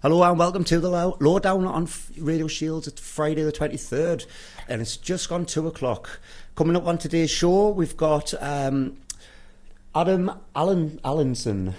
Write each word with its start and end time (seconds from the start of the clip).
Hello 0.00 0.22
and 0.22 0.38
welcome 0.38 0.62
to 0.62 0.78
the 0.78 0.88
low, 0.88 1.16
lowdown 1.18 1.66
on 1.66 1.88
Radio 2.16 2.46
Shields. 2.46 2.86
It's 2.86 3.00
Friday 3.00 3.42
the 3.42 3.50
23rd 3.50 4.26
and 4.68 4.80
it's 4.80 4.96
just 4.96 5.28
gone 5.28 5.44
two 5.44 5.66
o'clock. 5.66 6.20
Coming 6.54 6.76
up 6.76 6.86
on 6.86 6.98
today's 6.98 7.32
show, 7.32 7.70
we've 7.70 7.96
got 7.96 8.32
um, 8.40 8.98
Adam 9.96 10.30
Allen 10.54 11.00
Allenson. 11.04 11.74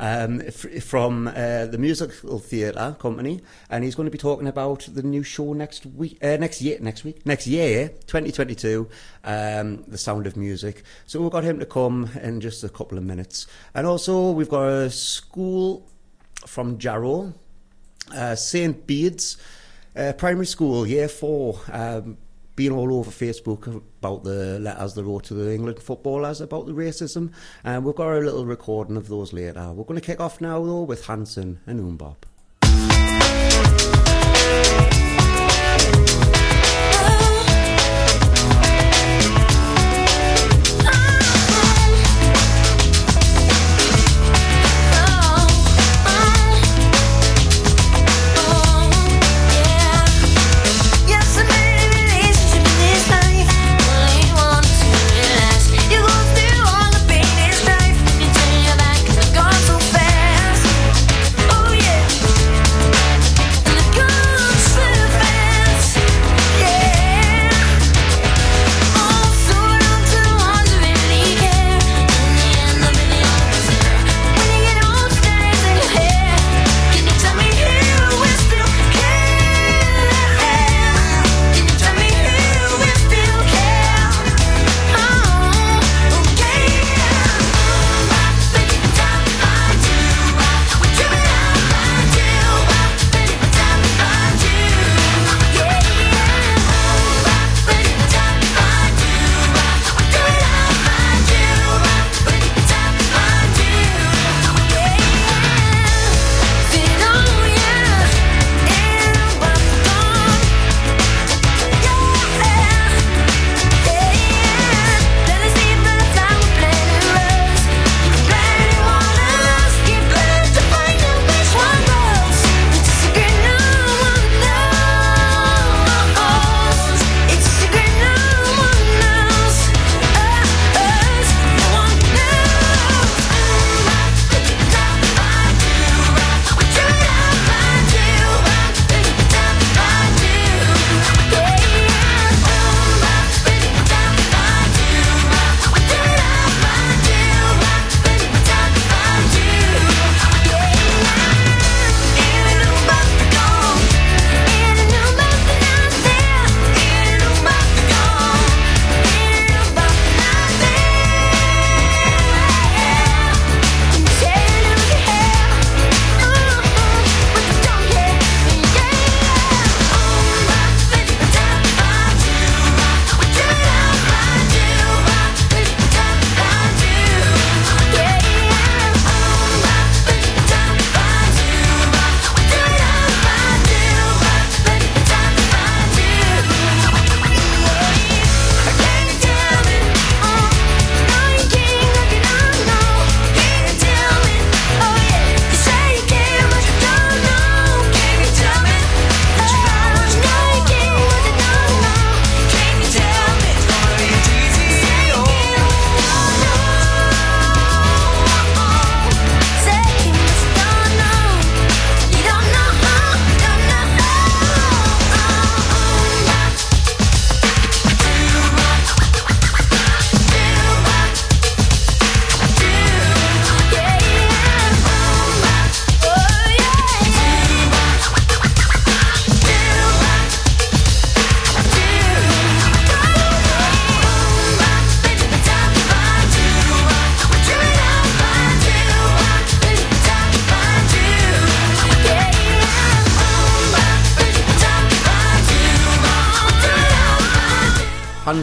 Um, 0.00 0.40
f- 0.40 0.82
from 0.84 1.26
uh, 1.26 1.66
the 1.66 1.76
musical 1.76 2.38
theatre 2.38 2.96
company, 3.00 3.42
and 3.68 3.82
he's 3.82 3.96
going 3.96 4.06
to 4.06 4.12
be 4.12 4.16
talking 4.16 4.46
about 4.46 4.88
the 4.90 5.02
new 5.02 5.24
show 5.24 5.52
next 5.52 5.84
week, 5.84 6.16
uh, 6.22 6.36
next 6.36 6.62
year, 6.62 6.78
next 6.80 7.02
week, 7.02 7.26
next 7.26 7.48
year, 7.48 7.88
2022, 8.06 8.88
um, 9.24 9.82
the 9.88 9.98
Sound 9.98 10.28
of 10.28 10.36
Music. 10.36 10.84
So 11.04 11.20
we've 11.20 11.32
got 11.32 11.42
him 11.42 11.58
to 11.58 11.66
come 11.66 12.10
in 12.22 12.40
just 12.40 12.62
a 12.62 12.68
couple 12.68 12.96
of 12.96 13.02
minutes, 13.02 13.48
and 13.74 13.88
also 13.88 14.30
we've 14.30 14.48
got 14.48 14.68
a 14.68 14.88
school 14.88 15.84
from 16.46 16.78
Jarrow, 16.78 17.34
uh, 18.14 18.34
St. 18.34 18.86
Bede's 18.86 19.36
uh, 19.96 20.12
Primary 20.12 20.46
School, 20.46 20.86
Year 20.86 21.08
4, 21.08 21.60
um, 21.72 22.18
been 22.56 22.72
all 22.72 22.92
over 22.92 23.10
Facebook 23.10 23.66
about 24.00 24.24
the 24.24 24.58
letters 24.58 24.94
they 24.94 25.02
wrote 25.02 25.24
to 25.24 25.34
the 25.34 25.54
England 25.54 25.80
footballers 25.80 26.40
about 26.40 26.66
the 26.66 26.72
racism. 26.72 27.32
And 27.62 27.84
we've 27.84 27.94
got 27.94 28.12
a 28.12 28.18
little 28.18 28.46
recording 28.46 28.96
of 28.96 29.08
those 29.08 29.32
later. 29.32 29.72
We're 29.72 29.84
going 29.84 30.00
to 30.00 30.04
kick 30.04 30.20
off 30.20 30.40
now, 30.40 30.64
though, 30.64 30.82
with 30.82 31.06
Hanson 31.06 31.60
and 31.66 31.98
MMMBop. 31.98 32.16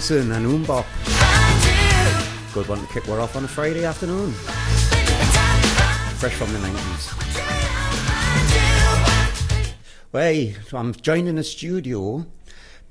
Hanson 0.08 0.32
and 0.34 0.46
MMMBop. 0.46 0.86
Good 2.54 2.68
one 2.68 2.80
to 2.80 2.94
kick 2.94 3.08
we're 3.08 3.20
off 3.20 3.36
on 3.36 3.44
a 3.44 3.48
Friday 3.48 3.86
afternoon. 3.86 4.34
Fresh 6.20 6.34
from 6.34 6.54
the 6.54 6.60
90s. 6.60 7.12
Well, 10.12 10.80
I'm 10.80 10.94
joined 10.94 11.28
in 11.28 11.38
the 11.38 11.44
studio 11.44 12.24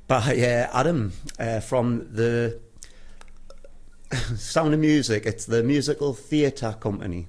by 0.09 0.37
uh, 0.41 0.69
Adam 0.73 1.13
uh, 1.39 1.61
from 1.61 2.09
the 2.13 2.59
Sound 4.37 4.75
of 4.75 4.81
Music. 4.81 5.25
It's 5.25 5.45
the 5.45 5.63
musical 5.63 6.15
theatre 6.15 6.77
company. 6.81 7.29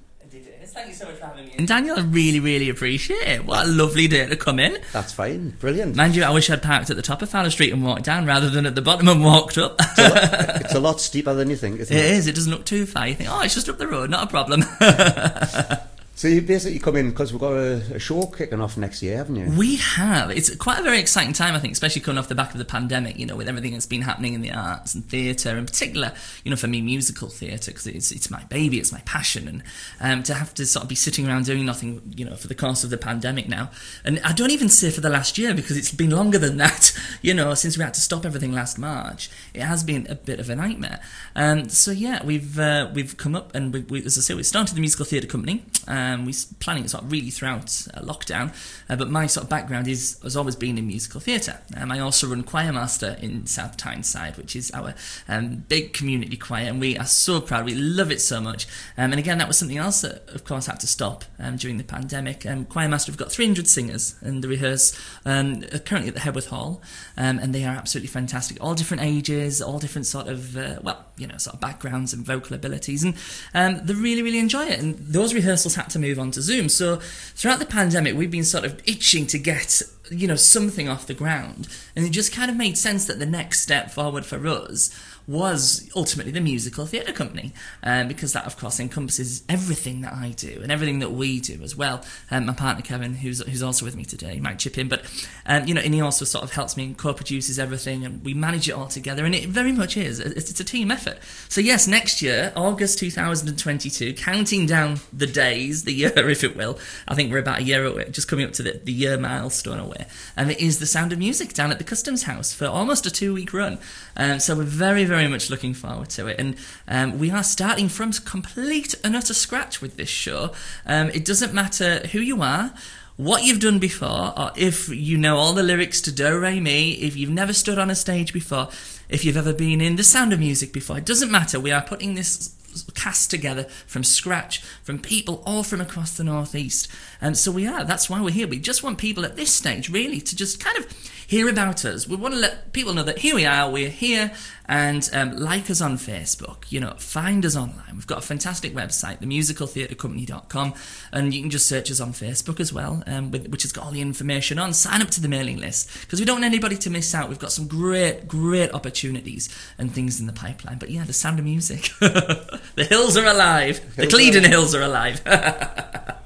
Thank 0.76 0.90
you 0.90 0.94
so 0.94 1.06
much 1.06 1.16
for 1.16 1.26
having 1.26 1.46
me. 1.46 1.54
And 1.58 1.66
Daniel, 1.68 1.98
I 1.98 2.02
really, 2.02 2.42
really 2.42 2.70
appreciate 2.70 3.26
it. 3.26 3.46
What 3.46 3.66
a 3.66 3.70
lovely 3.70 4.10
day 4.10 4.28
to 4.28 4.36
come 4.36 4.60
in. 4.60 4.78
That's 4.92 5.14
fine. 5.14 5.52
Brilliant. 5.52 5.96
Mind 5.96 6.18
you, 6.18 6.24
I 6.24 6.32
wish 6.32 6.50
I'd 6.50 6.62
parked 6.62 6.90
at 6.90 6.98
the 6.98 7.02
top 7.02 7.22
of 7.22 7.30
Fowler 7.30 7.50
Street 7.50 7.72
and 7.72 7.82
walked 7.82 8.04
down 8.04 8.26
rather 8.26 8.50
than 8.50 8.66
at 8.66 8.76
the 8.76 8.82
bottom 8.82 9.08
and 9.08 9.24
walked 9.24 9.58
up. 9.58 9.78
It's 9.80 9.98
a, 9.98 10.10
lot, 10.10 10.22
it's 10.62 10.76
a 10.76 10.80
lot 10.82 11.00
steeper 11.00 11.34
than 11.34 11.50
you 11.50 11.56
think, 11.56 11.80
isn't 11.80 11.96
it 11.96 12.04
it? 12.04 12.12
is. 12.12 12.28
It 12.28 12.36
doesn't 12.36 12.52
look 12.52 12.66
too 12.66 12.86
far. 12.86 13.08
You 13.08 13.16
think, 13.16 13.30
oh, 13.32 13.42
it's 13.42 13.54
just 13.54 13.70
up 13.70 13.78
the 13.78 13.88
road, 13.88 14.10
not 14.10 14.26
a 14.26 14.28
problem. 14.28 14.64
So 16.18 16.30
you 16.30 16.42
basically 16.42 16.80
come 16.80 16.96
in 16.96 17.10
because 17.10 17.34
we've 17.34 17.42
got 17.42 17.52
a, 17.52 17.96
a, 17.96 18.00
show 18.00 18.26
kicking 18.28 18.62
off 18.62 18.78
next 18.78 19.04
year, 19.04 19.18
haven't 19.18 19.36
you? 19.36 19.50
We 19.60 19.76
have. 19.76 20.32
It's 20.32 20.56
quite 20.56 20.80
a 20.80 20.82
very 20.82 20.98
exciting 20.98 21.34
time, 21.34 21.56
I 21.56 21.60
think, 21.60 21.74
especially 21.74 22.04
coming 22.04 22.18
off 22.18 22.30
the 22.30 22.36
back 22.36 22.54
of 22.54 22.58
the 22.58 22.64
pandemic. 22.64 23.20
You 23.20 23.26
know, 23.26 23.36
with 23.36 23.50
everything 23.50 23.74
that's 23.74 23.86
been 23.86 24.04
happening 24.04 24.34
in 24.34 24.40
the 24.40 24.54
arts 24.54 24.96
and 24.96 25.06
theatre, 25.06 25.58
in 25.58 25.66
particular. 25.66 26.14
You 26.46 26.52
know, 26.52 26.56
for 26.56 26.68
me, 26.68 26.82
musical 26.82 27.28
theatre 27.28 27.72
because 27.72 27.86
it's 27.86 28.14
it's 28.14 28.32
my 28.32 28.42
baby, 28.46 28.80
it's 28.80 28.94
my 28.94 29.02
passion, 29.02 29.50
and 29.50 29.64
um, 30.00 30.24
to 30.24 30.34
have 30.34 30.54
to 30.54 30.66
sort 30.66 30.84
of 30.84 30.90
be 30.90 30.96
sitting 30.96 31.28
around 31.28 31.48
doing 31.48 31.66
nothing, 31.66 32.02
you 32.16 32.24
know, 32.24 32.38
for 32.38 32.48
the 32.48 32.56
course 32.56 32.86
of 32.86 32.92
the 32.92 32.98
pandemic 32.98 33.50
now, 33.50 33.70
and 34.06 34.22
I 34.24 34.32
don't 34.32 34.52
even 34.52 34.70
say 34.70 34.92
for 34.92 35.02
the 35.02 35.10
last 35.10 35.38
year 35.38 35.54
because 35.54 35.76
it's 35.76 35.92
been 35.92 36.12
longer 36.12 36.38
than 36.38 36.56
that. 36.66 36.98
You 37.22 37.34
know, 37.34 37.54
since 37.56 37.78
we 37.78 37.84
had 37.84 37.94
to 37.94 38.02
stop 38.02 38.26
everything 38.26 38.54
last 38.54 38.80
March, 38.80 39.30
it 39.54 39.64
has 39.64 39.84
been 39.84 40.08
a 40.10 40.16
bit 40.16 40.40
of 40.40 40.50
a 40.50 40.56
nightmare. 40.56 41.02
Um, 41.36 41.68
so 41.68 41.92
yeah, 41.92 42.24
we've 42.24 42.58
uh, 42.58 42.90
we've 42.94 43.18
come 43.18 43.36
up 43.36 43.54
and 43.54 43.74
we, 43.74 43.82
we, 43.82 44.06
as 44.06 44.18
I 44.18 44.22
say, 44.22 44.34
we 44.34 44.44
started 44.44 44.76
the 44.76 44.80
musical 44.80 45.04
theatre 45.04 45.28
company. 45.28 45.66
Um, 45.90 46.05
we're 46.26 46.34
planning 46.60 46.86
it 46.86 46.90
sort 46.90 47.04
of 47.04 47.12
really 47.12 47.30
throughout 47.30 47.88
uh, 47.94 48.02
lockdown, 48.02 48.54
uh, 48.90 48.96
but 48.96 49.10
my 49.10 49.28
sort 49.28 49.46
of 49.46 49.50
background 49.50 49.88
is 49.88 50.20
has 50.24 50.36
always 50.36 50.56
been 50.56 50.78
in 50.78 50.88
musical 50.88 51.20
theatre. 51.20 51.60
Um, 51.76 51.92
I 51.92 52.00
also 52.00 52.28
run 52.28 52.44
Choir 52.44 52.72
Master 52.72 53.18
in 53.22 53.46
South 53.48 53.78
Tyneside, 53.78 54.38
which 54.38 54.56
is 54.56 54.72
our 54.72 54.94
um, 55.28 55.66
big 55.68 55.94
community 55.94 56.38
choir, 56.38 56.66
and 56.66 56.80
we 56.80 56.98
are 56.98 57.06
so 57.06 57.42
proud. 57.42 57.66
We 57.66 57.76
love 57.76 58.12
it 58.12 58.22
so 58.22 58.40
much. 58.42 58.68
Um, 58.98 59.12
and 59.12 59.20
again, 59.20 59.38
that 59.40 59.48
was 59.48 59.58
something 59.58 59.78
else 59.78 60.02
that, 60.02 60.30
of 60.30 60.46
course, 60.46 60.68
had 60.68 60.80
to 60.82 60.88
stop 60.88 61.26
um, 61.40 61.58
during 61.58 61.78
the 61.78 61.84
pandemic. 61.84 62.46
Um, 62.46 62.68
we've 62.76 63.18
got 63.18 63.32
300 63.32 63.68
singers, 63.68 64.16
and 64.22 64.44
they 64.44 64.48
rehearse 64.48 65.00
um, 65.26 65.62
currently 65.86 66.10
at 66.10 66.14
the 66.14 66.22
Hedworth 66.22 66.48
Hall, 66.48 66.82
and 67.18 67.54
they 67.54 67.66
are 67.66 67.76
absolutely 67.76 68.08
fantastic. 68.08 68.58
All 68.62 68.76
different 68.76 69.04
ages, 69.04 69.62
all 69.62 69.80
different 69.80 70.06
sort 70.06 70.28
of 70.28 70.58
uh, 70.58 70.80
well, 70.82 71.06
you 71.18 71.28
know, 71.28 71.38
sort 71.38 71.56
of 71.56 71.62
backgrounds 71.62 72.14
and 72.14 72.26
vocal 72.26 72.56
abilities, 72.56 73.04
and 73.04 73.16
um, 73.54 73.86
they 73.86 73.94
really, 73.94 74.22
really 74.22 74.40
enjoy 74.40 74.66
it. 74.66 74.80
And 74.80 74.98
those 74.98 75.34
rehearsals 75.34 75.76
had 75.76 75.90
to 75.92 76.00
move 76.00 76.20
on 76.20 76.32
to 76.32 76.42
Zoom. 76.42 76.70
So 76.70 76.98
throughout 77.36 77.60
the 77.60 77.66
pandemic, 77.66 78.16
we've 78.16 78.32
been 78.32 78.44
sort 78.44 78.66
of 78.66 78.82
itching 78.86 79.28
to 79.28 79.40
get 79.40 79.82
you 80.12 80.28
know 80.28 80.36
something 80.36 80.88
off 80.88 81.08
the 81.08 81.14
ground, 81.14 81.68
and 81.96 82.06
it 82.06 82.10
just 82.10 82.34
kind 82.34 82.52
of 82.52 82.58
made 82.58 82.78
sense 82.78 83.06
that 83.06 83.20
the 83.20 83.26
next 83.26 83.62
step 83.62 83.92
forward 83.92 84.26
for 84.26 84.46
us 84.48 84.94
was 85.28 85.90
ultimately 85.96 86.32
the 86.32 86.42
musical 86.42 86.86
theatre 86.86 87.12
company, 87.12 87.54
um, 87.84 88.08
because 88.08 88.34
that, 88.34 88.46
of 88.46 88.58
course, 88.58 88.80
encompasses 88.80 89.44
everything 89.50 90.02
that 90.02 90.14
I 90.14 90.32
do 90.32 90.60
and 90.62 90.72
everything 90.72 91.00
that 91.00 91.12
we 91.12 91.40
do 91.40 91.62
as 91.64 91.76
well. 91.76 92.04
Um, 92.30 92.46
my 92.46 92.54
partner 92.54 92.84
Kevin, 92.84 93.16
who's 93.16 93.42
who's 93.46 93.64
also 93.64 93.86
with 93.86 93.96
me 93.96 94.06
today, 94.06 94.40
might 94.40 94.60
chip 94.60 94.78
in, 94.78 94.88
but 94.88 95.04
um, 95.46 95.66
you 95.66 95.74
know, 95.74 95.82
and 95.82 95.94
he 95.94 96.02
also 96.02 96.26
sort 96.26 96.44
of 96.44 96.52
helps 96.52 96.78
me 96.78 96.86
and 96.86 96.98
co-produces 96.98 97.58
everything, 97.58 98.06
and 98.06 98.24
we 98.24 98.34
manage 98.34 98.70
it 98.70 98.74
all 98.74 98.88
together, 98.88 99.26
and 99.26 99.34
it 99.34 99.50
very 99.50 99.72
much 99.72 99.98
is. 99.98 100.20
It's, 100.20 100.52
it's 100.52 100.60
a 100.60 100.64
team 100.64 100.92
effort. 100.92 101.18
So 101.50 101.62
yes, 101.62 101.88
next 101.88 102.22
year, 102.22 102.52
August 102.56 103.00
2022, 103.00 104.14
counting 104.14 104.66
down 104.66 105.00
the 105.12 105.28
days, 105.28 105.84
the 105.84 105.94
year, 105.94 106.12
if 106.16 106.44
it 106.44 106.56
will. 106.56 106.78
I 107.08 107.16
think 107.16 107.32
we're 107.32 107.40
about 107.40 107.60
a 107.60 107.64
year 107.64 107.86
away, 107.86 108.10
just 108.12 108.28
coming 108.28 108.46
up 108.46 108.54
to 108.54 108.64
the, 108.64 108.82
the 108.84 108.94
year 108.94 109.18
milestone 109.18 109.80
away, 109.80 110.06
and 110.38 110.52
it 110.52 110.60
is 110.60 110.80
the 110.80 110.86
Sound 110.86 111.14
of 111.14 111.20
Music 111.20 111.54
down 111.54 111.72
at 111.72 111.78
the 111.78 111.84
Customs 111.84 112.24
House 112.24 112.54
for 112.54 112.66
almost 112.66 113.06
a 113.06 113.12
two-week 113.12 113.54
run. 113.54 113.80
Um, 114.18 114.40
so 114.40 114.56
we're 114.56 114.64
very, 114.64 115.04
very 115.04 115.15
very 115.16 115.28
much 115.28 115.50
looking 115.50 115.74
forward 115.74 116.10
to 116.10 116.28
it. 116.28 116.40
And 116.40 116.56
um, 116.88 117.20
we 117.20 117.32
are 117.32 117.44
starting 117.44 117.90
from 117.90 118.12
complete 118.12 118.96
and 119.04 119.16
utter 119.16 119.34
scratch 119.34 119.82
with 119.82 119.98
this 119.98 120.10
show. 120.10 120.52
Um, 120.86 121.10
it 121.10 121.26
doesn't 121.26 121.54
matter 121.54 122.08
who 122.08 122.20
you 122.20 122.42
are 122.42 122.74
what 123.18 123.46
you've 123.46 123.62
done 123.62 123.80
before, 123.80 124.38
or 124.38 124.52
if 124.58 124.90
you 124.90 125.18
know 125.18 125.38
all 125.38 125.54
the 125.54 125.64
lyrics 125.64 126.02
to 126.02 126.12
Do 126.12 126.38
Re 126.38 126.60
Mi, 126.60 126.92
if 126.96 127.16
you've 127.16 127.30
never 127.30 127.54
stood 127.54 127.80
on 127.80 127.90
a 127.90 127.96
stage 127.96 128.34
before, 128.34 128.68
if 129.08 129.24
you've 129.24 129.38
ever 129.38 129.54
been 129.54 129.80
in 129.80 129.96
the 129.96 130.04
sound 130.04 130.34
of 130.34 130.40
music 130.40 130.74
before, 130.74 130.98
it 130.98 131.06
doesn't 131.06 131.32
matter. 131.32 131.58
We 131.58 131.72
are 131.72 131.82
putting 131.82 132.16
this 132.16 132.54
cast 132.94 133.32
together 133.32 133.64
from 133.88 134.04
scratch 134.04 134.60
from 134.84 135.00
people 135.00 135.42
all 135.46 135.64
from 135.64 135.80
across 135.80 136.18
the 136.18 136.26
northeast 136.26 136.90
and 137.22 137.38
so 137.38 137.50
we 137.50 137.66
are 137.66 137.86
that's 137.86 138.10
why 138.10 138.22
we're 138.22 138.30
here 138.30 138.50
we 138.50 138.60
just 138.60 138.84
want 138.84 138.98
people 138.98 139.24
at 139.24 139.38
this 139.38 139.54
stage 139.54 139.90
really 139.90 140.20
to 140.20 140.36
just 140.36 140.60
kind 140.60 140.78
of 140.78 140.86
hear 141.28 141.50
about 141.50 141.86
us 141.86 142.08
we 142.08 142.16
want 142.16 142.34
to 142.34 142.40
let 142.40 142.74
people 142.74 142.94
know 142.94 143.04
that 143.04 143.20
here 143.20 143.36
we 143.36 143.46
are 143.46 143.70
we're 143.70 143.90
here 143.90 144.32
and 144.68 145.10
um, 145.14 145.36
like 145.38 145.70
us 145.70 145.82
on 145.82 145.98
Facebook. 145.98 146.72
You 146.72 146.80
know, 146.80 146.94
find 146.98 147.46
us 147.46 147.56
online. 147.56 147.94
We've 147.94 148.08
got 148.08 148.20
a 148.20 148.22
fantastic 148.22 148.74
website, 148.74 149.22
themusicaltheatrecompany.com, 149.22 150.74
and 151.12 151.34
you 151.34 151.42
can 151.42 151.50
just 151.50 151.68
search 151.68 151.92
us 151.92 152.00
on 152.00 152.14
Facebook 152.14 152.60
as 152.60 152.74
well, 152.74 153.04
um, 153.08 153.32
with, 153.32 153.48
which 153.48 153.64
has 153.64 153.72
got 153.72 153.86
all 153.86 153.92
the 153.92 154.02
information 154.02 154.60
on. 154.60 154.74
Sign 154.74 155.02
up 155.02 155.10
to 155.12 155.22
the 155.22 155.28
mailing 155.28 155.58
list 155.58 156.02
because 156.02 156.20
we 156.20 156.26
don't 156.26 156.38
want 156.38 156.46
anybody 156.46 156.78
to 156.78 156.90
miss 156.90 157.14
out. 157.14 157.30
We've 157.30 157.40
got 157.40 157.52
some 157.52 157.68
great, 157.68 158.28
great 158.28 158.74
opportunities 158.74 159.56
and 159.78 159.94
things 159.94 160.20
in 160.20 160.28
the 160.28 160.34
pipeline. 160.34 160.80
But 160.80 160.90
yeah, 160.90 161.04
the 161.04 161.14
sound 161.14 161.40
of 161.40 161.46
music. 161.46 161.92
the 162.00 162.88
hills 162.90 163.18
are 163.18 163.26
alive. 163.26 163.96
The 163.96 164.08
Cleadon 164.08 164.46
Hills 164.46 164.74
are 164.74 164.82
alive. 164.82 165.22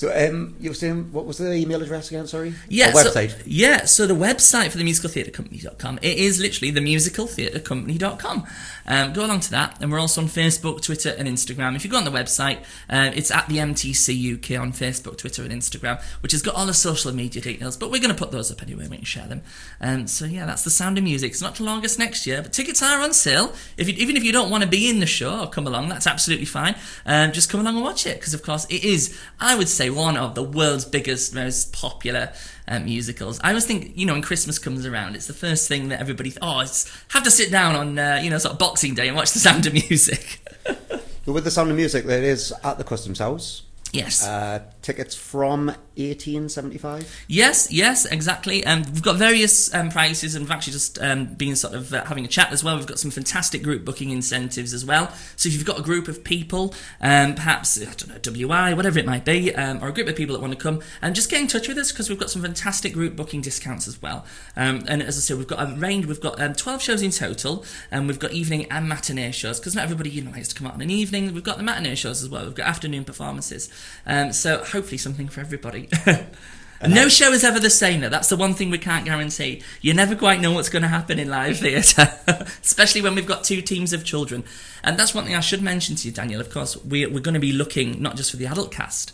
So 0.00 0.10
um, 0.16 0.56
you 0.58 0.70
were 0.70 0.74
saying 0.74 1.12
what 1.12 1.26
was 1.26 1.36
the 1.36 1.52
email 1.52 1.82
address 1.82 2.10
again? 2.10 2.26
Sorry. 2.26 2.54
Yeah. 2.70 2.88
Or 2.88 2.94
website. 2.94 3.32
So, 3.32 3.42
yeah. 3.44 3.84
So 3.84 4.06
the 4.06 4.14
website 4.14 4.70
for 4.70 4.78
the 4.78 4.84
musicaltheatrecompany.com 4.84 5.98
it 6.00 6.16
is 6.16 6.40
literally 6.40 6.70
the 6.70 6.80
musicaltheatrecompany.com. 6.80 8.46
Um, 8.86 9.12
go 9.12 9.26
along 9.26 9.40
to 9.40 9.50
that, 9.50 9.76
and 9.82 9.92
we're 9.92 10.00
also 10.00 10.22
on 10.22 10.28
Facebook, 10.28 10.82
Twitter, 10.82 11.14
and 11.18 11.28
Instagram. 11.28 11.76
If 11.76 11.84
you 11.84 11.90
go 11.90 11.98
on 11.98 12.04
the 12.04 12.10
website, 12.10 12.60
uh, 12.88 13.10
it's 13.14 13.30
at 13.30 13.46
the 13.48 13.58
MTC 13.58 14.36
UK 14.36 14.58
on 14.58 14.72
Facebook, 14.72 15.18
Twitter, 15.18 15.42
and 15.42 15.52
Instagram, 15.52 16.02
which 16.22 16.32
has 16.32 16.40
got 16.40 16.54
all 16.54 16.64
the 16.64 16.72
social 16.72 17.12
media 17.12 17.42
details. 17.42 17.76
But 17.76 17.90
we're 17.90 18.00
going 18.00 18.14
to 18.14 18.18
put 18.18 18.32
those 18.32 18.50
up 18.50 18.62
anyway. 18.62 18.88
We 18.88 18.96
can 18.96 19.04
share 19.04 19.26
them. 19.26 19.42
Um, 19.82 20.06
so 20.06 20.24
yeah, 20.24 20.46
that's 20.46 20.64
the 20.64 20.70
sound 20.70 20.96
of 20.96 21.04
music. 21.04 21.32
It's 21.32 21.42
not 21.42 21.56
till 21.56 21.68
August 21.68 21.98
next 21.98 22.26
year, 22.26 22.40
but 22.40 22.54
tickets 22.54 22.82
are 22.82 23.00
on 23.00 23.12
sale. 23.12 23.52
If 23.76 23.86
you, 23.86 23.94
even 23.98 24.16
if 24.16 24.24
you 24.24 24.32
don't 24.32 24.50
want 24.50 24.64
to 24.64 24.68
be 24.68 24.88
in 24.88 25.00
the 25.00 25.06
show 25.06 25.40
or 25.40 25.46
come 25.46 25.66
along, 25.66 25.90
that's 25.90 26.06
absolutely 26.06 26.46
fine. 26.46 26.74
Um, 27.04 27.32
just 27.32 27.50
come 27.50 27.60
along 27.60 27.76
and 27.76 27.84
watch 27.84 28.06
it 28.06 28.18
because, 28.18 28.32
of 28.32 28.42
course, 28.42 28.64
it 28.70 28.82
is. 28.82 29.14
I 29.38 29.56
would 29.56 29.68
say 29.68 29.89
one 29.90 30.16
of 30.16 30.34
the 30.34 30.42
world's 30.42 30.84
biggest, 30.84 31.34
most 31.34 31.72
popular 31.72 32.32
um, 32.68 32.84
musicals. 32.84 33.40
I 33.42 33.48
always 33.48 33.66
think, 33.66 33.96
you 33.96 34.06
know, 34.06 34.12
when 34.12 34.22
Christmas 34.22 34.58
comes 34.58 34.86
around, 34.86 35.16
it's 35.16 35.26
the 35.26 35.34
first 35.34 35.68
thing 35.68 35.88
that 35.88 36.00
everybody, 36.00 36.30
th- 36.30 36.38
oh, 36.42 36.60
it's 36.60 36.90
have 37.08 37.24
to 37.24 37.30
sit 37.30 37.50
down 37.50 37.76
on, 37.76 37.98
uh, 37.98 38.20
you 38.22 38.30
know, 38.30 38.38
sort 38.38 38.52
of 38.52 38.58
Boxing 38.58 38.94
Day 38.94 39.08
and 39.08 39.16
watch 39.16 39.32
The 39.32 39.38
Sound 39.38 39.66
of 39.66 39.72
Music. 39.72 40.40
with 41.26 41.44
The 41.44 41.50
Sound 41.50 41.70
of 41.70 41.76
Music, 41.76 42.04
that 42.06 42.22
is 42.22 42.52
at 42.64 42.78
the 42.78 42.84
Customs 42.84 43.18
House. 43.18 43.62
Yes. 43.92 44.24
Uh, 44.24 44.62
tickets 44.82 45.14
from 45.14 45.74
1875? 46.08 47.24
Yes, 47.28 47.70
yes, 47.70 48.04
exactly. 48.06 48.64
Um, 48.64 48.82
we've 48.92 49.02
got 49.02 49.16
various 49.16 49.72
um, 49.74 49.90
prices 49.90 50.34
and 50.34 50.44
we've 50.44 50.50
actually 50.50 50.72
just 50.72 51.00
um, 51.00 51.26
been 51.34 51.56
sort 51.56 51.74
of 51.74 51.92
uh, 51.92 52.04
having 52.04 52.24
a 52.24 52.28
chat 52.28 52.52
as 52.52 52.64
well. 52.64 52.76
We've 52.76 52.86
got 52.86 52.98
some 52.98 53.10
fantastic 53.10 53.62
group 53.62 53.84
booking 53.84 54.10
incentives 54.10 54.74
as 54.74 54.84
well. 54.84 55.12
So 55.36 55.48
if 55.48 55.54
you've 55.54 55.64
got 55.64 55.78
a 55.78 55.82
group 55.82 56.08
of 56.08 56.24
people, 56.24 56.74
um, 57.00 57.34
perhaps, 57.34 57.80
I 57.80 57.84
don't 57.84 58.08
know, 58.08 58.18
WI, 58.18 58.74
whatever 58.74 58.98
it 58.98 59.06
might 59.06 59.24
be, 59.24 59.54
um, 59.54 59.82
or 59.82 59.88
a 59.88 59.92
group 59.92 60.08
of 60.08 60.16
people 60.16 60.34
that 60.34 60.40
want 60.40 60.52
to 60.52 60.58
come, 60.58 60.80
and 61.02 61.14
just 61.14 61.30
get 61.30 61.40
in 61.40 61.46
touch 61.46 61.68
with 61.68 61.78
us 61.78 61.92
because 61.92 62.08
we've 62.08 62.18
got 62.18 62.30
some 62.30 62.42
fantastic 62.42 62.92
group 62.92 63.16
booking 63.16 63.40
discounts 63.40 63.86
as 63.86 64.00
well. 64.00 64.24
Um, 64.56 64.84
and 64.88 65.02
as 65.02 65.16
I 65.16 65.20
said, 65.20 65.36
we've 65.36 65.46
got 65.46 65.60
a 65.60 65.74
range, 65.74 66.06
we've 66.06 66.20
got 66.20 66.58
12 66.58 66.82
shows 66.82 67.02
in 67.02 67.10
total, 67.10 67.64
and 67.90 68.06
we've 68.06 68.18
got 68.18 68.32
evening 68.32 68.66
and 68.70 68.88
matinee 68.88 69.32
shows 69.32 69.60
because 69.60 69.74
not 69.74 69.84
everybody, 69.84 70.10
you 70.10 70.22
know, 70.22 70.30
likes 70.30 70.48
to 70.48 70.54
come 70.54 70.66
out 70.66 70.74
on 70.74 70.80
an 70.80 70.90
evening. 70.90 71.32
We've 71.34 71.44
got 71.44 71.58
the 71.58 71.62
matinee 71.62 71.94
shows 71.94 72.22
as 72.22 72.28
well. 72.28 72.44
We've 72.44 72.54
got 72.54 72.66
afternoon 72.66 73.04
performances. 73.04 73.70
Um, 74.06 74.32
so 74.32 74.58
hopefully 74.58 74.98
something 74.98 75.28
for 75.28 75.40
everybody. 75.40 75.88
no 76.88 77.08
show 77.08 77.32
is 77.32 77.44
ever 77.44 77.60
the 77.60 77.70
same. 77.70 78.00
That's 78.00 78.28
the 78.28 78.36
one 78.36 78.54
thing 78.54 78.70
we 78.70 78.78
can't 78.78 79.04
guarantee. 79.04 79.62
You 79.80 79.94
never 79.94 80.16
quite 80.16 80.40
know 80.40 80.52
what's 80.52 80.68
going 80.68 80.82
to 80.82 80.88
happen 80.88 81.18
in 81.18 81.28
live 81.28 81.58
theatre, 81.58 82.12
especially 82.62 83.02
when 83.02 83.14
we've 83.14 83.26
got 83.26 83.44
two 83.44 83.62
teams 83.62 83.92
of 83.92 84.04
children. 84.04 84.44
And 84.82 84.98
that's 84.98 85.14
one 85.14 85.24
thing 85.24 85.34
I 85.34 85.40
should 85.40 85.62
mention 85.62 85.96
to 85.96 86.08
you, 86.08 86.12
Daniel. 86.12 86.40
Of 86.40 86.50
course, 86.50 86.76
we're, 86.78 87.10
we're 87.10 87.20
going 87.20 87.34
to 87.34 87.40
be 87.40 87.52
looking 87.52 88.00
not 88.00 88.16
just 88.16 88.30
for 88.30 88.36
the 88.36 88.46
adult 88.46 88.72
cast, 88.72 89.12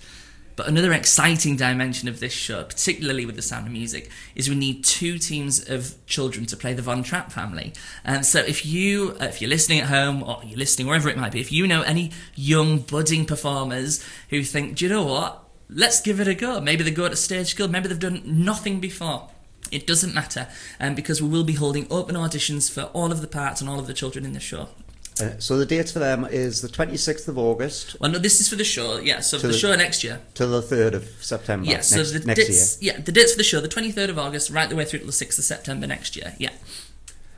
but 0.56 0.68
another 0.68 0.92
exciting 0.92 1.56
dimension 1.56 2.08
of 2.08 2.18
this 2.18 2.32
show, 2.32 2.64
particularly 2.64 3.26
with 3.26 3.36
the 3.36 3.42
sound 3.42 3.66
of 3.66 3.72
music, 3.72 4.10
is 4.34 4.48
we 4.48 4.54
need 4.54 4.84
two 4.84 5.18
teams 5.18 5.68
of 5.68 5.94
children 6.06 6.46
to 6.46 6.56
play 6.56 6.72
the 6.72 6.80
Von 6.80 7.02
Trapp 7.02 7.30
family. 7.30 7.74
And 8.04 8.24
so 8.24 8.40
if 8.40 8.64
you, 8.64 9.16
uh, 9.20 9.24
if 9.26 9.42
you're 9.42 9.50
listening 9.50 9.80
at 9.80 9.88
home 9.88 10.22
or 10.22 10.40
you're 10.44 10.58
listening 10.58 10.86
wherever 10.86 11.10
it 11.10 11.18
might 11.18 11.32
be, 11.32 11.40
if 11.40 11.52
you 11.52 11.66
know 11.66 11.82
any 11.82 12.10
young 12.34 12.78
budding 12.78 13.26
performers 13.26 14.02
who 14.30 14.42
think, 14.42 14.78
do 14.78 14.86
you 14.86 14.90
know 14.90 15.04
what? 15.04 15.45
Let's 15.68 16.00
give 16.00 16.20
it 16.20 16.28
a 16.28 16.34
go. 16.34 16.60
Maybe 16.60 16.84
they 16.84 16.90
go 16.90 17.08
to 17.08 17.16
stage 17.16 17.48
school. 17.48 17.68
Maybe 17.68 17.88
they've 17.88 17.98
done 17.98 18.22
nothing 18.24 18.80
before. 18.80 19.30
It 19.72 19.86
doesn't 19.86 20.14
matter, 20.14 20.46
um, 20.78 20.94
because 20.94 21.20
we 21.20 21.28
will 21.28 21.42
be 21.42 21.54
holding 21.54 21.88
open 21.90 22.14
auditions 22.14 22.70
for 22.70 22.82
all 22.92 23.10
of 23.10 23.20
the 23.20 23.26
parts 23.26 23.60
and 23.60 23.68
all 23.68 23.80
of 23.80 23.88
the 23.88 23.94
children 23.94 24.24
in 24.24 24.32
the 24.32 24.40
show. 24.40 24.68
Uh, 25.20 25.30
so 25.38 25.56
the 25.56 25.66
dates 25.66 25.90
for 25.90 25.98
them 25.98 26.24
is 26.24 26.60
the 26.60 26.68
26th 26.68 27.26
of 27.26 27.38
August. 27.38 27.96
Well, 28.00 28.10
no, 28.10 28.18
this 28.18 28.40
is 28.40 28.48
for 28.48 28.56
the 28.56 28.64
show, 28.64 28.98
yeah. 28.98 29.20
So 29.20 29.38
for 29.38 29.46
the, 29.46 29.54
the, 29.54 29.58
show 29.58 29.74
next 29.74 30.04
year. 30.04 30.20
Till 30.34 30.50
the 30.50 30.62
3rd 30.62 30.92
of 30.92 31.08
September. 31.20 31.66
Yeah, 31.66 31.76
next, 31.76 31.88
so 31.88 32.02
the 32.04 32.24
next 32.24 32.46
dates, 32.46 32.82
year. 32.82 32.94
Yeah, 32.94 33.00
the 33.00 33.12
dates 33.12 33.32
for 33.32 33.38
the 33.38 33.44
show, 33.44 33.60
the 33.60 33.68
23rd 33.68 34.10
of 34.10 34.18
August, 34.18 34.50
right 34.50 34.68
the 34.68 34.76
way 34.76 34.84
through 34.84 35.00
to 35.00 35.06
the 35.06 35.12
6th 35.12 35.38
of 35.38 35.44
September 35.44 35.86
next 35.86 36.16
year, 36.16 36.34
yeah. 36.38 36.50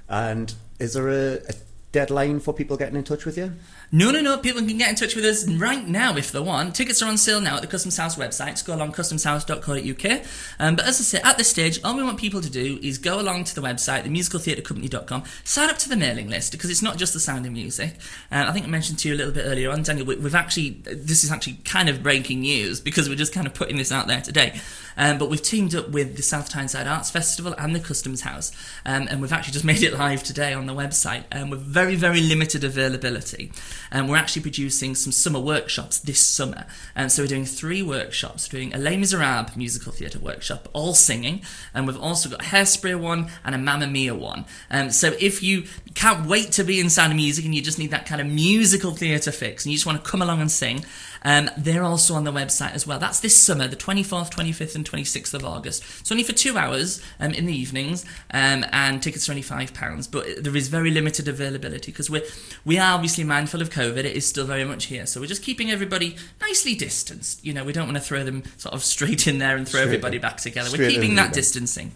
And 0.09 0.55
is 0.79 0.95
there 0.95 1.09
a, 1.09 1.35
a 1.35 1.55
deadline 1.93 2.41
for 2.41 2.53
people 2.53 2.77
getting 2.77 2.97
in 2.97 3.05
touch 3.05 3.25
with 3.25 3.39
you? 3.39 3.53
No, 3.91 4.11
no, 4.11 4.21
no. 4.21 4.37
People 4.37 4.61
can 4.61 4.77
get 4.77 4.91
in 4.91 4.97
touch 4.97 5.17
with 5.17 5.25
us 5.25 5.49
right 5.49 5.87
now 5.89 6.15
if 6.15 6.31
they 6.31 6.41
want. 6.41 6.75
Tickets 6.75 7.01
are 7.01 7.09
on 7.09 7.17
sale 7.17 7.41
now 7.41 7.57
at 7.57 7.63
the 7.63 7.67
Customs 7.67 7.97
House 7.97 8.17
website. 8.17 8.63
Go 8.67 8.75
along 8.75 8.93
customshouse.co.uk. 8.93 10.27
Um, 10.59 10.77
but 10.77 10.87
as 10.87 11.01
I 11.01 11.05
say, 11.05 11.21
at 11.23 11.39
this 11.39 11.49
stage, 11.49 11.81
all 11.83 11.97
we 11.97 12.03
want 12.03 12.19
people 12.19 12.43
to 12.43 12.51
do 12.51 12.79
is 12.83 12.99
go 12.99 13.19
along 13.19 13.45
to 13.45 13.55
the 13.55 13.63
website, 13.63 14.05
themusicaltheatrecompany.com, 14.05 15.25
sign 15.43 15.71
up 15.71 15.79
to 15.79 15.89
the 15.89 15.97
mailing 15.97 16.29
list 16.29 16.53
because 16.53 16.69
it's 16.69 16.83
not 16.83 16.99
just 16.99 17.15
the 17.15 17.21
sound 17.21 17.47
of 17.47 17.53
music. 17.53 17.95
Uh, 18.31 18.45
I 18.47 18.53
think 18.53 18.67
I 18.67 18.69
mentioned 18.69 18.99
to 18.99 19.09
you 19.09 19.15
a 19.15 19.17
little 19.17 19.33
bit 19.33 19.47
earlier 19.47 19.71
on, 19.71 19.83
Daniel, 19.83 20.05
we, 20.05 20.17
we've 20.17 20.35
actually, 20.35 20.71
this 20.85 21.25
is 21.25 21.33
actually 21.33 21.55
kind 21.65 21.89
of 21.89 22.03
breaking 22.03 22.41
news 22.41 22.81
because 22.81 23.09
we're 23.09 23.15
just 23.15 23.33
kind 23.33 23.47
of 23.47 23.55
putting 23.55 23.79
this 23.79 23.91
out 23.91 24.07
there 24.07 24.21
today. 24.21 24.61
Um, 24.99 25.17
but 25.17 25.31
we've 25.31 25.41
teamed 25.41 25.75
up 25.75 25.91
with 25.91 26.17
the 26.17 26.23
South 26.23 26.51
Tyneside 26.51 26.89
Arts 26.89 27.11
Festival 27.11 27.55
and 27.57 27.75
the 27.75 27.81
Customs 27.81 28.23
House, 28.23 28.51
um, 28.85 29.07
and 29.09 29.23
we've 29.23 29.33
actually 29.33 29.53
just 29.53 29.65
made 29.73 29.83
it 29.83 29.97
live 29.97 30.25
today 30.25 30.53
on 30.53 30.67
the 30.67 30.75
website. 30.75 31.25
Um, 31.33 31.51
with 31.51 31.61
very, 31.61 31.95
very 31.95 32.21
limited 32.21 32.65
availability, 32.65 33.53
and 33.91 34.09
we're 34.09 34.17
actually 34.17 34.43
producing 34.43 34.95
some 34.95 35.13
summer 35.13 35.41
workshops 35.41 35.99
this 35.99 36.21
summer. 36.21 36.67
And 36.95 37.11
so 37.11 37.23
we're 37.23 37.29
doing 37.29 37.45
three 37.45 37.83
workshops. 37.83 38.53
We're 38.53 38.61
doing 38.61 38.75
a 38.75 38.79
Les 38.79 38.97
Miserables 38.97 39.57
musical 39.57 39.93
theatre 39.93 40.19
workshop, 40.19 40.69
all 40.73 40.95
singing, 40.95 41.43
and 41.75 41.87
we've 41.87 42.01
also 42.01 42.29
got 42.29 42.41
a 42.41 42.45
Hairspray 42.45 42.99
one 42.99 43.31
and 43.45 43.55
a 43.55 43.59
Mamma 43.59 43.87
Mia 43.87 44.15
one. 44.15 44.45
Um, 44.71 44.91
so 44.91 45.15
if 45.21 45.43
you 45.43 45.65
can't 45.95 46.27
wait 46.27 46.53
to 46.53 46.65
be 46.65 46.81
in 46.81 46.91
Sound 46.91 47.13
of 47.13 47.17
Music 47.17 47.45
and 47.45 47.55
you 47.55 47.63
just 47.63 47.79
need 47.79 47.91
that 47.91 48.07
kind 48.07 48.21
of 48.21 48.27
musical 48.27 48.93
theatre 48.93 49.33
fix, 49.33 49.65
and 49.65 49.73
you 49.73 49.77
just 49.77 49.87
want 49.87 50.03
to 50.03 50.11
come 50.11 50.23
along 50.23 50.41
and 50.41 50.51
sing, 50.51 50.85
um, 51.25 51.51
they're 51.57 51.83
also 51.83 52.15
on 52.15 52.25
the 52.25 52.33
website 52.33 52.73
as 52.75 52.87
well. 52.87 52.99
That's 52.99 53.21
this 53.21 53.37
summer, 53.39 53.67
the 53.69 53.77
24th, 53.77 54.31
25th, 54.33 54.75
and 54.75 54.89
26th 54.89 55.35
of 55.35 55.45
August. 55.45 55.83
It's 56.01 56.11
only 56.13 56.25
for 56.25 56.33
two 56.33 56.57
hours 56.59 57.03
um, 57.21 57.33
in 57.33 57.47
the 57.47 57.55
evenings, 57.55 58.05
um, 58.33 58.65
and 58.73 59.03
tickets 59.03 59.29
are 59.29 59.33
only 59.33 59.43
£5. 59.43 60.11
But 60.11 60.43
there 60.45 60.57
is 60.57 60.69
very 60.69 60.91
limited 60.91 61.29
availability 61.29 61.93
because 61.93 62.09
we're, 62.11 62.25
we 62.65 62.79
are 62.79 62.95
obviously 62.95 63.25
mindful 63.25 63.61
of 63.63 63.71
COVID. 63.71 63.99
It 63.99 64.17
is 64.17 64.27
still 64.27 64.47
very 64.47 64.65
much 64.65 64.87
here. 64.87 65.07
So 65.07 65.21
we're 65.21 65.27
just 65.27 65.43
keeping 65.43 65.71
everybody 65.71 66.17
nicely 66.41 66.75
distanced. 66.75 67.45
You 67.45 67.53
know, 67.55 67.65
we 67.65 67.73
don't 67.73 67.87
want 67.87 67.97
to 67.97 68.03
throw 68.03 68.25
them 68.25 68.45
sort 68.57 68.75
of 68.75 68.85
straight 68.85 69.27
in 69.27 69.39
there 69.39 69.57
and 69.57 69.67
throw 69.69 69.81
Straight 69.81 69.89
everybody 69.95 70.17
in. 70.17 70.23
back 70.23 70.37
together. 70.39 70.69
Straight 70.69 70.87
we're 70.87 70.91
keeping 70.91 71.15
that 71.17 71.33
distancing. 71.33 71.93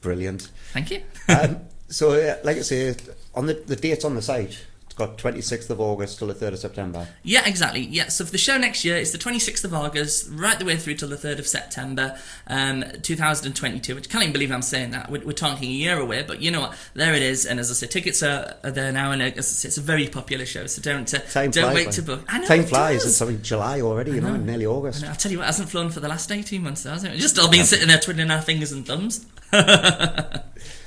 Brilliant. 0.00 0.50
Thank 0.72 0.90
you. 0.90 1.02
um, 1.28 1.60
so, 1.88 2.12
uh, 2.12 2.36
like 2.44 2.56
I 2.56 2.60
say, 2.62 2.94
on 3.34 3.46
the, 3.46 3.54
the 3.54 3.76
dates 3.76 4.04
on 4.04 4.14
the 4.14 4.22
site, 4.22 4.64
got 4.96 5.18
26th 5.18 5.68
of 5.70 5.80
August 5.80 6.18
till 6.18 6.28
the 6.28 6.34
3rd 6.34 6.54
of 6.54 6.58
September. 6.58 7.06
Yeah, 7.22 7.46
exactly. 7.46 7.82
Yeah, 7.82 8.08
so 8.08 8.24
for 8.24 8.32
the 8.32 8.38
show 8.38 8.56
next 8.56 8.84
year, 8.84 8.96
it's 8.96 9.12
the 9.12 9.18
26th 9.18 9.64
of 9.64 9.74
August, 9.74 10.28
right 10.32 10.58
the 10.58 10.64
way 10.64 10.76
through 10.76 10.94
till 10.94 11.08
the 11.08 11.16
3rd 11.16 11.38
of 11.38 11.46
September, 11.46 12.18
um, 12.46 12.82
2022, 13.02 13.94
which 13.94 14.08
I 14.08 14.10
can't 14.10 14.22
even 14.24 14.32
believe 14.32 14.50
I'm 14.50 14.62
saying 14.62 14.92
that. 14.92 15.10
We're, 15.10 15.24
we're 15.24 15.32
talking 15.32 15.68
a 15.68 15.72
year 15.72 15.98
away, 15.98 16.22
but 16.22 16.40
you 16.40 16.50
know 16.50 16.60
what? 16.60 16.76
There 16.94 17.14
it 17.14 17.22
is. 17.22 17.44
And 17.44 17.60
as 17.60 17.70
I 17.70 17.74
said, 17.74 17.90
tickets 17.90 18.22
are, 18.22 18.54
are 18.64 18.70
there 18.70 18.90
now, 18.90 19.12
and 19.12 19.22
as 19.22 19.36
I 19.36 19.40
say, 19.42 19.68
it's 19.68 19.78
a 19.78 19.82
very 19.82 20.08
popular 20.08 20.46
show, 20.46 20.66
so 20.66 20.80
don't, 20.80 21.12
uh, 21.12 21.18
Time 21.18 21.50
don't 21.50 21.64
flies, 21.64 21.74
wait 21.74 21.90
to 21.92 22.02
book. 22.02 22.24
I 22.28 22.38
know, 22.38 22.46
Time 22.46 22.60
it 22.60 22.68
flies. 22.68 23.00
does. 23.00 23.08
It's 23.08 23.16
something 23.18 23.42
July 23.42 23.82
already, 23.82 24.12
you 24.12 24.20
know, 24.22 24.36
know. 24.36 24.42
nearly 24.42 24.66
August. 24.66 25.02
I 25.02 25.06
know, 25.06 25.10
I'll 25.12 25.16
tell 25.18 25.30
you 25.30 25.38
what, 25.38 25.44
it 25.44 25.46
hasn't 25.46 25.68
flown 25.68 25.90
for 25.90 26.00
the 26.00 26.08
last 26.08 26.32
18 26.32 26.62
months, 26.62 26.82
though, 26.84 26.90
hasn't 26.90 27.14
it? 27.14 27.18
Just 27.18 27.38
all 27.38 27.50
been 27.50 27.64
sitting 27.64 27.88
there 27.88 27.98
twiddling 27.98 28.30
our 28.30 28.42
fingers 28.42 28.72
and 28.72 28.86
thumbs. 28.86 29.26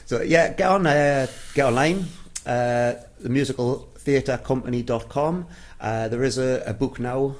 So 0.09 0.23
yeah, 0.23 0.53
get 0.53 0.67
on, 0.67 0.87
uh, 0.87 1.27
get 1.53 1.67
online. 1.67 2.07
Uh, 2.43 2.95
the 3.19 3.29
musicaltheatrecompany.com. 4.13 5.47
Uh, 5.79 6.07
there 6.07 6.23
is 6.23 6.37
a, 6.37 6.63
a 6.65 6.73
book 6.73 6.99
now 6.99 7.35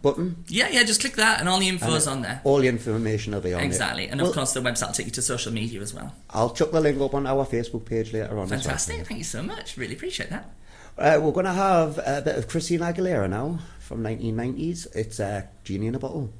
button. 0.00 0.44
Yeah, 0.48 0.68
yeah, 0.70 0.84
just 0.84 1.00
click 1.00 1.16
that, 1.16 1.40
and 1.40 1.48
all 1.48 1.58
the 1.58 1.68
info's 1.68 2.06
on 2.06 2.22
there. 2.22 2.40
All 2.44 2.58
the 2.58 2.68
information 2.68 3.34
will 3.34 3.40
be 3.40 3.54
on 3.54 3.62
it. 3.62 3.66
Exactly, 3.66 4.08
and 4.08 4.20
of 4.20 4.26
Well, 4.28 4.34
course 4.34 4.52
the 4.52 4.60
website 4.60 4.86
will 4.88 4.94
take 4.94 5.06
you 5.06 5.12
to 5.12 5.22
social 5.22 5.52
media 5.52 5.80
as 5.80 5.92
well. 5.94 6.14
I'll 6.30 6.50
chuck 6.50 6.70
the 6.70 6.80
link 6.80 7.00
up 7.00 7.14
on 7.14 7.26
our 7.26 7.44
Facebook 7.46 7.84
page 7.84 8.12
later 8.12 8.38
on. 8.38 8.44
as 8.44 8.50
well. 8.50 8.60
Fantastic, 8.60 9.06
thank 9.06 9.18
you 9.18 9.24
so 9.24 9.42
much. 9.42 9.76
Really 9.76 9.94
appreciate 9.94 10.30
that. 10.30 10.50
Uh, 10.98 11.18
we're 11.22 11.32
going 11.32 11.46
to 11.46 11.52
have 11.52 11.98
a 11.98 12.20
bit 12.22 12.36
of 12.36 12.48
Christina 12.48 12.92
Aguilera 12.92 13.28
now 13.28 13.58
from 13.80 14.02
1990s. 14.02 14.94
It's 14.94 15.18
uh, 15.20 15.42
Genie 15.64 15.86
in 15.86 15.94
a 15.94 15.98
Bottle. 15.98 16.32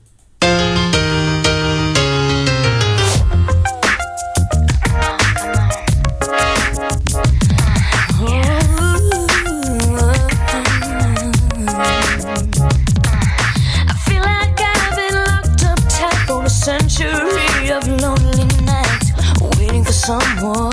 Waiting 20.13 20.39
for 20.41 20.72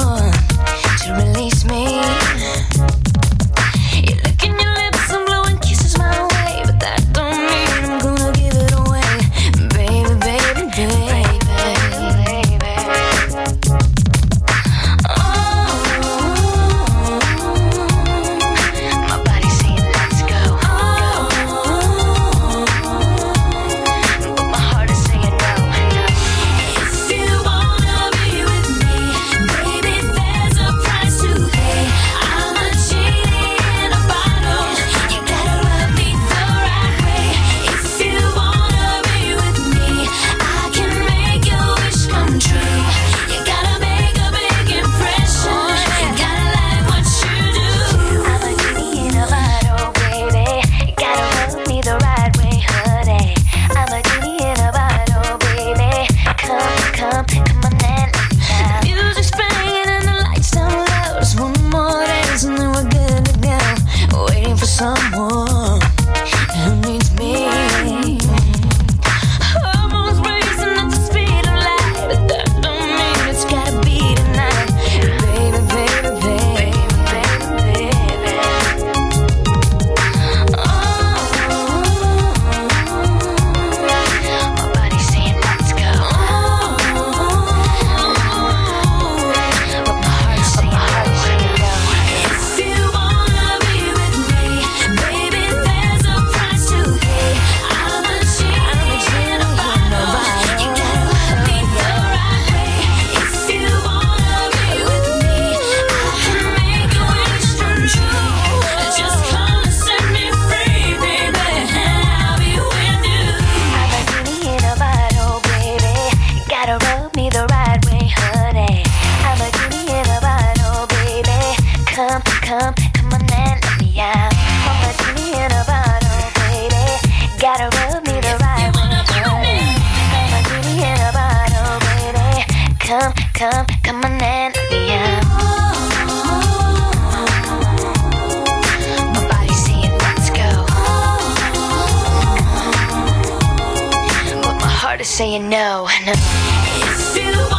saying 145.20 145.50
no. 145.50 145.86
no. 146.06 147.59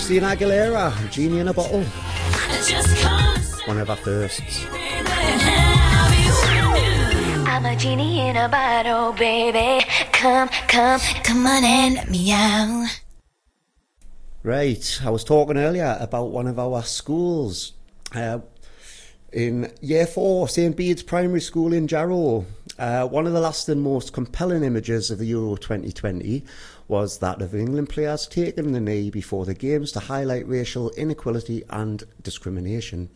Christina 0.00 0.34
Aguilera, 0.34 1.10
Genie 1.10 1.40
in 1.40 1.48
a 1.48 1.52
Bottle, 1.52 1.84
one 3.66 3.76
of 3.76 3.90
our 3.90 3.96
firsts. 3.96 4.64
I'm 7.46 7.66
a 7.66 7.76
genie 7.76 8.20
in 8.20 8.34
a 8.34 8.48
bottle, 8.48 9.12
baby. 9.12 9.84
Come, 10.12 10.48
come, 10.68 11.00
come 11.22 11.46
on 11.46 11.64
and 11.64 11.96
let 11.96 12.08
me 12.08 12.32
out. 12.32 12.98
Right, 14.42 15.00
I 15.04 15.10
was 15.10 15.22
talking 15.22 15.58
earlier 15.58 15.98
about 16.00 16.30
one 16.30 16.46
of 16.46 16.58
our 16.58 16.82
schools. 16.82 17.74
Uh, 18.14 18.38
in 19.34 19.70
year 19.82 20.06
four, 20.06 20.48
St 20.48 20.74
Bede's 20.74 21.02
Primary 21.02 21.42
School 21.42 21.74
in 21.74 21.86
Jarrow. 21.86 22.46
Uh, 22.78 23.06
one 23.06 23.26
of 23.26 23.34
the 23.34 23.40
last 23.40 23.68
and 23.68 23.82
most 23.82 24.14
compelling 24.14 24.64
images 24.64 25.10
of 25.10 25.18
the 25.18 25.26
Euro 25.26 25.56
2020 25.56 26.42
was 26.90 27.18
that 27.18 27.40
of 27.40 27.54
England 27.54 27.88
players 27.88 28.26
taking 28.26 28.72
the 28.72 28.80
knee 28.80 29.10
before 29.10 29.46
the 29.46 29.54
games 29.54 29.92
to 29.92 30.00
highlight 30.00 30.46
racial 30.48 30.90
inequality 30.90 31.62
and 31.70 32.02
discrimination. 32.20 33.08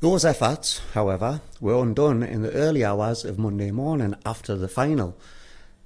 Those 0.00 0.24
efforts, 0.24 0.80
however, 0.94 1.40
were 1.60 1.80
undone 1.80 2.24
in 2.24 2.42
the 2.42 2.52
early 2.52 2.84
hours 2.84 3.24
of 3.24 3.38
Monday 3.38 3.70
morning 3.70 4.16
after 4.26 4.56
the 4.56 4.66
final. 4.66 5.16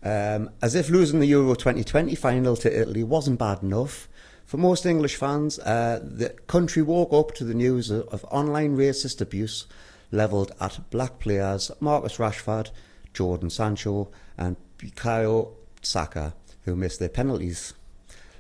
Um, 0.02 0.48
as 0.62 0.74
if 0.74 0.88
losing 0.88 1.20
the 1.20 1.26
Euro 1.26 1.54
2020 1.54 2.14
final 2.14 2.56
to 2.56 2.80
Italy 2.80 3.04
wasn't 3.04 3.38
bad 3.38 3.62
enough, 3.62 4.08
for 4.46 4.56
most 4.56 4.86
English 4.86 5.16
fans, 5.16 5.58
uh, 5.58 6.00
the 6.02 6.30
country 6.46 6.80
woke 6.80 7.12
up 7.12 7.34
to 7.34 7.44
the 7.44 7.54
news 7.54 7.90
of, 7.90 8.08
of 8.08 8.24
online 8.30 8.78
racist 8.78 9.20
abuse 9.20 9.66
levelled 10.10 10.52
at 10.58 10.78
black 10.90 11.18
players 11.18 11.70
Marcus 11.80 12.16
Rashford, 12.16 12.70
Jordan 13.12 13.50
Sancho, 13.50 14.10
and 14.38 14.56
Bukayo 14.78 15.52
Saka, 15.86 16.34
who 16.64 16.76
missed 16.76 16.98
their 16.98 17.08
penalties. 17.08 17.74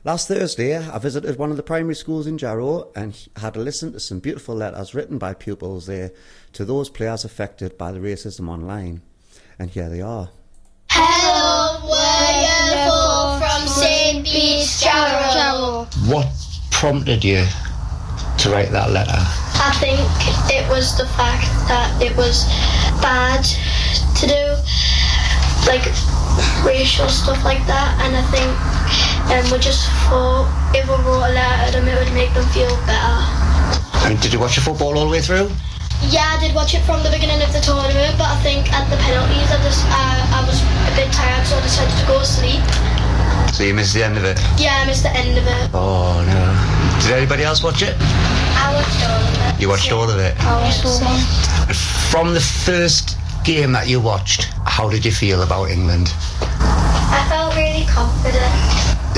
Last 0.04 0.28
Thursday, 0.28 0.76
I 0.76 0.98
visited 0.98 1.38
one 1.38 1.50
of 1.50 1.56
the 1.56 1.62
primary 1.62 1.94
schools 1.94 2.26
in 2.26 2.36
Jarrow 2.36 2.92
and 2.94 3.16
had 3.36 3.56
a 3.56 3.60
listen 3.60 3.92
to 3.92 4.00
some 4.00 4.18
beautiful 4.18 4.54
letters 4.54 4.94
written 4.94 5.16
by 5.16 5.32
pupils 5.32 5.86
there 5.86 6.12
to 6.52 6.64
those 6.66 6.90
players 6.90 7.24
affected 7.24 7.78
by 7.78 7.90
the 7.90 8.00
racism 8.00 8.48
online. 8.50 9.00
And 9.58 9.70
here 9.70 9.88
they 9.88 10.02
are. 10.02 10.28
Hello, 10.90 11.88
we're 11.88 13.38
from 13.38 13.66
St. 13.66 14.24
Bede's 14.24 14.82
Jarrow. 14.82 15.86
What 16.06 16.28
prompted 16.70 17.24
you 17.24 17.46
to 18.38 18.50
write 18.50 18.70
that 18.72 18.90
letter? 18.90 19.10
I 19.16 19.72
think 19.80 20.00
it 20.52 20.68
was 20.68 20.98
the 20.98 21.06
fact 21.16 21.46
that 21.68 22.02
it 22.02 22.14
was 22.14 22.44
bad 23.00 23.42
to 24.16 24.26
do 24.26 24.53
like 25.66 25.84
racial 26.64 27.08
stuff 27.08 27.42
like 27.44 27.64
that, 27.66 27.96
and 28.04 28.12
I 28.16 28.24
think 28.28 28.50
um, 29.32 29.44
we 29.52 29.58
just 29.62 29.88
thought 30.10 30.48
if 30.74 30.84
we 30.84 30.96
wrote 31.04 31.24
a 31.24 31.32
letter 31.32 31.72
to 31.72 31.80
them, 31.80 31.88
it 31.88 31.96
would 31.96 32.12
make 32.12 32.32
them 32.34 32.44
feel 32.52 32.70
better. 32.84 33.16
I 34.04 34.12
mean, 34.12 34.20
did 34.20 34.32
you 34.32 34.40
watch 34.40 34.56
the 34.56 34.60
football 34.60 34.98
all 34.98 35.06
the 35.06 35.12
way 35.12 35.20
through? 35.20 35.48
Yeah, 36.12 36.36
I 36.36 36.40
did 36.40 36.54
watch 36.54 36.74
it 36.74 36.84
from 36.84 37.00
the 37.02 37.08
beginning 37.08 37.40
of 37.40 37.52
the 37.52 37.60
tournament, 37.64 38.18
but 38.20 38.28
I 38.28 38.36
think 38.44 38.68
at 38.72 38.84
the 38.92 39.00
penalties, 39.00 39.48
I 39.48 39.56
just 39.64 39.80
uh, 39.88 40.36
I 40.36 40.44
was 40.44 40.60
a 40.60 40.92
bit 40.96 41.08
tired, 41.12 41.46
so 41.46 41.56
I 41.56 41.62
decided 41.62 41.96
to 41.96 42.06
go 42.06 42.20
to 42.20 42.26
sleep. 42.28 42.60
So 43.54 43.62
you 43.62 43.72
missed 43.72 43.94
the 43.94 44.04
end 44.04 44.18
of 44.18 44.24
it? 44.24 44.36
Yeah, 44.58 44.82
I 44.82 44.86
missed 44.86 45.04
the 45.04 45.14
end 45.14 45.38
of 45.38 45.46
it. 45.46 45.70
Oh 45.72 46.20
no. 46.26 46.42
Did 47.00 47.16
anybody 47.16 47.44
else 47.44 47.62
watch 47.62 47.82
it? 47.82 47.94
I 48.00 48.74
watched 48.74 49.00
all 49.06 49.22
of 49.22 49.56
it. 49.56 49.60
You 49.62 49.68
watched 49.68 49.92
all 49.92 50.10
of 50.10 50.18
it? 50.18 50.34
I 50.40 50.60
watched 50.60 50.84
all 50.84 50.98
of 50.98 51.70
it. 51.70 51.76
From 52.10 52.34
the 52.34 52.40
first 52.40 53.16
game 53.44 53.72
that 53.72 53.88
you 53.88 54.00
watched, 54.00 54.44
how 54.64 54.88
did 54.88 55.04
you 55.04 55.12
feel 55.12 55.42
about 55.42 55.70
England? 55.70 56.12
I 56.40 57.26
felt 57.28 57.54
really 57.54 57.84
confident. 57.86 58.50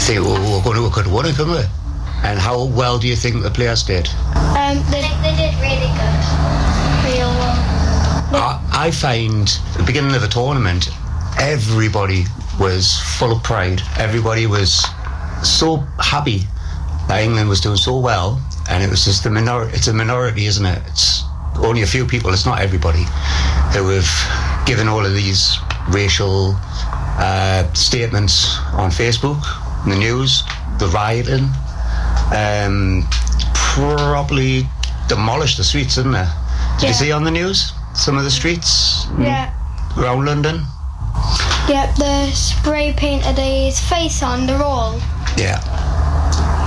Think, 0.03 0.21
oh, 0.23 0.35
we're 0.35 0.63
going 0.65 0.77
to, 0.77 0.83
we 0.83 1.03
have 1.03 1.13
won 1.13 1.27
it, 1.27 1.37
couldn't 1.37 1.55
we? 1.55 1.65
And 2.23 2.39
how 2.39 2.65
well 2.65 2.99
do 2.99 3.07
you 3.07 3.15
think 3.15 3.43
the 3.43 3.51
players 3.51 3.83
did? 3.85 4.09
Um, 4.35 4.79
think 4.91 5.15
they 5.23 5.35
did 5.39 5.55
really 5.63 5.91
good. 5.95 6.23
Real 7.07 7.31
well. 7.39 7.57
I, 8.35 8.61
I 8.73 8.91
find 8.91 9.49
at 9.73 9.79
the 9.79 9.85
beginning 9.87 10.15
of 10.15 10.23
the 10.23 10.29
tournament, 10.29 10.89
everybody 11.39 12.25
was 12.59 12.99
full 13.19 13.33
of 13.33 13.43
pride. 13.45 13.81
Everybody 13.97 14.47
was 14.47 14.85
so 15.43 15.77
happy 16.01 16.41
that 17.07 17.23
England 17.23 17.49
was 17.49 17.61
doing 17.61 17.77
so 17.77 17.99
well, 17.99 18.43
and 18.69 18.83
it 18.83 18.91
was 18.91 19.05
just 19.05 19.25
a 19.27 19.31
minority. 19.31 19.77
It's 19.77 19.87
a 19.87 19.93
minority, 19.93 20.47
isn't 20.47 20.67
it? 20.67 20.83
It's 20.89 21.23
only 21.65 21.83
a 21.83 21.87
few 21.87 22.07
people. 22.07 22.33
It's 22.33 22.47
not 22.47 22.61
everybody 22.61 23.05
who 23.75 23.89
have 23.89 24.67
given 24.67 24.89
all 24.89 25.05
of 25.05 25.15
these 25.15 25.57
racial 25.91 26.55
uh, 27.19 27.73
statements 27.73 28.59
on 28.73 28.91
Facebook, 28.91 29.41
in 29.85 29.91
the 29.91 29.97
news, 29.97 30.43
the 30.79 30.89
rioting, 30.89 31.49
um, 32.35 33.05
probably 33.55 34.67
demolished 35.09 35.57
the 35.59 35.65
streets, 35.65 35.95
didn't 35.97 36.15
it? 36.15 36.29
Did 36.81 36.89
you 36.89 36.95
see 36.95 37.13
on 37.13 37.25
the 37.25 37.31
news 37.31 37.73
some 37.95 38.19
of 38.19 38.25
the 38.25 38.31
streets 38.31 39.07
Yeah. 39.19 39.53
around 39.97 40.25
London? 40.27 40.65
Yep, 41.69 41.97
the 41.97 42.31
spray 42.33 42.93
painted 42.97 43.39
his 43.39 43.81
face 43.81 44.23
on 44.23 44.47
the 44.47 44.59
wall. 44.59 45.01
Yeah. 45.37 45.61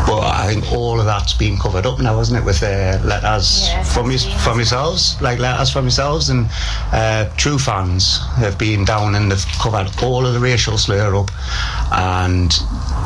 But 0.10 0.24
I 0.24 0.48
think 0.52 0.72
all 0.72 1.00
of 1.00 1.06
that's 1.06 1.36
been 1.36 1.56
covered 1.56 1.86
up 1.86 2.00
now, 2.00 2.20
isn't 2.20 2.36
it, 2.36 2.44
with 2.44 2.64
uh, 2.64 3.00
letters 3.06 3.70
from 3.94 4.10
your, 4.10 4.20
from 4.20 4.58
yourselves, 4.58 5.22
like 5.22 5.38
letters 5.38 5.72
from 5.72 5.86
yourselves, 5.86 6.30
and 6.30 6.48
uh, 6.92 7.30
true 7.38 7.60
fans 7.60 8.18
have 8.38 8.58
been 8.58 8.86
down 8.86 9.14
and 9.14 9.32
they've 9.32 9.46
covered 9.62 9.88
all 10.02 10.26
of 10.26 10.34
the 10.34 10.40
racial 10.40 10.80
slur 10.80 11.16
up, 11.16 11.30
and 11.94 12.52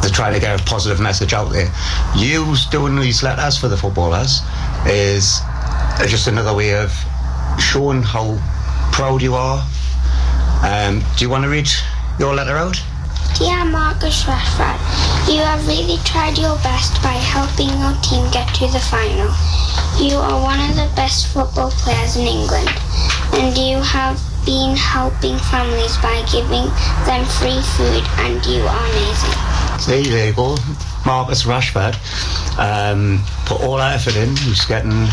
they're 0.01 0.11
trying 0.11 0.33
to 0.33 0.39
get 0.39 0.57
a 0.57 0.63
positive 0.63 1.01
message 1.01 1.33
out 1.33 1.51
there. 1.51 1.69
You 2.15 2.55
doing 2.71 2.97
these 2.97 3.21
letters 3.21 3.57
for 3.57 3.67
the 3.67 3.75
footballers 3.75 4.39
is 4.85 5.41
just 6.07 6.27
another 6.27 6.55
way 6.55 6.73
of 6.73 6.93
showing 7.59 8.01
how 8.01 8.39
proud 8.93 9.21
you 9.21 9.35
are. 9.35 9.61
Um, 10.63 11.03
do 11.17 11.25
you 11.25 11.29
want 11.29 11.43
to 11.43 11.49
read 11.49 11.67
your 12.17 12.33
letter 12.33 12.55
out? 12.55 12.81
Dear 13.37 13.65
Marcus 13.65 14.23
Rashford, 14.25 14.77
you 15.27 15.41
have 15.41 15.65
really 15.67 15.97
tried 16.05 16.37
your 16.37 16.55
best 16.57 17.01
by 17.01 17.17
helping 17.17 17.69
your 17.81 17.93
team 18.05 18.29
get 18.29 18.47
to 18.55 18.67
the 18.67 18.79
final. 18.79 19.33
You 19.97 20.17
are 20.17 20.39
one 20.39 20.59
of 20.69 20.75
the 20.75 20.87
best 20.95 21.33
football 21.33 21.71
players 21.71 22.15
in 22.15 22.27
England, 22.27 22.69
and 23.33 23.57
you 23.57 23.81
have 23.81 24.21
been 24.45 24.75
helping 24.75 25.37
families 25.49 25.97
by 25.97 26.21
giving 26.31 26.69
them 27.09 27.25
free 27.41 27.57
food, 27.73 28.05
and 28.21 28.45
you 28.45 28.61
are 28.61 28.85
amazing. 28.93 29.35
There 29.87 30.27
you 30.27 30.33
go. 30.33 30.55
Marcus 31.03 31.43
Rashford 31.43 31.97
um, 32.59 33.19
put 33.45 33.61
all 33.61 33.77
that 33.77 33.95
effort 33.95 34.15
in. 34.15 34.35
He's 34.37 34.63
getting 34.65 35.07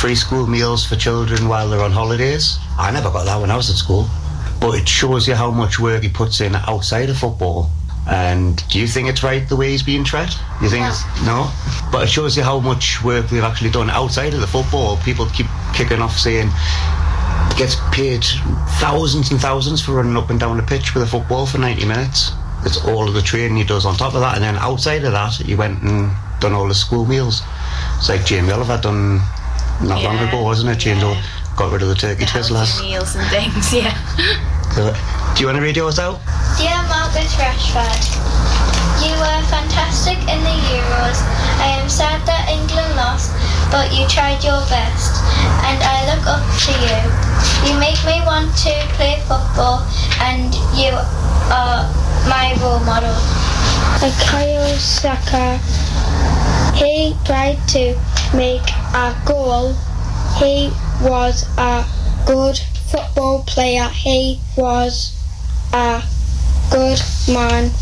free 0.00 0.14
school 0.14 0.46
meals 0.46 0.86
for 0.86 0.94
children 0.94 1.48
while 1.48 1.68
they're 1.68 1.82
on 1.82 1.90
holidays. 1.90 2.58
I 2.78 2.92
never 2.92 3.10
got 3.10 3.24
that 3.24 3.40
when 3.40 3.50
I 3.50 3.56
was 3.56 3.68
at 3.68 3.76
school. 3.76 4.08
But 4.64 4.80
it 4.80 4.88
shows 4.88 5.28
you 5.28 5.34
how 5.34 5.50
much 5.50 5.78
work 5.78 6.02
he 6.02 6.08
puts 6.08 6.40
in 6.40 6.54
outside 6.54 7.10
of 7.10 7.18
football. 7.18 7.70
And 8.08 8.66
do 8.68 8.80
you 8.80 8.86
think 8.86 9.08
it's 9.08 9.22
right 9.22 9.46
the 9.48 9.56
way 9.56 9.70
he's 9.70 9.82
being 9.82 10.04
treated? 10.04 10.34
You 10.62 10.68
think 10.68 10.86
it's 10.86 11.04
no? 11.24 11.50
But 11.92 12.04
it 12.04 12.08
shows 12.08 12.36
you 12.36 12.42
how 12.42 12.60
much 12.60 13.02
work 13.02 13.28
they've 13.28 13.42
actually 13.42 13.70
done 13.70 13.90
outside 13.90 14.32
of 14.34 14.40
the 14.40 14.46
football. 14.46 14.96
People 14.98 15.26
keep 15.26 15.46
kicking 15.74 16.00
off 16.00 16.16
saying 16.16 16.50
gets 17.56 17.76
paid 17.92 18.24
thousands 18.80 19.30
and 19.30 19.40
thousands 19.40 19.82
for 19.82 19.92
running 19.92 20.16
up 20.16 20.30
and 20.30 20.40
down 20.40 20.56
the 20.56 20.62
pitch 20.62 20.94
with 20.94 21.02
a 21.02 21.06
football 21.06 21.46
for 21.46 21.58
90 21.58 21.86
minutes. 21.86 22.32
It's 22.64 22.82
all 22.84 23.06
of 23.06 23.14
the 23.14 23.22
training 23.22 23.56
he 23.56 23.64
does 23.64 23.84
on 23.84 23.96
top 23.96 24.14
of 24.14 24.20
that, 24.20 24.34
and 24.34 24.42
then 24.42 24.56
outside 24.56 25.04
of 25.04 25.12
that, 25.12 25.34
he 25.34 25.54
went 25.54 25.82
and 25.82 26.10
done 26.40 26.52
all 26.52 26.66
the 26.66 26.74
school 26.74 27.04
meals. 27.04 27.42
It's 27.96 28.08
like 28.08 28.24
Jamie 28.24 28.50
Oliver 28.52 28.78
done 28.80 29.18
not 29.82 30.02
long 30.02 30.18
ago, 30.18 30.42
wasn't 30.42 30.70
it? 30.70 30.80
Changed 30.80 31.04
all, 31.04 31.16
got 31.56 31.72
rid 31.72 31.82
of 31.82 31.88
the 31.88 31.94
turkey 31.94 32.24
twizzlers. 32.24 32.80
meals 32.80 33.14
and 33.16 33.28
things, 33.30 33.72
yeah. 33.74 33.96
Do 34.74 34.82
you 35.38 35.46
want 35.46 35.54
to 35.54 35.62
read 35.62 35.76
yours 35.76 36.00
out? 36.00 36.18
Dear 36.58 36.74
Marcus 36.90 37.30
Rashford, 37.38 38.02
you 39.06 39.14
were 39.22 39.42
fantastic 39.46 40.18
in 40.18 40.42
the 40.42 40.56
Euros. 40.66 41.22
I 41.62 41.78
am 41.78 41.88
sad 41.88 42.26
that 42.26 42.50
England 42.50 42.96
lost, 42.98 43.30
but 43.70 43.94
you 43.94 44.02
tried 44.10 44.42
your 44.42 44.58
best, 44.66 45.22
and 45.62 45.78
I 45.78 46.10
look 46.10 46.26
up 46.26 46.42
to 46.66 46.74
you. 46.74 46.98
You 47.70 47.78
make 47.78 48.02
me 48.02 48.18
want 48.26 48.50
to 48.66 48.74
play 48.98 49.22
football, 49.30 49.86
and 50.18 50.50
you 50.74 50.90
are 51.54 51.86
my 52.26 52.58
role 52.58 52.82
model. 52.82 53.14
Akayo 54.02 54.74
Saka, 54.74 55.62
he 56.74 57.14
tried 57.24 57.62
to 57.68 57.94
make 58.34 58.66
a 58.90 59.14
goal. 59.24 59.76
He 60.34 60.74
was 61.00 61.46
a 61.58 61.86
good 62.26 62.58
football 62.94 63.42
player. 63.42 63.88
He 63.88 64.38
was 64.56 65.18
a 65.72 66.00
good 66.70 67.00
man. 67.26 67.72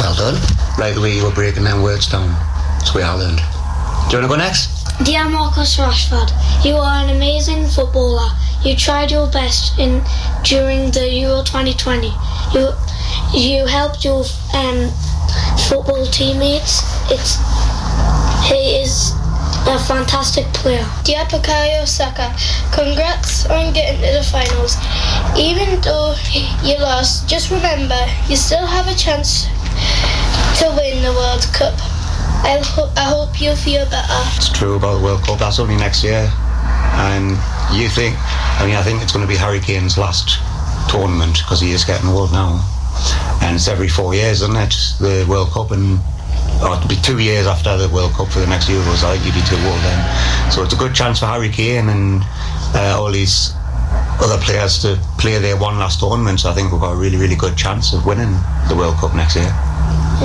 Well 0.00 0.14
done. 0.16 0.34
Right 0.76 0.92
the 0.92 1.00
way 1.00 1.14
you 1.16 1.22
were 1.22 1.30
breaking 1.30 1.62
them 1.62 1.82
words 1.82 2.08
down. 2.10 2.30
That's 2.78 2.92
what 2.92 3.04
I 3.04 3.12
learned. 3.12 3.38
Do 3.38 4.16
you 4.16 4.18
want 4.18 4.24
to 4.24 4.28
go 4.28 4.36
next? 4.36 4.70
Dear 5.04 5.28
Marcus 5.28 5.76
Rashford, 5.76 6.32
you 6.64 6.74
are 6.74 7.04
an 7.04 7.14
amazing 7.14 7.66
footballer. 7.66 8.28
You 8.64 8.74
tried 8.74 9.12
your 9.12 9.28
best 9.30 9.78
in 9.78 10.02
during 10.42 10.90
the 10.90 11.08
Euro 11.22 11.44
2020. 11.44 12.08
You 12.52 12.72
you 13.32 13.66
helped 13.66 14.04
your 14.04 14.24
um, 14.54 14.90
football 15.68 16.06
teammates. 16.06 16.82
It's 17.10 17.38
He 18.48 18.82
is 18.82 19.12
a 19.66 19.78
fantastic 19.78 20.46
player. 20.54 20.84
Bukayo 21.26 21.86
Saka, 21.86 22.34
congrats 22.72 23.46
on 23.46 23.72
getting 23.72 24.00
to 24.00 24.12
the 24.18 24.22
finals. 24.22 24.76
Even 25.36 25.80
though 25.80 26.14
you 26.62 26.78
lost, 26.78 27.28
just 27.28 27.50
remember 27.50 27.98
you 28.28 28.36
still 28.36 28.66
have 28.66 28.86
a 28.86 28.94
chance 28.94 29.46
to 30.60 30.66
win 30.76 31.02
the 31.02 31.12
World 31.12 31.42
Cup. 31.52 31.74
I, 32.46 32.60
ho- 32.62 32.92
I 32.96 33.04
hope 33.10 33.40
you 33.40 33.54
feel 33.56 33.84
better. 33.86 34.22
It's 34.36 34.52
true 34.52 34.76
about 34.76 34.98
the 34.98 35.04
World 35.04 35.22
Cup. 35.22 35.38
That's 35.38 35.58
only 35.58 35.76
next 35.76 36.04
year. 36.04 36.30
And 36.98 37.30
you 37.74 37.88
think, 37.88 38.14
I 38.60 38.64
mean, 38.64 38.76
I 38.76 38.82
think 38.82 39.02
it's 39.02 39.12
going 39.12 39.26
to 39.26 39.28
be 39.28 39.36
Harry 39.36 39.60
Kane's 39.60 39.98
last 39.98 40.38
tournament 40.88 41.38
because 41.42 41.60
he 41.60 41.72
is 41.72 41.84
getting 41.84 42.08
old 42.08 42.32
now. 42.32 42.62
And 43.42 43.56
it's 43.56 43.68
every 43.68 43.88
four 43.88 44.14
years, 44.14 44.42
isn't 44.42 44.56
it? 44.56 44.74
The 45.00 45.26
World 45.28 45.50
Cup 45.50 45.72
and 45.72 45.98
or 46.62 46.76
it'll 46.76 46.88
be 46.88 46.96
two 46.96 47.18
years 47.18 47.46
after 47.46 47.76
the 47.76 47.88
World 47.88 48.12
Cup 48.12 48.28
for 48.28 48.40
the 48.40 48.46
next 48.46 48.68
Euros. 48.68 49.04
I 49.04 49.16
think 49.16 49.24
he'll 49.24 49.34
be 49.34 49.46
too 49.46 49.60
old 49.68 49.80
then. 49.84 50.52
So 50.52 50.62
it's 50.62 50.72
a 50.72 50.76
good 50.76 50.94
chance 50.94 51.20
for 51.20 51.26
Harry 51.26 51.50
Kane 51.50 51.88
and 51.88 52.22
uh, 52.74 52.96
all 52.98 53.10
these 53.10 53.52
other 54.20 54.38
players 54.42 54.78
to 54.82 54.98
play 55.18 55.38
their 55.38 55.56
one 55.56 55.78
last 55.78 56.00
tournament. 56.00 56.40
So 56.40 56.50
I 56.50 56.54
think 56.54 56.72
we've 56.72 56.80
got 56.80 56.92
a 56.92 56.96
really, 56.96 57.16
really 57.16 57.36
good 57.36 57.56
chance 57.56 57.92
of 57.92 58.06
winning 58.06 58.32
the 58.68 58.74
World 58.76 58.96
Cup 58.96 59.14
next 59.14 59.36
year. 59.36 59.52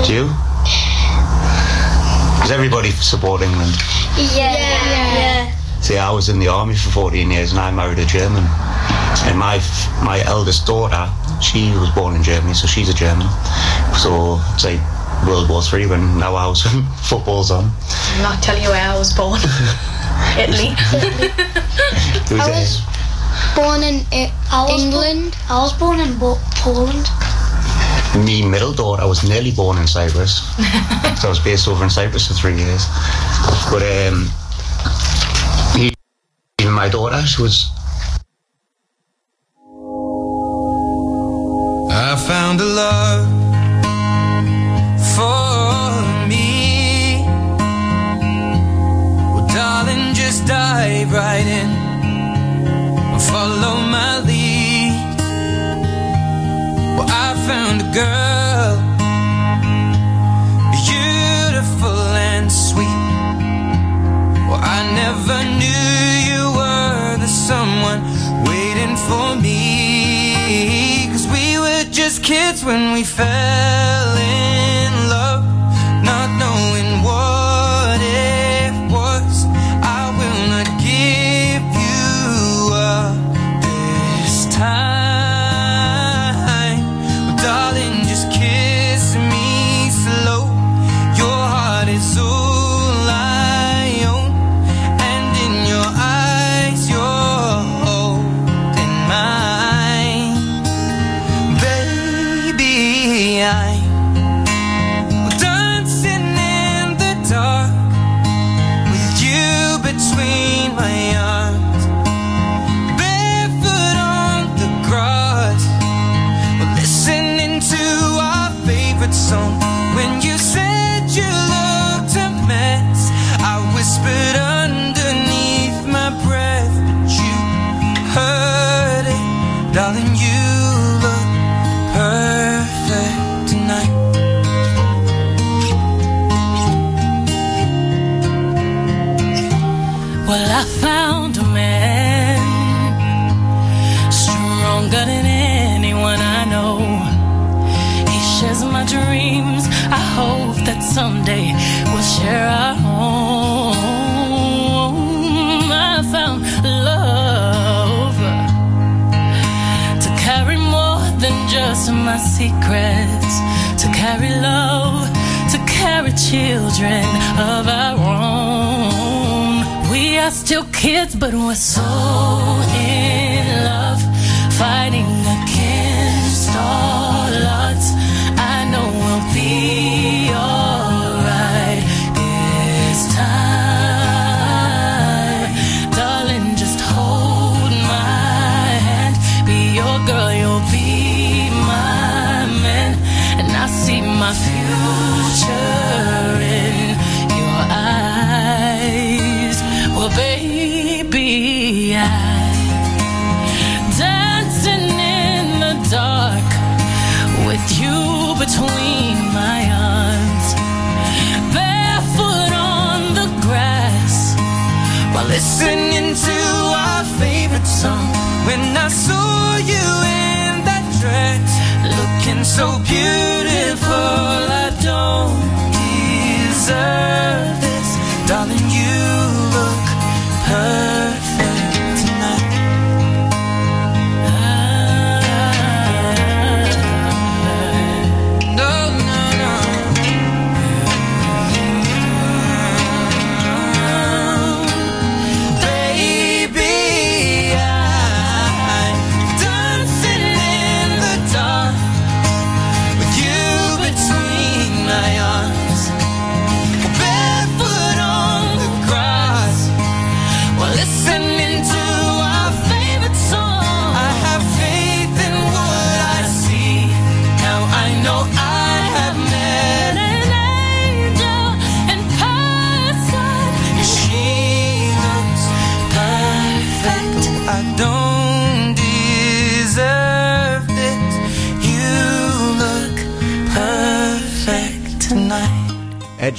Do 0.06 0.14
you? 0.14 0.24
Is 2.44 2.50
everybody 2.50 2.90
support 2.90 3.42
England? 3.42 3.74
Yeah. 4.16 4.52
yeah. 4.52 5.14
yeah. 5.14 5.54
See, 5.80 5.98
I 5.98 6.10
was 6.10 6.28
in 6.28 6.38
the 6.38 6.48
army 6.48 6.76
for 6.76 6.90
14 6.90 7.30
years 7.30 7.50
and 7.50 7.60
I 7.60 7.70
married 7.70 7.98
a 7.98 8.06
German. 8.06 8.44
And 9.24 9.38
my 9.38 9.60
my 10.02 10.22
eldest 10.24 10.66
daughter, 10.66 11.10
she 11.40 11.70
was 11.72 11.90
born 11.90 12.16
in 12.16 12.22
Germany, 12.22 12.54
so 12.54 12.66
she's 12.66 12.88
a 12.88 12.94
German. 12.94 13.28
So, 13.98 14.40
say, 14.58 14.80
World 15.26 15.48
War 15.48 15.62
Three 15.62 15.86
when 15.86 16.18
now 16.18 16.36
house 16.36 16.64
when 16.64 16.84
football's 17.02 17.50
on. 17.50 17.70
I'll 18.16 18.22
not 18.22 18.42
tell 18.42 18.56
you 18.60 18.68
where 18.68 18.88
I 18.90 18.98
was 18.98 19.12
born. 19.14 19.40
Italy. 20.38 20.74
Who's 22.28 22.40
I 22.40 22.50
was 22.50 22.80
born 23.54 23.82
in 23.82 24.04
I- 24.12 24.32
I 24.50 24.64
was 24.70 24.82
England. 24.82 25.36
I 25.48 25.58
was 25.62 25.72
born 25.72 26.00
in 26.00 26.18
Bo- 26.18 26.38
Poland. 26.56 27.06
Me 28.26 28.46
middle 28.46 28.72
daughter 28.72 29.06
was 29.08 29.22
nearly 29.26 29.52
born 29.52 29.78
in 29.78 29.86
Cyprus. 29.86 30.42
so 31.20 31.28
I 31.28 31.30
was 31.30 31.38
based 31.38 31.66
over 31.68 31.82
in 31.84 31.90
Cyprus 31.90 32.26
for 32.28 32.34
three 32.34 32.56
years. 32.56 32.84
But 33.70 33.82
um, 33.82 34.28
he- 35.76 35.94
even 36.60 36.72
my 36.74 36.88
daughter, 36.88 37.22
she 37.26 37.40
was 37.42 37.70
I 41.94 42.16
found 42.26 42.60
a 42.60 42.64
love 42.64 43.41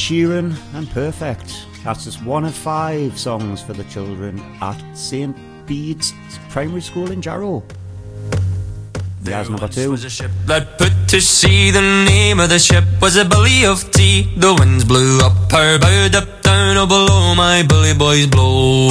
Sheeran 0.03 0.53
and 0.73 0.89
Perfect. 0.89 1.65
That's 1.85 2.03
just 2.03 2.21
one 2.25 2.43
of 2.43 2.53
five 2.53 3.17
songs 3.17 3.61
for 3.61 3.71
the 3.71 3.85
children 3.85 4.37
at 4.59 4.75
St. 4.97 5.33
Bede's 5.65 6.11
Primary 6.49 6.81
School 6.81 7.09
in 7.09 7.21
Jarrow. 7.21 7.63
There's 9.21 9.49
number 9.49 9.69
two. 9.69 9.91
was 9.91 10.03
a 10.03 10.09
ship 10.09 10.29
that 10.47 10.77
put 10.77 10.91
to 11.07 11.21
sea. 11.21 11.71
The 11.71 11.79
name 11.79 12.41
of 12.41 12.49
the 12.49 12.59
ship 12.59 12.83
was 13.01 13.15
a 13.15 13.23
Billy 13.23 13.63
of 13.63 13.89
Tea. 13.91 14.23
The 14.35 14.53
winds 14.59 14.83
blew 14.83 15.19
up 15.19 15.49
her 15.53 15.79
bow, 15.79 16.09
up 16.19 16.41
down, 16.41 16.75
oh 16.75 16.85
below 16.85 17.33
my 17.35 17.63
bully 17.63 17.93
boys 17.93 18.27
blow. 18.27 18.89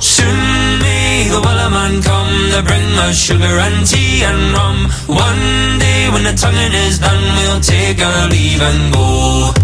Soon 0.00 0.80
may 0.80 1.28
the 1.28 1.42
wellerman 1.44 2.02
come 2.02 2.32
to 2.56 2.62
bring 2.64 2.88
us 3.04 3.20
sugar 3.20 3.60
and 3.60 3.86
tea 3.86 4.24
and 4.24 4.54
rum. 4.56 4.88
One 5.12 5.78
day 5.78 6.08
when 6.08 6.24
the 6.24 6.32
tonguing 6.32 6.72
is 6.88 6.98
done, 6.98 7.22
we'll 7.36 7.60
take 7.60 8.00
our 8.00 8.30
leave 8.30 8.62
and 8.62 8.94
go. 8.94 9.63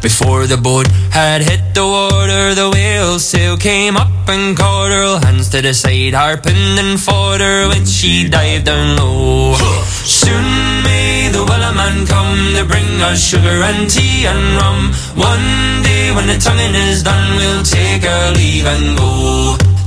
before 0.00 0.46
the 0.46 0.56
boat 0.56 0.86
had 1.10 1.42
hit 1.42 1.74
the 1.74 1.84
water, 1.84 2.54
the 2.54 2.70
whale 2.70 3.18
sail 3.18 3.56
came 3.56 3.96
up 3.96 4.28
and 4.28 4.56
caught 4.56 4.90
her. 4.90 5.18
Hands 5.26 5.48
to 5.50 5.62
the 5.62 5.74
side, 5.74 6.14
harping 6.14 6.78
and 6.78 7.00
fought 7.00 7.40
her 7.40 7.68
when 7.68 7.84
she 7.86 8.28
dived 8.28 8.66
down 8.66 8.96
low. 8.96 9.54
Soon 10.04 10.46
may 10.84 11.28
the 11.32 11.44
wellerman 11.44 12.06
come 12.06 12.54
to 12.54 12.64
bring 12.64 13.00
us 13.02 13.22
sugar 13.22 13.62
and 13.70 13.90
tea 13.90 14.26
and 14.26 14.56
rum. 14.60 14.92
One 15.16 15.82
day 15.82 16.12
when 16.14 16.26
the 16.26 16.38
tonguing 16.38 16.74
is 16.74 17.02
done, 17.02 17.36
we'll 17.36 17.62
take 17.62 18.04
our 18.04 18.32
leave 18.32 18.66
and 18.66 18.96
go. 18.98 19.77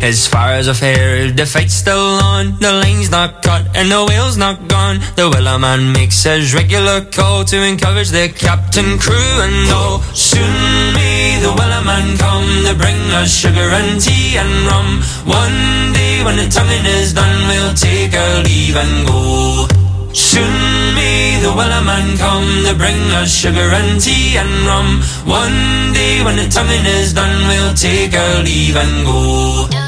As 0.00 0.26
far 0.26 0.52
as 0.52 0.68
I've 0.68 0.78
heard, 0.78 1.36
the 1.36 1.44
fight's 1.44 1.74
still 1.74 2.22
on. 2.22 2.56
The 2.60 2.72
lane's 2.72 3.10
not 3.10 3.42
cut 3.42 3.66
and 3.76 3.90
the 3.90 4.06
whale's 4.06 4.36
not 4.36 4.68
gone. 4.68 5.00
The 5.16 5.28
wellerman 5.28 5.92
makes 5.92 6.22
his 6.22 6.54
regular 6.54 7.04
call 7.04 7.44
to 7.44 7.62
encourage 7.62 8.10
the 8.10 8.28
captain, 8.28 8.98
crew, 8.98 9.34
and 9.42 9.70
all. 9.70 10.00
Soon 10.14 10.94
may 10.94 11.38
the 11.42 11.52
wellerman 11.52 12.16
come 12.18 12.48
to 12.64 12.74
bring 12.78 13.00
us 13.20 13.34
sugar 13.34 13.68
and 13.74 14.00
tea 14.00 14.38
and 14.38 14.54
rum. 14.70 15.02
One 15.26 15.92
day 15.92 16.22
when 16.24 16.36
the 16.36 16.48
tonguing 16.48 16.86
is 16.86 17.12
done, 17.12 17.48
we'll 17.48 17.74
take 17.74 18.14
our 18.14 18.42
leave 18.44 18.76
and 18.76 19.06
go. 19.06 19.66
Soon 20.14 20.94
may 20.94 21.38
the 21.42 21.52
wellerman 21.52 22.16
come 22.16 22.48
to 22.64 22.74
bring 22.78 23.02
us 23.18 23.34
sugar 23.34 23.68
and 23.74 24.00
tea 24.00 24.38
and 24.38 24.50
rum. 24.64 25.02
One 25.26 25.92
day 25.92 26.22
when 26.24 26.36
the 26.36 26.48
tonguing 26.48 26.86
is 26.86 27.12
done, 27.12 27.36
we'll 27.48 27.74
take 27.74 28.14
our 28.14 28.42
leave 28.42 28.76
and 28.76 29.04
go. 29.04 29.87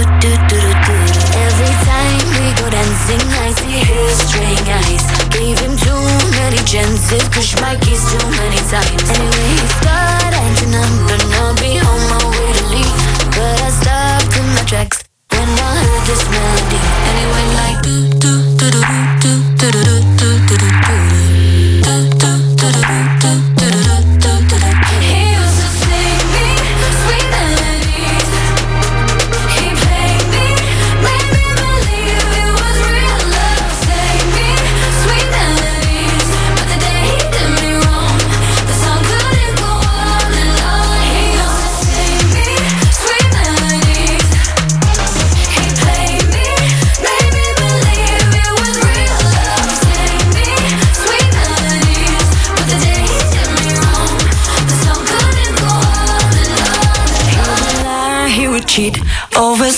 many 6.73 6.85
chances, 6.85 7.29
my 7.61 7.75
keys 7.77 8.03
too 8.11 8.27
many 8.31 8.57
times. 8.69 9.09
Anyway, 9.09 9.49
he 9.51 9.67
started 9.67 10.33
acting 10.33 10.75
up, 10.75 11.11
I'll 11.41 11.55
be 11.55 11.79
on 11.79 11.99
my 12.09 12.30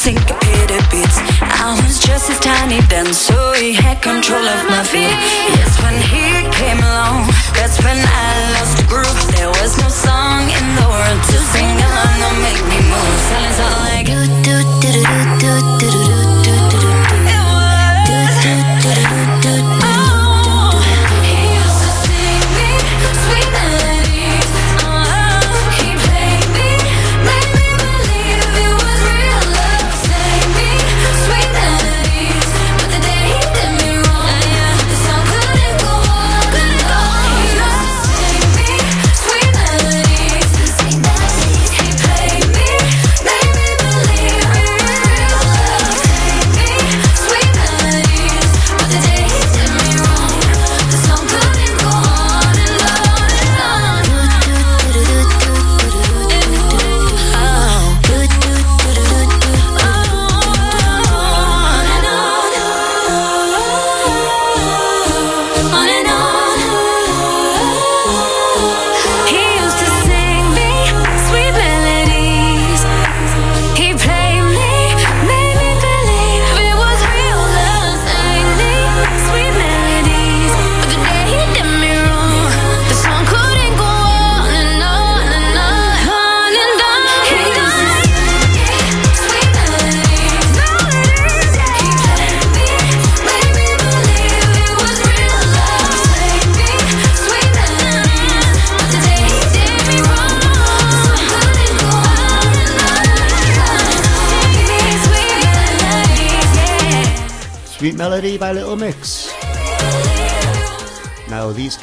syncopated 0.03 0.83
beats. 0.91 1.17
I 1.39 1.79
was 1.79 1.97
just 1.97 2.27
his 2.27 2.37
tiny 2.39 2.81
then 2.91 3.13
So 3.13 3.53
he 3.53 3.71
had 3.71 4.01
control 4.01 4.43
of 4.43 4.67
my 4.67 4.83
feet. 4.83 5.15
Yes, 5.55 5.79
when 5.79 5.95
he 6.11 6.43
came 6.51 6.79
along, 6.83 7.31
that's 7.55 7.79
when 7.79 7.95
I 7.95 8.27
lost 8.51 8.75
the 8.79 8.85
groove. 8.91 9.19
There 9.31 9.47
was 9.47 9.71
no 9.79 9.87
song 9.87 10.43
in 10.51 10.67
the 10.75 10.87
world 10.91 11.19
to 11.23 11.37
sing 11.55 11.77
along 11.87 12.15
or 12.19 12.35
make 12.43 12.63
me 12.67 12.79
move. 12.91 13.15
Silence 13.31 13.59
all 13.63 13.82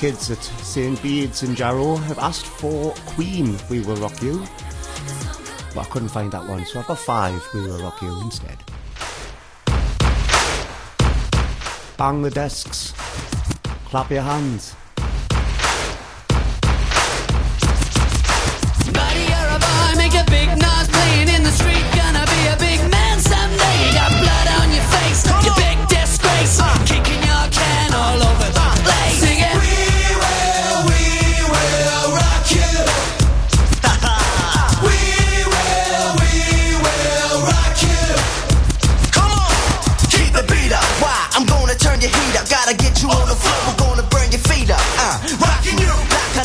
kids 0.01 0.31
at 0.31 0.43
St. 0.43 1.03
Bede's 1.03 1.43
in 1.43 1.55
Jarrow 1.55 1.97
have 1.97 2.19
asked 2.21 2.47
for 2.47 2.95
Queen 3.05 3.59
We 3.69 3.81
Will 3.81 3.97
Rock 3.97 4.23
You. 4.23 4.39
But 5.75 5.81
I 5.83 5.85
couldn't 5.91 6.09
find 6.09 6.33
that 6.33 6.49
one, 6.49 6.65
so 6.65 6.81
I've 6.81 6.87
got 6.87 6.99
five 6.99 7.47
We 7.53 7.61
Will 7.61 7.83
Rock 7.83 8.01
You 8.01 8.19
instead. 8.23 8.57
Bang 11.99 12.23
the 12.23 12.31
desks. 12.31 12.95
Clap 13.91 14.11
your 14.11 14.23
hands. 14.23 14.75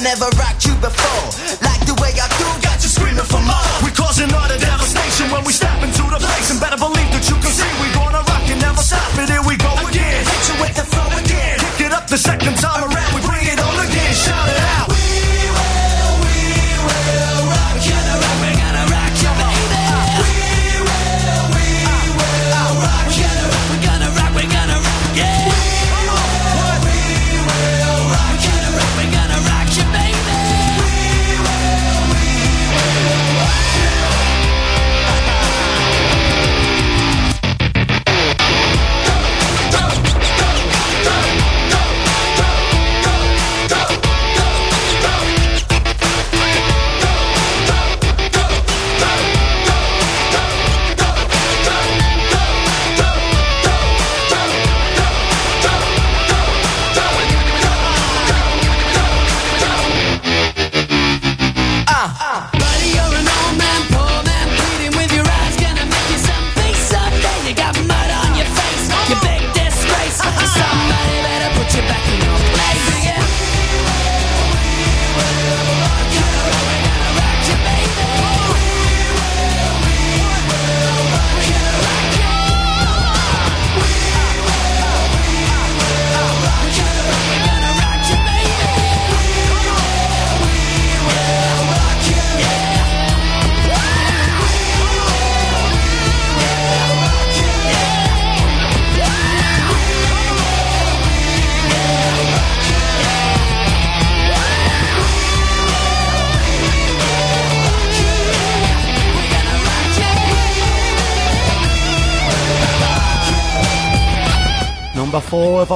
never 0.05 0.29
rocked 0.37 0.67
you 0.67 0.75
before. 0.75 1.04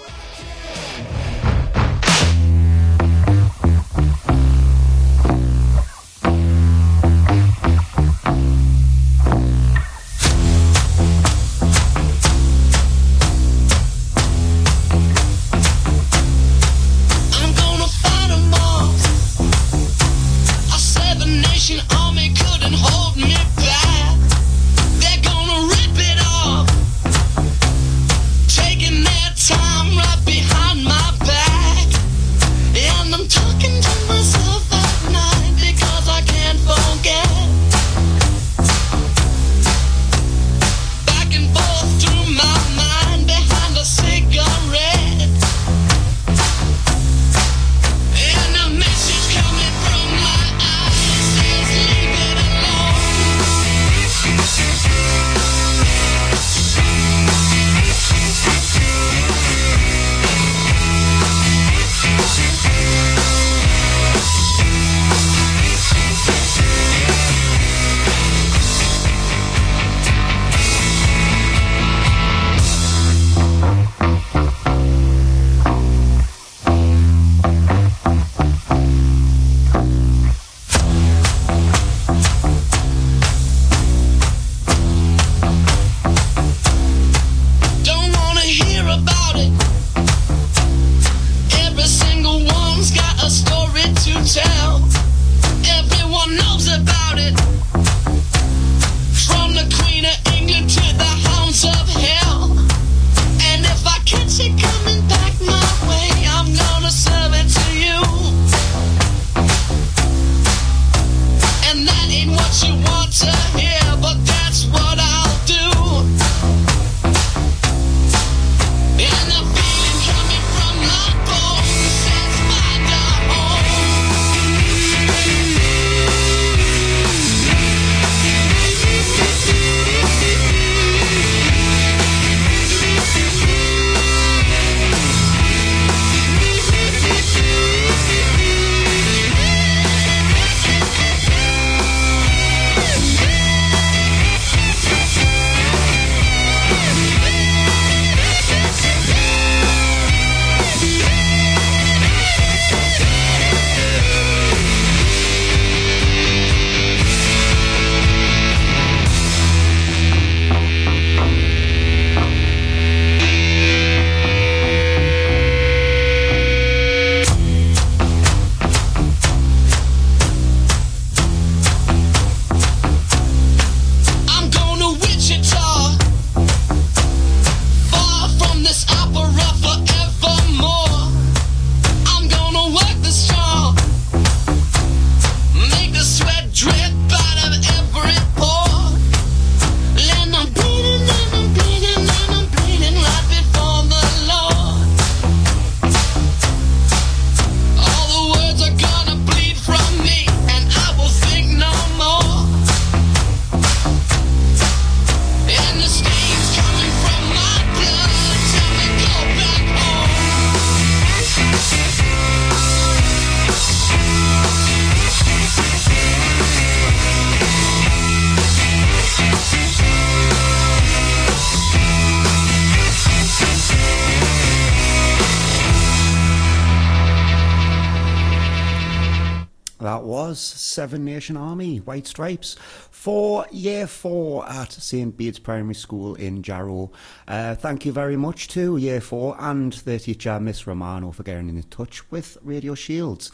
White 231.96 232.06
Stripes, 232.06 232.56
for 232.90 233.46
year 233.50 233.86
four 233.86 234.46
at 234.46 234.70
St. 234.70 235.16
Bede's 235.16 235.38
Primary 235.38 235.74
School 235.74 236.14
in 236.14 236.42
Jarrow. 236.42 236.90
Uh, 237.26 237.54
thank 237.54 237.86
you 237.86 237.92
very 237.92 238.18
much 238.18 238.48
to 238.48 238.76
year 238.76 239.00
four 239.00 239.34
and 239.38 239.72
their 239.72 239.98
teacher, 239.98 240.38
Miss 240.38 240.66
Romano, 240.66 241.10
for 241.10 241.22
getting 241.22 241.48
in 241.48 241.62
touch 241.62 242.10
with 242.10 242.36
Radio 242.42 242.74
Shields. 242.74 243.32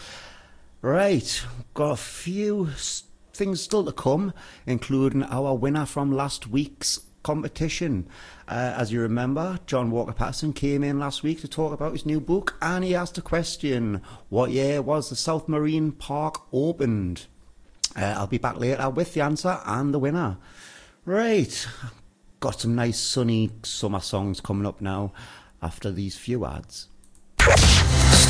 Right, 0.81 1.45
got 1.75 1.91
a 1.91 1.97
few 1.97 2.69
things 3.35 3.61
still 3.61 3.85
to 3.85 3.91
come, 3.91 4.33
including 4.65 5.25
our 5.25 5.57
winner 5.57 5.85
from 5.85 6.13
last 6.13 6.47
week's 6.47 7.01
competition. 7.25 8.07
Uh, 8.47 8.75
as 8.77 8.93
you 8.93 9.01
remember, 9.01 9.59
John 9.67 9.91
Walker 9.91 10.13
Patterson 10.13 10.53
came 10.53 10.85
in 10.85 11.01
last 11.01 11.25
week 11.25 11.41
to 11.41 11.49
talk 11.49 11.73
about 11.73 11.95
his 11.95 12.07
new 12.07 12.21
book 12.21 12.57
and 12.63 12.85
he 12.85 12.95
asked 12.95 13.19
a 13.19 13.23
question 13.23 14.03
What 14.29 14.53
year 14.53 14.81
was 14.81 15.11
the 15.11 15.17
South 15.17 15.49
Marine 15.49 15.91
Park 15.91 16.43
opened? 16.53 17.27
Uh, 17.97 18.15
I'll 18.17 18.27
be 18.27 18.39
back 18.39 18.59
later 18.59 18.89
with 18.91 19.15
the 19.15 19.21
answer 19.21 19.61
and 19.67 19.93
the 19.93 19.99
winner. 19.99 20.39
Right, 21.05 21.67
got 22.41 22.61
some 22.61 22.75
nice 22.75 22.99
sunny 22.99 23.51
summer 23.63 24.01
songs 24.01 24.41
coming 24.41 24.67
up 24.67 24.81
now 24.81 25.13
after 25.61 25.91
these 25.91 26.17
few 26.17 26.47
ads. 26.47 26.89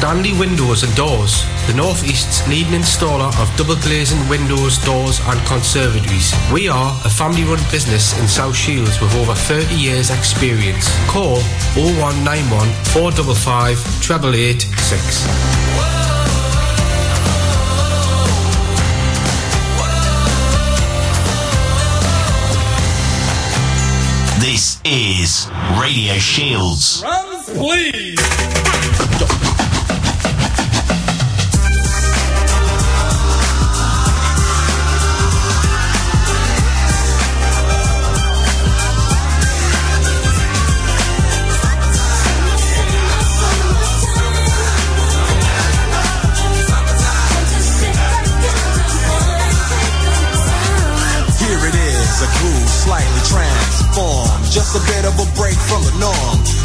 Stanley 0.03 0.37
Windows 0.37 0.83
and 0.83 0.93
Doors, 0.97 1.45
the 1.69 1.75
North 1.75 2.05
East's 2.05 2.45
leading 2.49 2.73
installer 2.73 3.29
of 3.41 3.57
double 3.57 3.77
glazing 3.83 4.19
windows, 4.29 4.85
doors 4.85 5.21
and 5.27 5.39
conservatories. 5.47 6.35
We 6.53 6.69
are 6.69 6.91
a 7.05 7.09
family 7.09 7.45
run 7.45 7.61
business 7.71 8.19
in 8.19 8.27
South 8.27 8.57
Shields 8.57 9.01
with 9.01 9.15
over 9.15 9.35
30 9.35 9.77
years 9.77 10.11
experience. 10.11 10.91
Call 11.07 11.37
0191 11.77 12.67
455 12.91 13.79
8886. 14.03 16.02
This 24.43 24.81
is 24.85 25.49
Radio 25.81 26.15
Shields. 26.15 27.01
Drums, 27.01 27.49
please. 27.51 29.52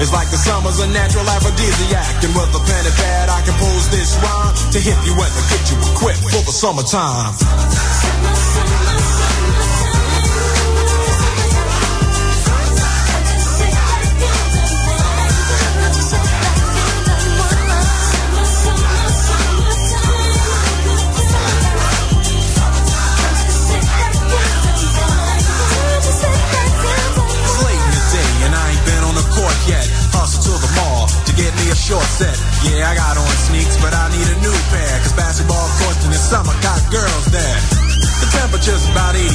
It's 0.00 0.12
like 0.16 0.30
the 0.30 0.40
summer's 0.40 0.80
a 0.80 0.88
natural 0.88 1.28
aphrodisiac. 1.28 2.24
And 2.24 2.32
with 2.32 2.56
a 2.56 2.62
pen 2.64 2.84
and 2.88 2.96
pad, 2.96 3.28
I 3.28 3.44
compose 3.44 3.84
this 3.92 4.16
rhyme 4.24 4.56
to 4.72 4.80
hit 4.80 4.96
you 5.04 5.12
and 5.12 5.28
to 5.28 5.42
get 5.52 5.68
you 5.68 5.76
equipped 5.92 6.24
for 6.24 6.40
the 6.40 6.52
summertime. 6.56 7.36
It's 7.36 8.79
short 31.90 32.06
set. 32.06 32.38
Yeah, 32.62 32.86
I 32.86 32.94
got 32.94 33.18
on 33.18 33.34
sneaks, 33.50 33.74
but 33.82 33.90
I 33.90 34.06
need 34.14 34.22
a 34.22 34.38
new 34.38 34.54
pair. 34.70 34.94
Cause 35.02 35.10
basketball 35.18 35.66
courts 35.82 36.06
in 36.06 36.14
the 36.14 36.22
summer 36.22 36.54
got 36.62 36.78
girls 36.86 37.26
there. 37.34 37.58
The 38.22 38.30
temperature's 38.30 38.86
about 38.94 39.18
88. 39.18 39.26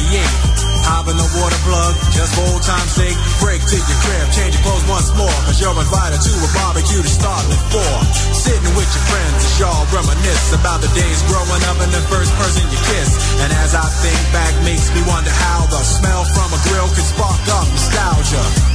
Hop 0.88 1.12
in 1.12 1.20
the 1.20 1.28
water 1.36 1.60
plug, 1.68 2.00
just 2.16 2.32
for 2.32 2.48
old 2.56 2.64
time's 2.64 2.96
sake. 2.96 3.18
Break 3.44 3.60
to 3.60 3.76
your 3.76 4.00
crib, 4.08 4.26
change 4.32 4.56
your 4.56 4.64
clothes 4.64 4.88
once 4.88 5.12
more. 5.20 5.36
Cause 5.44 5.60
you're 5.60 5.76
invited 5.76 6.24
to 6.24 6.32
a 6.32 6.50
barbecue 6.56 7.04
to 7.04 7.12
start 7.12 7.44
at 7.44 7.60
four. 7.76 7.96
Sitting 8.32 8.72
with 8.80 8.88
your 8.88 9.06
friends 9.12 9.36
as 9.44 9.60
y'all 9.60 9.84
reminisce 9.92 10.56
about 10.56 10.80
the 10.80 10.92
days 10.96 11.20
growing 11.28 11.64
up 11.68 11.76
and 11.84 11.92
the 11.92 12.04
first 12.08 12.32
person 12.40 12.64
you 12.72 12.80
kiss. 12.88 13.20
And 13.44 13.52
as 13.68 13.76
I 13.76 13.84
think 14.00 14.16
back, 14.32 14.56
makes 14.64 14.88
me 14.96 15.04
wonder 15.12 15.34
how 15.44 15.68
the 15.68 15.84
smell 15.84 16.24
from 16.32 16.56
a 16.56 16.60
grill 16.72 16.88
could 16.96 17.04
spark 17.04 17.44
up 17.52 17.68
nostalgia. 17.68 18.75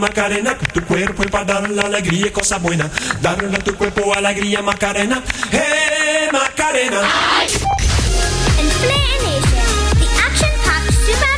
Macarena, 0.00 0.56
que 0.56 0.66
tu 0.66 0.84
cuerpo 0.84 1.22
es 1.22 1.30
para 1.30 1.44
dar 1.44 1.70
la 1.70 1.82
alegría 1.82 2.32
y. 2.32 2.90
Darle 3.20 3.54
a 3.56 3.60
tu 3.60 3.76
cuerpo 3.76 4.14
alegría, 4.14 4.62
Macarena. 4.62 5.22
¡Eh, 5.52 6.28
Macarena! 6.32 7.00
Ay. 7.38 7.48
The 10.00 10.08
action-packed, 10.26 10.92
super 11.04 11.36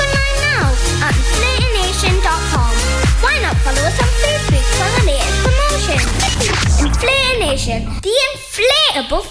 online 0.00 0.38
now 0.40 0.72
at 1.04 1.14
Why 3.20 3.38
not 3.44 3.56
follow 3.60 3.84
us 3.84 3.98
on 4.00 4.10
Facebook 4.24 4.66
for 4.78 4.88
the 4.96 5.02
latest 5.06 5.38
promotion? 5.44 6.00
Inflator 6.88 7.38
Nation, 7.38 7.84
the 8.00 8.14
inflatable 8.32 9.22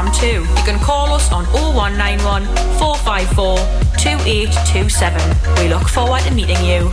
Instagram 0.00 0.20
too. 0.20 0.42
You 0.42 0.64
can 0.64 0.78
call 0.78 1.12
us 1.12 1.32
on 1.32 1.44
0191 1.46 2.44
454 2.78 3.56
2827. 3.98 5.62
We 5.62 5.68
look 5.72 5.88
forward 5.88 6.22
to 6.22 6.34
meeting 6.34 6.62
you. 6.64 6.90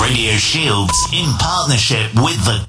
Radio 0.00 0.34
Shields 0.34 0.96
in 1.12 1.26
partnership 1.38 2.12
with 2.16 2.42
the 2.44 2.66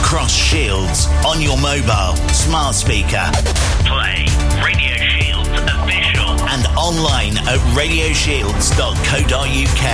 Across 0.00 0.32
Shields 0.32 1.06
on 1.26 1.40
your 1.40 1.56
mobile, 1.60 2.16
smart 2.32 2.74
speaker. 2.74 3.30
Online 6.82 7.38
at 7.46 7.60
radioshields.co.uk. 7.78 9.86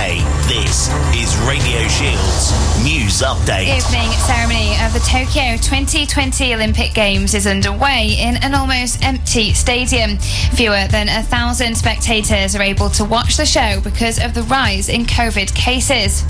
This 0.49 0.89
is 1.13 1.37
Radio 1.47 1.85
Shields 1.87 2.51
News 2.83 3.21
Update. 3.21 3.77
opening 3.77 4.09
ceremony 4.25 4.73
of 4.83 4.91
the 4.93 4.99
Tokyo 5.07 5.55
2020 5.57 6.55
Olympic 6.55 6.95
Games 6.95 7.35
is 7.35 7.45
underway 7.45 8.15
in 8.19 8.37
an 8.37 8.55
almost 8.55 9.05
empty 9.05 9.53
stadium. 9.53 10.17
Fewer 10.17 10.87
than 10.89 11.09
a 11.09 11.21
thousand 11.21 11.75
spectators 11.75 12.55
are 12.55 12.63
able 12.63 12.89
to 12.89 13.05
watch 13.05 13.37
the 13.37 13.45
show 13.45 13.79
because 13.81 14.17
of 14.17 14.33
the 14.33 14.41
rise 14.43 14.89
in 14.89 15.05
COVID 15.05 15.53
cases. 15.53 16.23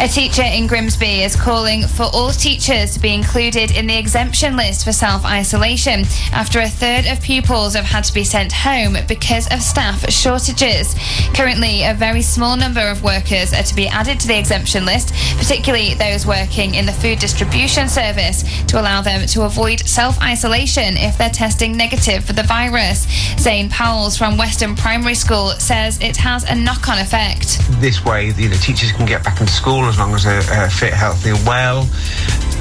A 0.00 0.08
teacher 0.08 0.42
in 0.42 0.66
Grimsby 0.66 1.22
is 1.22 1.36
calling 1.36 1.86
for 1.86 2.02
all 2.12 2.30
teachers 2.30 2.92
to 2.92 3.00
be 3.00 3.14
included 3.14 3.70
in 3.70 3.86
the 3.86 3.96
exemption 3.96 4.56
list 4.56 4.84
for 4.84 4.92
self 4.92 5.24
isolation 5.24 6.02
after 6.32 6.60
a 6.60 6.68
third 6.68 7.06
of 7.06 7.22
pupils 7.22 7.74
have 7.74 7.84
had 7.84 8.04
to 8.04 8.12
be 8.12 8.24
sent 8.24 8.52
home 8.52 8.96
because 9.08 9.50
of 9.52 9.62
staff 9.62 10.10
shortages. 10.10 10.94
Currently, 11.32 11.84
a 11.84 11.94
very 11.94 12.22
small 12.22 12.56
number 12.56 12.80
of 12.80 13.04
workers 13.04 13.54
are 13.54 13.62
to 13.62 13.74
be 13.74 13.86
added 13.86 14.18
to 14.20 14.26
the 14.26 14.38
exemption 14.38 14.84
list, 14.84 15.14
particularly 15.38 15.94
those 15.94 16.26
working 16.26 16.74
in 16.74 16.86
the 16.86 16.92
food 16.92 17.20
distribution 17.20 17.88
service, 17.88 18.42
to 18.64 18.80
allow 18.80 19.00
them 19.00 19.26
to 19.28 19.42
avoid 19.42 19.80
self 19.80 20.20
isolation 20.20 20.96
if 20.96 21.16
they're 21.16 21.30
testing 21.30 21.76
negative 21.76 22.24
for 22.24 22.32
the 22.32 22.42
virus. 22.42 23.06
Zane 23.38 23.70
Powells 23.70 24.18
from 24.18 24.36
Western 24.36 24.74
Primary 24.74 25.14
School 25.14 25.50
says 25.52 26.00
it 26.02 26.16
has 26.16 26.44
a 26.50 26.54
knock 26.54 26.88
on 26.88 26.98
effect. 26.98 27.58
this 27.80 28.04
way, 28.04 28.32
you 28.36 28.48
know, 28.48 28.56
teachers 28.56 28.92
can 28.92 29.06
get 29.06 29.22
back 29.24 29.40
into 29.40 29.52
school 29.52 29.83
as 29.88 29.98
long 29.98 30.14
as 30.14 30.24
they're 30.24 30.40
uh, 30.40 30.68
fit, 30.68 30.92
healthy, 30.92 31.30
and 31.30 31.46
well. 31.46 31.88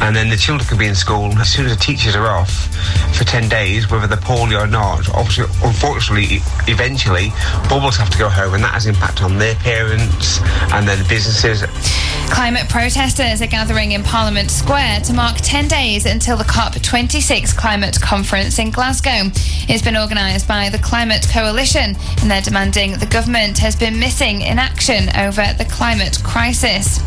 And 0.02 0.16
then 0.16 0.30
the 0.30 0.36
children 0.36 0.68
can 0.68 0.78
be 0.78 0.88
in 0.88 0.96
school 0.96 1.32
as 1.40 1.50
soon 1.50 1.66
as 1.66 1.78
the 1.78 1.82
teachers 1.82 2.16
are 2.16 2.28
off 2.28 2.52
for 3.16 3.24
10 3.24 3.48
days, 3.48 3.90
whether 3.90 4.08
they're 4.08 4.18
poorly 4.18 4.56
or 4.56 4.68
not. 4.68 5.08
Obviously, 5.14 5.46
unfortunately, 5.64 6.42
eventually, 6.68 7.30
bubbles 7.70 7.96
have 7.98 8.10
to 8.10 8.18
go 8.18 8.28
home, 8.28 8.54
and 8.54 8.64
that 8.64 8.74
has 8.74 8.86
impact 8.86 9.22
on 9.22 9.38
their 9.38 9.56
parents 9.56 10.40
and 10.74 10.88
then 10.88 10.98
businesses. 11.08 11.64
Climate 12.30 12.68
protesters 12.68 13.42
are 13.42 13.48
gathering 13.48 13.92
in 13.92 14.04
Parliament 14.04 14.50
Square 14.50 15.02
to 15.02 15.14
mark 15.14 15.38
10 15.38 15.68
days 15.68 16.06
until 16.06 16.36
the 16.36 16.44
COP26 16.44 17.56
climate 17.56 18.02
conference 18.02 18.60
in 18.60 18.72
Glasgow. 18.72 19.30
It's 19.70 19.84
been 19.84 19.96
organised 19.96 20.48
by 20.48 20.70
the 20.70 20.80
Climate 20.80 21.28
Coalition 21.32 21.96
and 22.22 22.32
they're 22.32 22.42
demanding 22.42 22.94
the 22.94 23.06
government 23.06 23.60
has 23.60 23.76
been 23.76 24.00
missing 24.00 24.42
in 24.42 24.58
action 24.58 25.16
over 25.16 25.46
the 25.58 25.66
climate 25.70 26.20
crisis. 26.24 27.00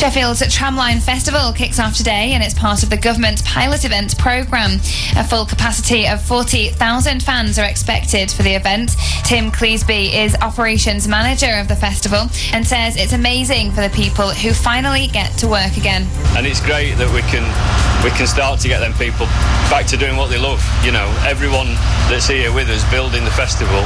Sheffield's 0.00 0.40
Tramline 0.40 1.02
Festival 1.02 1.52
kicks 1.52 1.78
off 1.78 1.94
today 1.94 2.32
and 2.32 2.42
it's 2.42 2.54
part 2.54 2.82
of 2.82 2.88
the 2.88 2.96
government's 2.96 3.42
pilot 3.42 3.84
event 3.84 4.16
programme. 4.16 4.80
A 5.16 5.22
full 5.22 5.44
capacity 5.44 6.08
of 6.08 6.22
40,000 6.22 7.22
fans 7.22 7.58
are 7.58 7.66
expected 7.66 8.30
for 8.30 8.42
the 8.42 8.54
event. 8.54 8.96
Tim 9.24 9.52
Cleesby 9.52 10.14
is 10.24 10.34
operations 10.40 11.06
manager 11.06 11.54
of 11.60 11.68
the 11.68 11.76
festival 11.76 12.30
and 12.54 12.66
says 12.66 12.96
it's 12.96 13.12
amazing 13.12 13.72
for 13.72 13.82
the 13.82 13.90
people 13.90 14.28
who 14.30 14.54
finally 14.54 15.06
get 15.08 15.36
to 15.38 15.46
work 15.46 15.76
again. 15.76 16.06
and 16.34 16.46
it's 16.46 16.64
great 16.64 16.96
that 16.96 17.12
we 17.12 17.20
can 17.28 17.44
we 18.02 18.08
can 18.16 18.26
start 18.26 18.58
to 18.60 18.68
get 18.68 18.80
them 18.80 18.94
people 18.94 19.26
back 19.68 19.84
to 19.88 19.98
doing 19.98 20.16
what 20.16 20.30
they 20.30 20.38
love. 20.38 20.64
You 20.82 20.92
know, 20.92 21.12
everyone 21.28 21.66
that's 22.08 22.26
here 22.26 22.50
with 22.54 22.70
us 22.70 22.88
building 22.90 23.26
the 23.26 23.30
festival 23.32 23.84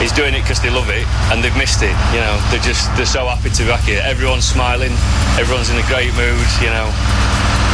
is 0.00 0.12
doing 0.12 0.34
it 0.34 0.42
because 0.42 0.60
they 0.60 0.70
love 0.70 0.90
it 0.90 1.06
and 1.30 1.42
they've 1.42 1.56
missed 1.56 1.82
it. 1.82 1.94
You 2.14 2.20
know, 2.20 2.38
they're 2.50 2.62
just 2.62 2.94
they're 2.96 3.06
so 3.06 3.26
happy 3.26 3.50
to 3.50 3.62
be 3.62 3.68
back 3.68 3.84
here. 3.84 4.00
Everyone's 4.04 4.46
smiling, 4.46 4.92
everyone's 5.38 5.70
in 5.70 5.76
a 5.78 5.86
great 5.86 6.14
mood. 6.14 6.46
You 6.62 6.70
know, 6.70 6.86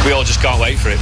we 0.05 0.11
all 0.11 0.23
just 0.23 0.41
can't 0.41 0.59
wait 0.59 0.79
for 0.79 0.89
it. 0.89 0.99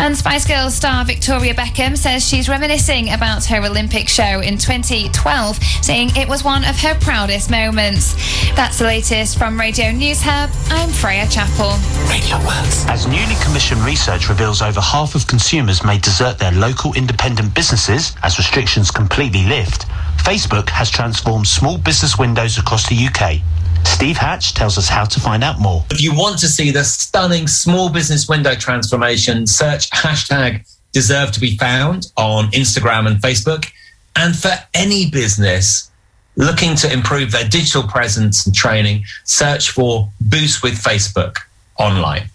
And 0.00 0.16
Spice 0.16 0.46
Girls 0.46 0.74
star 0.74 1.04
Victoria 1.04 1.52
Beckham 1.52 1.96
says 1.96 2.26
she's 2.26 2.48
reminiscing 2.48 3.12
about 3.12 3.44
her 3.46 3.62
Olympic 3.62 4.08
show 4.08 4.40
in 4.40 4.56
2012, 4.56 5.56
saying 5.82 6.10
it 6.16 6.28
was 6.28 6.42
one 6.42 6.64
of 6.64 6.80
her 6.80 6.94
proudest 7.00 7.50
moments. 7.50 8.14
That's 8.54 8.78
the 8.78 8.84
latest 8.84 9.36
from 9.36 9.60
Radio 9.60 9.90
News 9.90 10.22
Hub. 10.22 10.48
I'm 10.70 10.88
Freya 10.90 11.26
Chappell. 11.26 11.76
Radio 12.08 12.38
Works. 12.46 12.86
As 12.86 13.06
newly 13.06 13.34
commissioned 13.44 13.82
research 13.82 14.28
reveals 14.28 14.62
over 14.62 14.80
half 14.80 15.14
of 15.14 15.26
consumers 15.26 15.84
may 15.84 15.98
desert 15.98 16.38
their 16.38 16.52
local 16.52 16.94
independent 16.94 17.54
businesses 17.54 18.14
as 18.22 18.38
restrictions 18.38 18.90
completely 18.90 19.44
lift, 19.44 19.86
Facebook 20.30 20.68
has 20.68 20.88
transformed 20.88 21.44
small 21.44 21.76
business 21.76 22.16
windows 22.16 22.56
across 22.56 22.88
the 22.88 22.94
UK. 22.94 23.42
Steve 23.84 24.16
Hatch 24.16 24.54
tells 24.54 24.78
us 24.78 24.88
how 24.88 25.04
to 25.04 25.18
find 25.18 25.42
out 25.42 25.58
more. 25.58 25.84
If 25.90 26.00
you 26.00 26.14
want 26.14 26.38
to 26.38 26.46
see 26.46 26.70
the 26.70 26.84
stunning 26.84 27.48
small 27.48 27.90
business 27.90 28.28
window 28.28 28.54
transformation, 28.54 29.44
search 29.48 29.90
hashtag 29.90 30.64
deserve 30.92 31.32
to 31.32 31.40
be 31.40 31.56
found 31.56 32.12
on 32.16 32.44
Instagram 32.52 33.08
and 33.08 33.20
Facebook. 33.20 33.72
And 34.14 34.36
for 34.36 34.52
any 34.72 35.10
business 35.10 35.90
looking 36.36 36.76
to 36.76 36.92
improve 36.92 37.32
their 37.32 37.48
digital 37.48 37.82
presence 37.82 38.46
and 38.46 38.54
training, 38.54 39.02
search 39.24 39.70
for 39.70 40.10
Boost 40.20 40.62
with 40.62 40.74
Facebook 40.74 41.38
online. 41.76 42.30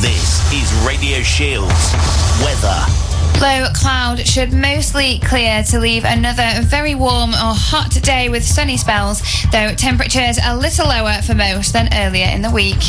This 0.00 0.52
is 0.52 0.72
Radio 0.84 1.20
Shields 1.20 1.94
Weather. 2.42 3.07
Low 3.40 3.68
cloud 3.72 4.26
should 4.26 4.52
mostly 4.52 5.20
clear 5.20 5.62
to 5.64 5.78
leave 5.78 6.04
another 6.04 6.60
very 6.62 6.96
warm 6.96 7.30
or 7.30 7.54
hot 7.54 7.90
day 8.02 8.28
with 8.28 8.44
sunny 8.44 8.76
spells, 8.76 9.22
though 9.52 9.72
temperatures 9.74 10.40
a 10.44 10.56
little 10.56 10.88
lower 10.88 11.22
for 11.22 11.36
most 11.36 11.72
than 11.72 11.88
earlier 11.92 12.26
in 12.26 12.42
the 12.42 12.50
week. 12.50 12.80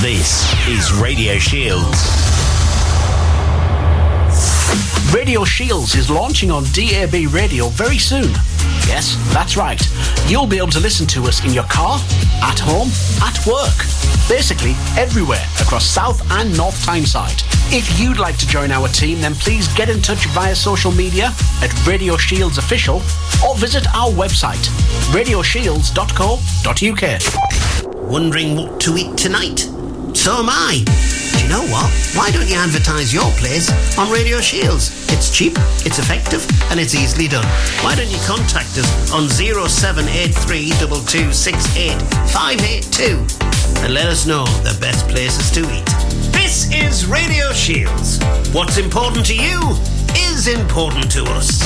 This 0.00 0.68
is 0.68 0.92
Radio 0.92 1.38
Shields. 1.38 2.27
Radio 5.14 5.44
Shields 5.44 5.94
is 5.94 6.10
launching 6.10 6.50
on 6.50 6.64
DAB 6.72 7.32
radio 7.32 7.68
very 7.68 7.98
soon. 7.98 8.30
Yes, 8.86 9.16
that's 9.32 9.56
right. 9.56 9.80
You'll 10.26 10.46
be 10.46 10.58
able 10.58 10.68
to 10.68 10.80
listen 10.80 11.06
to 11.08 11.24
us 11.24 11.44
in 11.44 11.52
your 11.52 11.64
car, 11.64 11.98
at 12.42 12.58
home, 12.58 12.88
at 13.22 13.44
work. 13.46 13.76
Basically, 14.28 14.74
everywhere 14.98 15.44
across 15.60 15.86
South 15.86 16.20
and 16.32 16.56
North 16.56 16.82
Tyneside. 16.84 17.42
If 17.70 17.98
you'd 17.98 18.18
like 18.18 18.36
to 18.38 18.46
join 18.46 18.70
our 18.70 18.88
team, 18.88 19.20
then 19.20 19.34
please 19.34 19.68
get 19.68 19.88
in 19.88 20.00
touch 20.02 20.26
via 20.28 20.54
social 20.54 20.92
media 20.92 21.32
at 21.62 21.86
Radio 21.86 22.16
Shields 22.16 22.58
Official 22.58 22.96
or 23.46 23.56
visit 23.56 23.86
our 23.94 24.10
website, 24.10 24.68
radioshields.co.uk. 25.12 28.10
Wondering 28.10 28.56
what 28.56 28.80
to 28.80 28.96
eat 28.96 29.16
tonight? 29.16 29.60
So 30.14 30.32
am 30.32 30.48
I. 30.48 31.27
You 31.48 31.54
know 31.54 31.64
what? 31.72 31.88
Why 32.14 32.30
don't 32.30 32.46
you 32.46 32.56
advertise 32.56 33.14
your 33.14 33.30
place 33.40 33.70
on 33.96 34.10
Radio 34.10 34.38
Shields? 34.38 34.90
It's 35.10 35.30
cheap, 35.34 35.54
it's 35.86 35.98
effective, 35.98 36.46
and 36.70 36.78
it's 36.78 36.94
easily 36.94 37.26
done. 37.26 37.46
Why 37.80 37.94
don't 37.94 38.10
you 38.10 38.18
contact 38.26 38.76
us 38.76 39.10
on 39.10 39.30
0783 39.30 40.72
582 40.72 43.26
and 43.82 43.94
let 43.94 44.08
us 44.08 44.26
know 44.26 44.44
the 44.44 44.76
best 44.78 45.08
places 45.08 45.50
to 45.52 45.60
eat. 45.74 45.86
This 46.34 46.70
is 46.70 47.06
Radio 47.06 47.50
Shields. 47.52 48.18
What's 48.52 48.76
important 48.76 49.24
to 49.24 49.34
you 49.34 49.58
is 50.16 50.48
important 50.48 51.10
to 51.12 51.24
us. 51.28 51.62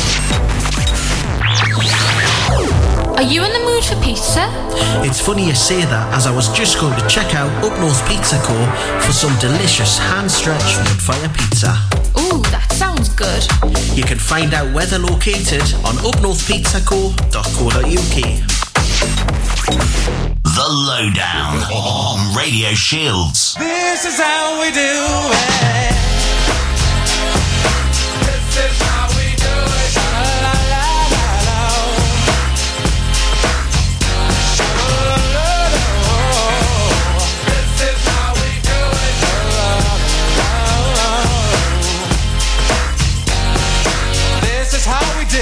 Are 3.23 3.31
you 3.31 3.45
in 3.45 3.53
the 3.53 3.61
mood 3.61 3.85
for 3.85 3.95
pizza? 4.03 4.49
It's 5.07 5.21
funny 5.21 5.47
you 5.47 5.55
say 5.55 5.85
that 5.85 6.13
as 6.13 6.27
I 6.27 6.35
was 6.35 6.49
just 6.49 6.81
going 6.81 6.99
to 6.99 7.07
check 7.07 7.37
out 7.37 7.53
Up 7.63 7.79
North 7.79 8.05
Pizza 8.09 8.37
Co. 8.43 8.67
for 8.99 9.13
some 9.13 9.39
delicious 9.39 9.97
hand-stretched 9.97 10.79
wood 10.79 11.01
fire 11.01 11.29
pizza. 11.29 11.69
Ooh, 12.19 12.43
that 12.51 12.67
sounds 12.73 13.09
good. 13.11 13.47
You 13.97 14.03
can 14.03 14.19
find 14.19 14.53
out 14.55 14.75
where 14.75 14.87
they're 14.87 14.99
located 14.99 15.63
on 15.87 15.95
upnorthpizzaco.co.uk. 16.03 18.19
The 20.43 20.69
Lowdown 20.91 21.63
on 21.71 22.35
Radio 22.37 22.75
Shields. 22.75 23.55
This 23.55 24.05
is 24.05 24.19
how 24.19 24.61
we 24.61 24.73
do 24.75 24.81
it. 24.83 25.95
This 28.27 28.57
is 28.67 28.83
how 28.83 29.02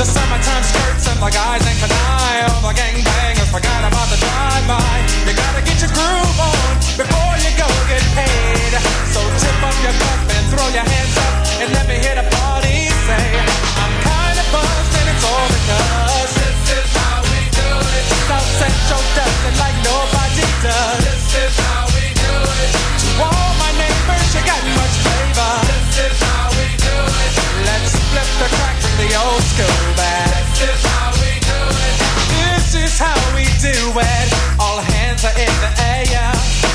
The 0.00 0.08
summertime 0.08 0.64
skirts 0.64 1.12
and 1.12 1.20
the 1.20 1.28
guys 1.28 1.60
ain't 1.68 1.76
canine. 1.76 2.48
All 2.48 2.64
the 2.64 2.72
gangbangers 2.72 3.52
forgot 3.52 3.84
about 3.84 4.08
the 4.08 4.16
drive-by. 4.16 4.80
You 5.28 5.36
gotta 5.36 5.60
get 5.60 5.76
your 5.76 5.92
groove 5.92 6.40
on 6.40 6.72
before 6.96 7.36
you 7.44 7.52
go 7.60 7.68
get 7.84 8.00
paid. 8.16 8.72
So 9.12 9.20
tip 9.20 9.60
up 9.60 9.76
your 9.84 9.92
cup 9.92 10.20
and 10.24 10.44
throw 10.48 10.64
your 10.72 10.88
hands 10.88 11.16
up 11.20 11.36
and 11.60 11.68
let 11.76 11.84
me 11.84 12.00
hear 12.00 12.16
the 12.16 12.24
party 12.32 12.88
say, 13.04 13.28
I'm 13.76 13.92
kinda 14.00 14.44
buzzed 14.48 14.92
and 15.04 15.06
it's 15.12 15.20
all 15.20 15.48
because 15.52 16.32
this 16.32 16.80
is 16.80 16.88
how 16.96 17.20
we 17.20 17.52
do 17.52 17.68
it. 17.68 18.04
South 18.24 18.50
Central 18.56 19.04
does 19.12 19.36
it 19.52 19.56
like 19.60 19.76
nobody 19.84 20.48
does. 20.64 21.00
This 21.04 21.28
is 21.44 21.54
how 21.60 21.84
we 21.92 22.08
do 22.16 22.34
it. 22.40 22.72
To 23.04 23.08
all 23.20 23.52
my 23.60 23.68
neighbors, 23.76 24.28
you 24.32 24.40
got 24.48 24.64
much 24.64 24.96
flavor. 25.04 25.52
This 25.68 26.08
is 26.08 26.16
how 26.24 26.48
we 26.56 26.72
do 26.88 26.96
it. 27.04 27.32
Let's 27.68 27.92
flip 28.00 28.30
the 28.40 28.48
crack 28.56 28.79
the 29.00 29.16
old 29.16 29.40
school 29.40 29.80
back. 29.96 30.28
This 30.60 30.76
is 30.76 30.84
how 30.84 31.08
we 31.24 31.32
do 31.40 31.60
it. 31.88 31.96
This 32.36 32.68
is 32.76 32.94
how 33.00 33.16
we 33.32 33.48
do 33.64 33.72
it. 33.72 34.28
All 34.60 34.76
hands 34.76 35.24
are 35.24 35.36
in 35.40 35.54
the 35.64 35.72
air 35.96 36.28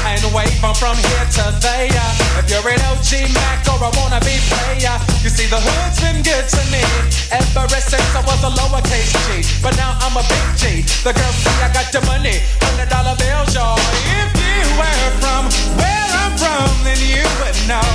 and 0.09 0.21
wave 0.33 0.49
from 0.57 0.73
from 0.73 0.97
here 0.97 1.25
to 1.37 1.45
there. 1.61 2.09
If 2.41 2.49
you're 2.49 2.65
an 2.65 2.81
OG 2.89 3.29
Mac 3.29 3.61
or 3.69 3.77
a 3.77 3.89
wannabe 3.93 4.33
player, 4.49 4.97
you 5.21 5.29
see 5.29 5.45
the 5.45 5.61
hood's 5.61 6.01
been 6.01 6.25
good 6.25 6.45
to 6.49 6.61
me 6.73 6.81
ever 7.29 7.69
since 7.77 8.09
I 8.17 8.21
was 8.25 8.41
a 8.41 8.51
lowercase 8.57 9.13
G. 9.29 9.45
But 9.61 9.77
now 9.77 9.93
I'm 10.01 10.17
a 10.17 10.25
big 10.25 10.45
G. 10.57 10.81
The 11.05 11.13
girls 11.13 11.37
see 11.45 11.57
I 11.61 11.69
got 11.77 11.93
the 11.93 12.01
money, 12.09 12.41
hundred 12.65 12.89
dollar 12.89 13.13
bills, 13.21 13.53
y'all. 13.53 13.77
If 14.17 14.33
you 14.33 14.61
were 14.81 15.09
from 15.21 15.45
where 15.77 16.09
I'm 16.25 16.33
from, 16.41 16.69
then 16.81 16.97
you 17.05 17.21
would 17.21 17.57
know 17.69 17.85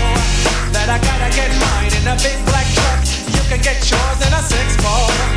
that 0.70 0.86
I 0.86 1.02
gotta 1.02 1.30
get 1.34 1.50
mine 1.58 1.90
in 1.98 2.06
a 2.06 2.14
big 2.22 2.38
black 2.46 2.79
can 3.50 3.60
get 3.62 3.90
yours 3.90 4.24
in 4.24 4.32
a 4.32 4.42
six 4.44 4.76
four. 4.76 5.29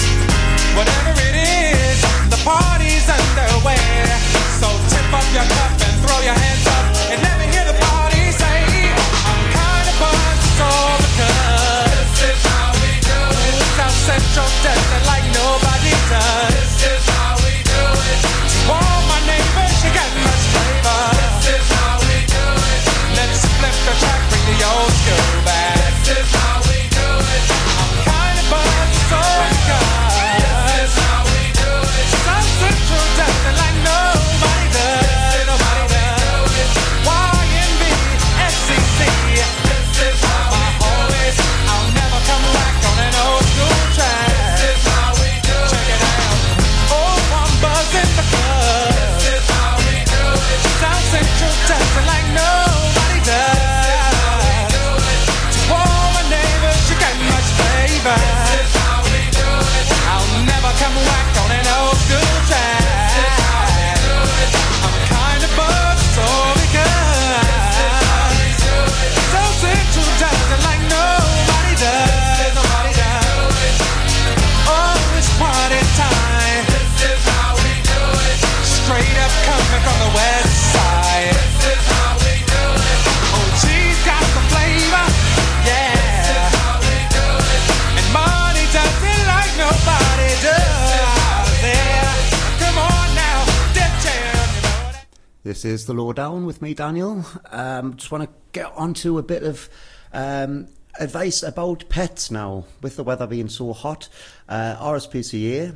The 95.96 96.02
lowdown 96.02 96.46
with 96.46 96.62
me, 96.62 96.74
Daniel. 96.74 97.26
Um, 97.52 97.96
just 97.96 98.12
want 98.12 98.24
to 98.24 98.30
get 98.52 98.72
onto 98.76 99.18
a 99.18 99.24
bit 99.24 99.44
of 99.44 99.70
um, 100.12 100.68
advice 101.00 101.44
about 101.44 101.88
pets 101.90 102.32
now. 102.32 102.66
With 102.82 102.96
the 102.96 103.04
weather 103.04 103.28
being 103.28 103.50
so 103.50 103.74
hot, 103.74 104.10
uh, 104.50 104.76
RSPCA 104.80 105.76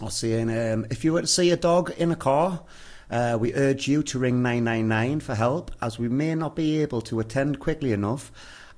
are 0.00 0.10
saying 0.10 0.50
um, 0.50 0.86
if 0.90 1.04
you 1.04 1.12
were 1.12 1.20
to 1.20 1.26
see 1.26 1.50
a 1.50 1.56
dog 1.56 1.92
in 1.96 2.10
a 2.10 2.16
car, 2.16 2.62
uh, 3.10 3.36
we 3.40 3.54
urge 3.54 3.88
you 3.88 4.02
to 4.04 4.18
ring 4.18 4.42
999 4.42 5.20
for 5.20 5.34
help, 5.34 5.70
as 5.80 5.98
we 5.98 6.08
may 6.08 6.34
not 6.34 6.56
be 6.56 6.82
able 6.82 7.00
to 7.02 7.20
attend 7.20 7.60
quickly 7.60 7.92
enough. 7.92 8.32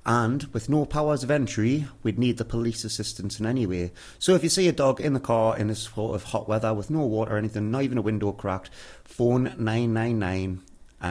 And 0.05 0.43
with 0.53 0.69
no 0.69 0.85
powers 0.85 1.23
of 1.23 1.31
entry, 1.31 1.87
we'd 2.03 2.19
need 2.19 2.37
the 2.37 2.45
police 2.45 2.83
assistance 2.83 3.39
in 3.39 3.47
any 3.47 3.65
way. 3.65 3.91
So 4.19 4.35
if 4.35 4.43
you 4.43 4.49
see 4.49 4.67
a 4.67 4.71
dog 4.71 5.01
in 5.01 5.13
the 5.13 5.19
car 5.19 5.57
in 5.57 5.67
this 5.67 5.79
sort 5.79 6.13
of 6.13 6.25
hot 6.25 6.47
weather 6.47 6.75
with 6.75 6.91
no 6.91 6.99
water 7.07 7.33
or 7.33 7.37
anything, 7.37 7.71
not 7.71 7.81
even 7.81 7.97
a 7.97 8.03
window 8.03 8.31
cracked, 8.31 8.69
phone 9.03 9.45
999 9.57 10.61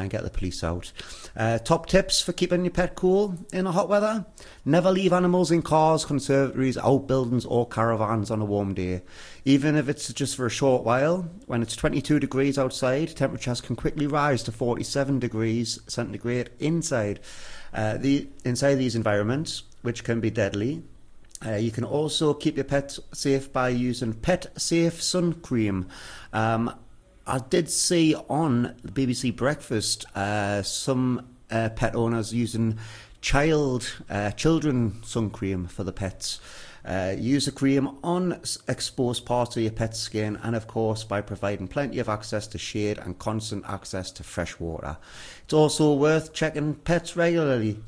and 0.00 0.10
get 0.10 0.22
the 0.22 0.30
police 0.30 0.62
out. 0.62 0.92
Uh, 1.36 1.58
top 1.58 1.86
tips 1.86 2.20
for 2.20 2.32
keeping 2.32 2.64
your 2.64 2.72
pet 2.72 2.94
cool 2.94 3.36
in 3.52 3.66
a 3.66 3.72
hot 3.72 3.88
weather? 3.88 4.24
Never 4.64 4.90
leave 4.90 5.12
animals 5.12 5.50
in 5.50 5.62
cars, 5.62 6.04
conservatories, 6.04 6.76
outbuildings, 6.78 7.44
or 7.44 7.68
caravans 7.68 8.30
on 8.30 8.40
a 8.40 8.44
warm 8.44 8.74
day. 8.74 9.02
Even 9.44 9.76
if 9.76 9.88
it's 9.88 10.12
just 10.12 10.36
for 10.36 10.46
a 10.46 10.50
short 10.50 10.84
while, 10.84 11.28
when 11.46 11.62
it's 11.62 11.76
22 11.76 12.18
degrees 12.18 12.58
outside, 12.58 13.14
temperatures 13.16 13.60
can 13.60 13.76
quickly 13.76 14.06
rise 14.06 14.42
to 14.44 14.52
47 14.52 15.18
degrees 15.18 15.78
centigrade 15.86 16.50
inside. 16.58 17.20
Uh, 17.72 17.96
the 17.96 18.28
inside 18.44 18.76
these 18.76 18.94
environments, 18.96 19.64
which 19.82 20.04
can 20.04 20.20
be 20.20 20.30
deadly, 20.30 20.82
uh, 21.44 21.56
you 21.56 21.70
can 21.70 21.84
also 21.84 22.32
keep 22.32 22.56
your 22.56 22.64
pet 22.64 22.98
safe 23.12 23.52
by 23.52 23.68
using 23.68 24.14
Pet 24.14 24.46
Safe 24.56 25.02
Sun 25.02 25.34
Cream. 25.34 25.88
Um, 26.32 26.74
I 27.26 27.38
did 27.38 27.70
see 27.70 28.14
on 28.28 28.74
the 28.82 28.92
BBC 28.92 29.34
Breakfast 29.34 30.04
uh, 30.14 30.62
some 30.62 31.26
uh, 31.50 31.70
pet 31.70 31.94
owners 31.94 32.34
using 32.34 32.78
child 33.22 33.90
uh, 34.10 34.30
children 34.32 35.02
sun 35.02 35.30
cream 35.30 35.66
for 35.66 35.84
the 35.84 35.92
pets. 35.92 36.38
Uh, 36.84 37.14
use 37.16 37.46
the 37.46 37.50
cream 37.50 37.96
on 38.04 38.38
exposed 38.68 39.24
parts 39.24 39.56
of 39.56 39.62
your 39.62 39.72
pet's 39.72 39.98
skin, 39.98 40.38
and 40.42 40.54
of 40.54 40.66
course, 40.66 41.02
by 41.02 41.22
providing 41.22 41.66
plenty 41.66 41.98
of 41.98 42.10
access 42.10 42.46
to 42.46 42.58
shade 42.58 42.98
and 42.98 43.18
constant 43.18 43.64
access 43.66 44.10
to 44.10 44.22
fresh 44.22 44.60
water. 44.60 44.98
It's 45.44 45.54
also 45.54 45.94
worth 45.94 46.34
checking 46.34 46.74
pets 46.74 47.16
regularly 47.16 47.80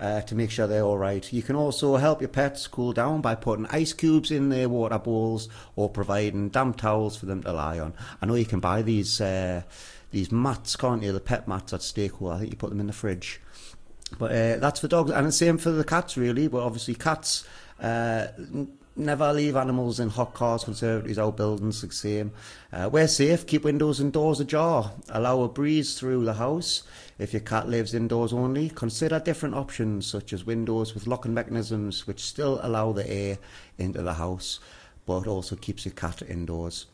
uh, 0.00 0.22
to 0.22 0.34
make 0.34 0.50
sure 0.50 0.66
they're 0.66 0.82
all 0.82 0.98
right. 0.98 1.30
You 1.32 1.42
can 1.42 1.54
also 1.54 1.96
help 1.96 2.20
your 2.20 2.28
pets 2.28 2.66
cool 2.66 2.92
down 2.92 3.20
by 3.20 3.34
putting 3.34 3.66
ice 3.66 3.92
cubes 3.92 4.30
in 4.30 4.48
their 4.48 4.68
water 4.68 4.98
bowls 4.98 5.48
or 5.76 5.90
providing 5.90 6.48
damp 6.48 6.78
towels 6.78 7.16
for 7.16 7.26
them 7.26 7.42
to 7.42 7.52
lie 7.52 7.78
on. 7.78 7.92
I 8.20 8.26
know 8.26 8.34
you 8.34 8.46
can 8.46 8.60
buy 8.60 8.82
these 8.82 9.20
uh, 9.20 9.62
these 10.10 10.32
mats, 10.32 10.74
can't 10.74 11.02
you? 11.02 11.12
The 11.12 11.20
pet 11.20 11.46
mats 11.46 11.72
at 11.72 11.92
Cool. 12.12 12.30
I 12.30 12.38
think 12.38 12.50
you 12.50 12.56
put 12.56 12.70
them 12.70 12.80
in 12.80 12.86
the 12.86 12.92
fridge. 12.92 13.40
But 14.18 14.32
uh, 14.32 14.56
that's 14.56 14.80
for 14.80 14.88
dogs, 14.88 15.10
and 15.12 15.26
the 15.26 15.32
same 15.32 15.58
for 15.58 15.70
the 15.70 15.84
cats, 15.84 16.16
really. 16.16 16.48
But 16.48 16.62
obviously, 16.62 16.94
cats 16.94 17.44
uh, 17.80 18.28
never 18.96 19.32
leave 19.32 19.54
animals 19.54 20.00
in 20.00 20.08
hot 20.08 20.34
cars, 20.34 20.64
conservatories, 20.64 21.18
outbuildings. 21.18 21.80
The 21.80 21.92
same. 21.92 22.32
Uh, 22.72 22.88
we're 22.92 23.06
safe. 23.06 23.46
Keep 23.46 23.64
windows 23.64 24.00
and 24.00 24.12
doors 24.12 24.40
ajar. 24.40 24.92
Allow 25.10 25.42
a 25.42 25.48
breeze 25.48 25.98
through 25.98 26.24
the 26.24 26.34
house. 26.34 26.82
If 27.20 27.34
your 27.34 27.40
cat 27.40 27.68
lives 27.68 27.92
indoors 27.92 28.32
only, 28.32 28.70
consider 28.70 29.20
different 29.20 29.54
options 29.54 30.06
such 30.06 30.32
as 30.32 30.46
windows 30.46 30.94
with 30.94 31.06
locking 31.06 31.34
mechanisms, 31.34 32.06
which 32.06 32.18
still 32.18 32.58
allow 32.62 32.92
the 32.92 33.06
air 33.06 33.36
into 33.76 34.00
the 34.00 34.14
house, 34.14 34.58
but 35.04 35.26
also 35.26 35.54
keeps 35.54 35.84
your 35.84 35.92
cat 35.92 36.22
indoors. 36.22 36.86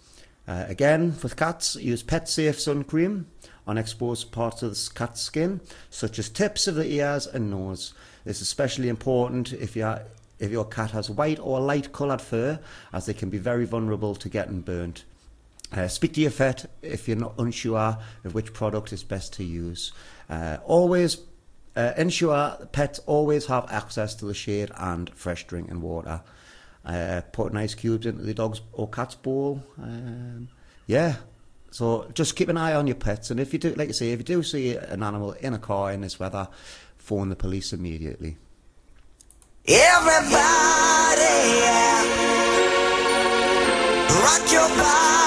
Uh, 0.49 0.65
again, 0.67 1.13
for 1.13 1.29
cats, 1.29 1.77
use 1.77 2.03
pet 2.03 2.29
safe 2.29 2.59
sun 2.59 2.83
cream 2.83 3.29
on 3.69 3.79
exposed 3.79 4.33
parts 4.33 4.65
of 4.65 4.71
the 4.71 4.91
cat's 4.97 5.21
skin, 5.21 5.61
such 5.91 6.19
as 6.19 6.29
tips 6.29 6.67
of 6.67 6.75
the 6.75 6.91
ears 6.91 7.29
and 7.29 7.49
nose. 7.49 7.95
This 8.25 8.39
is 8.39 8.43
especially 8.43 8.89
important 8.89 9.53
if, 9.53 9.77
you 9.77 9.85
are, 9.85 10.03
if 10.41 10.51
your 10.51 10.65
cat 10.65 10.91
has 10.91 11.09
white 11.09 11.39
or 11.39 11.61
light 11.61 11.93
coloured 11.93 12.21
fur, 12.21 12.59
as 12.93 13.07
they 13.07 13.15
can 13.15 13.31
be 13.31 13.39
very 13.39 13.65
vulnerable 13.65 14.17
to 14.17 14.29
getting 14.29 14.61
burnt. 14.61 15.05
Uh, 15.77 15.89
speak 15.89 16.15
to 16.15 16.21
your 16.21 16.31
vet 16.31 16.71
if 16.81 17.07
you're 17.07 17.17
not 17.17 17.35
unsure 17.39 17.99
of 18.25 18.35
which 18.35 18.53
product 18.53 18.93
is 18.93 19.05
best 19.05 19.35
to 19.35 19.45
use. 19.45 19.93
Uh, 20.31 20.57
always 20.65 21.19
uh, 21.77 21.93
ensure 21.99 22.57
pets 22.73 22.99
always 23.01 23.47
have 23.47 23.71
access 23.71 24.15
to 24.15 24.25
the 24.25 24.35
shade 24.35 24.71
and 24.77 25.11
fresh 25.15 25.47
drinking 25.47 25.81
water. 25.83 26.23
Uh, 26.85 27.21
put 27.33 27.55
ice 27.55 27.75
cubes 27.75 28.07
into 28.07 28.23
the 28.23 28.33
dog's 28.33 28.61
or 28.73 28.89
cat's 28.89 29.17
bowl. 29.17 29.63
Um, 29.83 30.49
yeah. 30.87 31.17
So 31.73 32.09
just 32.15 32.37
keep 32.37 32.49
an 32.49 32.57
eye 32.57 32.75
on 32.75 32.87
your 32.87 32.97
pets, 32.97 33.31
and 33.31 33.39
if 33.39 33.53
you 33.53 33.59
do, 33.59 33.75
like 33.75 33.91
I 33.91 33.93
say, 33.93 34.13
if 34.13 34.21
you 34.21 34.25
do 34.25 34.43
see 34.43 34.77
an 34.77 35.03
animal 35.03 35.33
in 35.33 35.53
a 35.53 35.59
car 35.59 35.93
in 35.93 36.01
this 36.01 36.19
weather, 36.19 36.49
phone 36.97 37.29
the 37.29 37.37
police 37.37 37.73
immediately. 37.75 38.39
Everybody, 39.69 40.37
rock 44.09 44.53
your 44.53 44.69
body, 44.69 45.26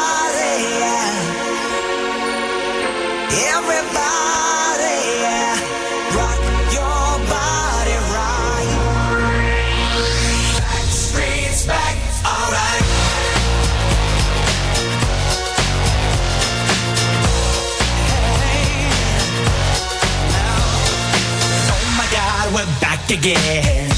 again. 23.20 23.90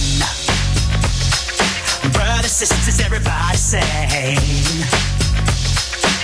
Brothers, 2.11 2.51
sisters, 2.51 2.99
everybody 3.01 3.57
sing. 3.57 3.81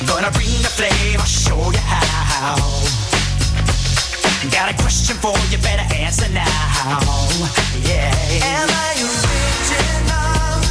Gonna 0.08 0.32
bring 0.32 0.62
the 0.62 0.72
flame, 0.78 1.20
I'll 1.20 1.26
show 1.26 1.72
you 1.72 1.78
how. 1.80 2.26
Got 4.52 4.70
a 4.70 4.76
question 4.78 5.16
for 5.18 5.34
you, 5.50 5.58
better 5.58 5.82
answer 5.96 6.30
now. 6.32 6.46
Yeah. 7.82 8.14
Am 8.44 8.70
I 8.70 8.94
original? 9.02 10.62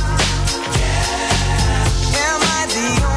Yeah. 0.78 2.22
Am 2.22 2.40
I 2.40 2.66
the 2.70 2.86
only 3.02 3.15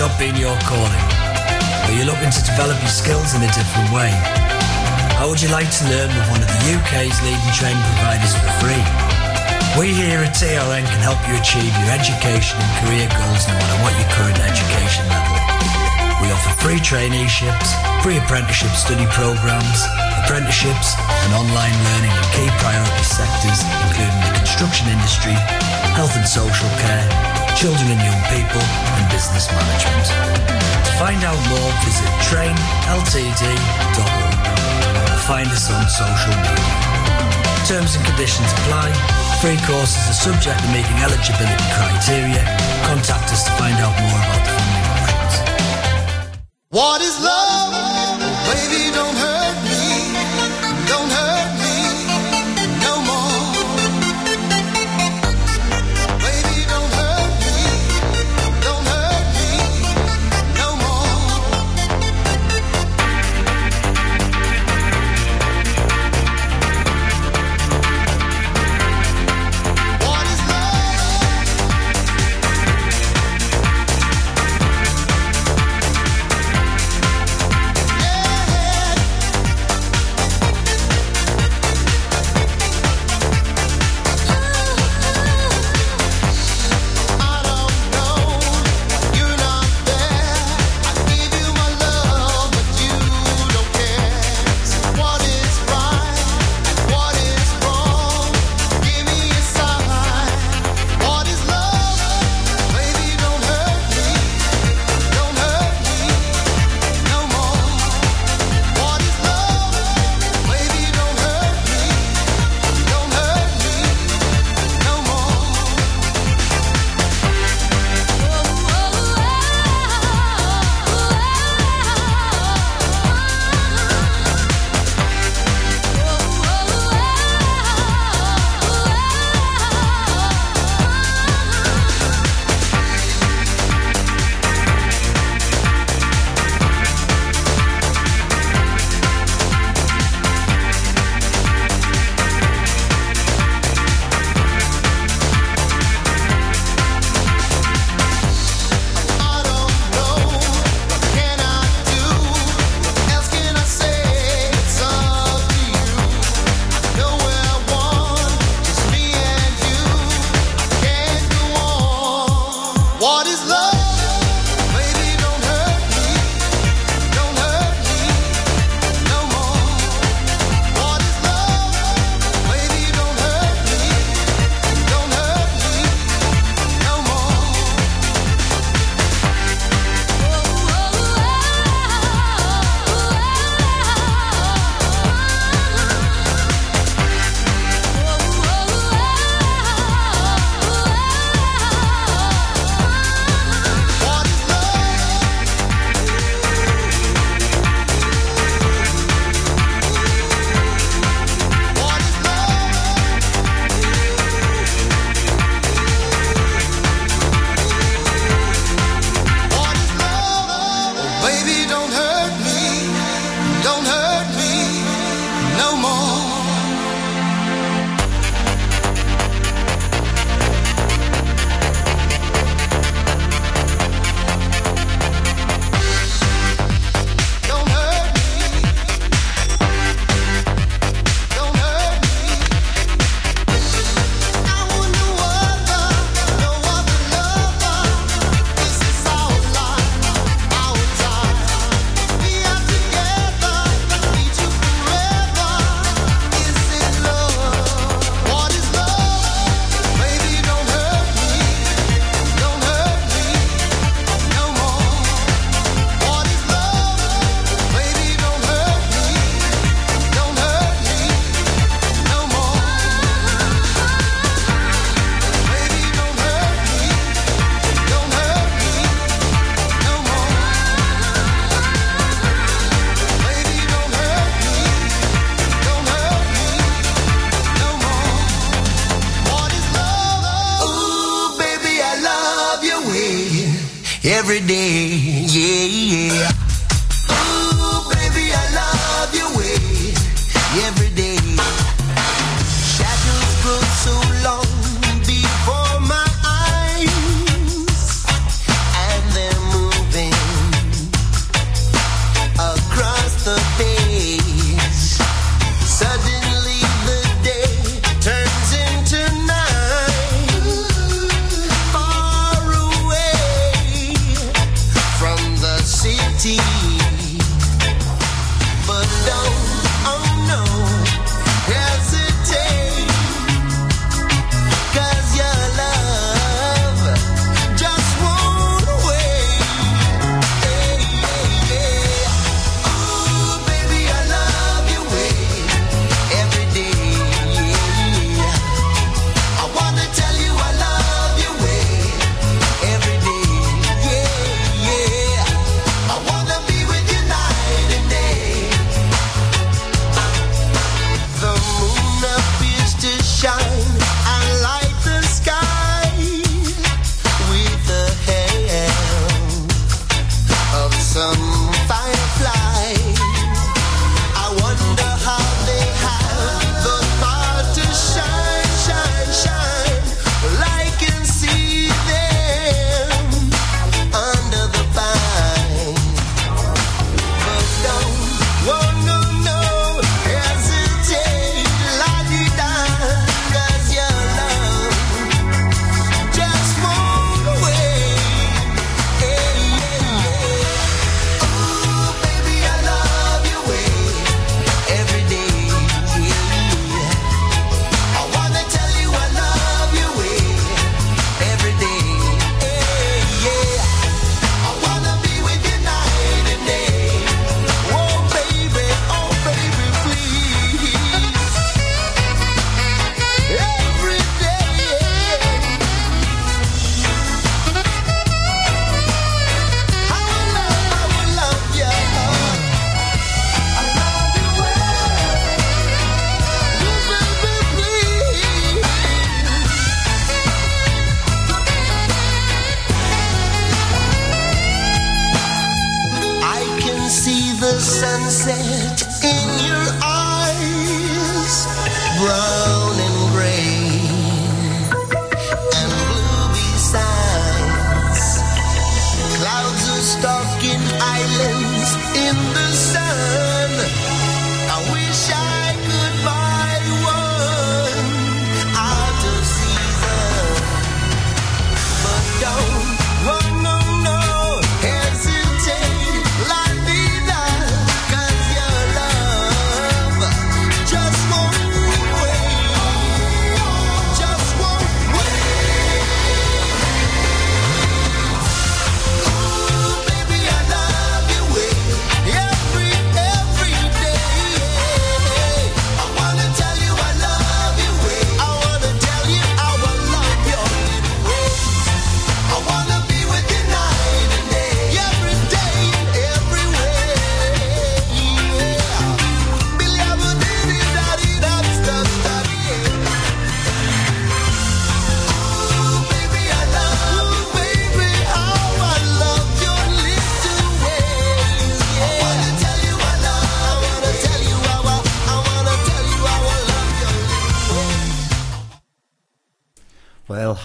not 0.00 0.16
being 0.16 0.32
your 0.40 0.56
calling? 0.64 1.04
Are 1.84 1.92
you 1.92 2.08
looking 2.08 2.32
to 2.32 2.40
develop 2.48 2.72
your 2.80 2.88
skills 2.88 3.36
in 3.36 3.44
a 3.44 3.52
different 3.52 3.92
way? 3.92 4.08
How 5.20 5.28
would 5.28 5.44
you 5.44 5.52
like 5.52 5.68
to 5.68 5.82
learn 5.92 6.08
with 6.08 6.26
one 6.32 6.40
of 6.40 6.48
the 6.48 6.60
UK's 6.72 7.20
leading 7.20 7.52
training 7.52 7.84
providers 8.00 8.32
for 8.32 8.48
free? 8.64 8.80
We 9.76 9.92
here 9.92 10.24
at 10.24 10.32
TRN 10.32 10.88
can 10.88 11.00
help 11.04 11.20
you 11.28 11.36
achieve 11.36 11.68
your 11.84 11.92
education 11.92 12.56
and 12.56 12.72
career 12.80 13.12
goals 13.12 13.44
no 13.44 13.52
matter 13.60 13.76
what 13.84 13.92
your 14.00 14.08
current 14.16 14.40
education 14.40 15.04
level. 15.12 15.36
We 16.24 16.32
offer 16.32 16.48
free 16.64 16.80
traineeships, 16.80 17.68
free 18.00 18.16
apprenticeship 18.16 18.72
study 18.72 19.04
programs, 19.12 19.84
apprenticeships 20.24 20.96
and 20.96 21.36
online 21.36 21.76
learning 21.76 22.14
in 22.16 22.24
key 22.32 22.48
priority 22.56 23.04
sectors 23.04 23.60
including 23.84 24.20
the 24.24 24.32
construction 24.32 24.88
industry, 24.88 25.36
health 25.92 26.16
and 26.16 26.24
social 26.24 26.72
care, 26.80 27.39
children 27.56 27.90
and 27.90 28.02
young 28.02 28.22
people, 28.30 28.60
and 28.60 29.04
business 29.10 29.50
management. 29.50 30.06
To 30.86 30.92
find 31.00 31.20
out 31.24 31.38
more, 31.48 31.70
visit 31.86 32.10
trainltd.org 32.28 33.40
or 35.10 35.20
find 35.26 35.48
us 35.48 35.70
on 35.70 35.82
social 35.88 36.34
media. 36.42 36.76
Terms 37.66 37.94
and 37.96 38.04
conditions 38.04 38.50
apply. 38.62 38.90
Free 39.40 39.56
courses 39.64 40.02
are 40.10 40.20
subject 40.26 40.58
to 40.60 40.68
meeting 40.74 40.98
eligibility 41.00 41.66
criteria. 41.72 42.44
Contact 42.84 43.32
us 43.32 43.44
to 43.44 43.52
find 43.56 43.76
out 43.78 43.94
more 44.02 44.20
about 44.20 44.42
the 44.44 44.52
funding 44.58 44.86
options. 45.00 45.34
What 46.70 47.00
is 47.00 47.16
love? 47.22 47.72
Baby, 48.50 48.90
don't 48.92 49.16
hurt. 49.16 49.29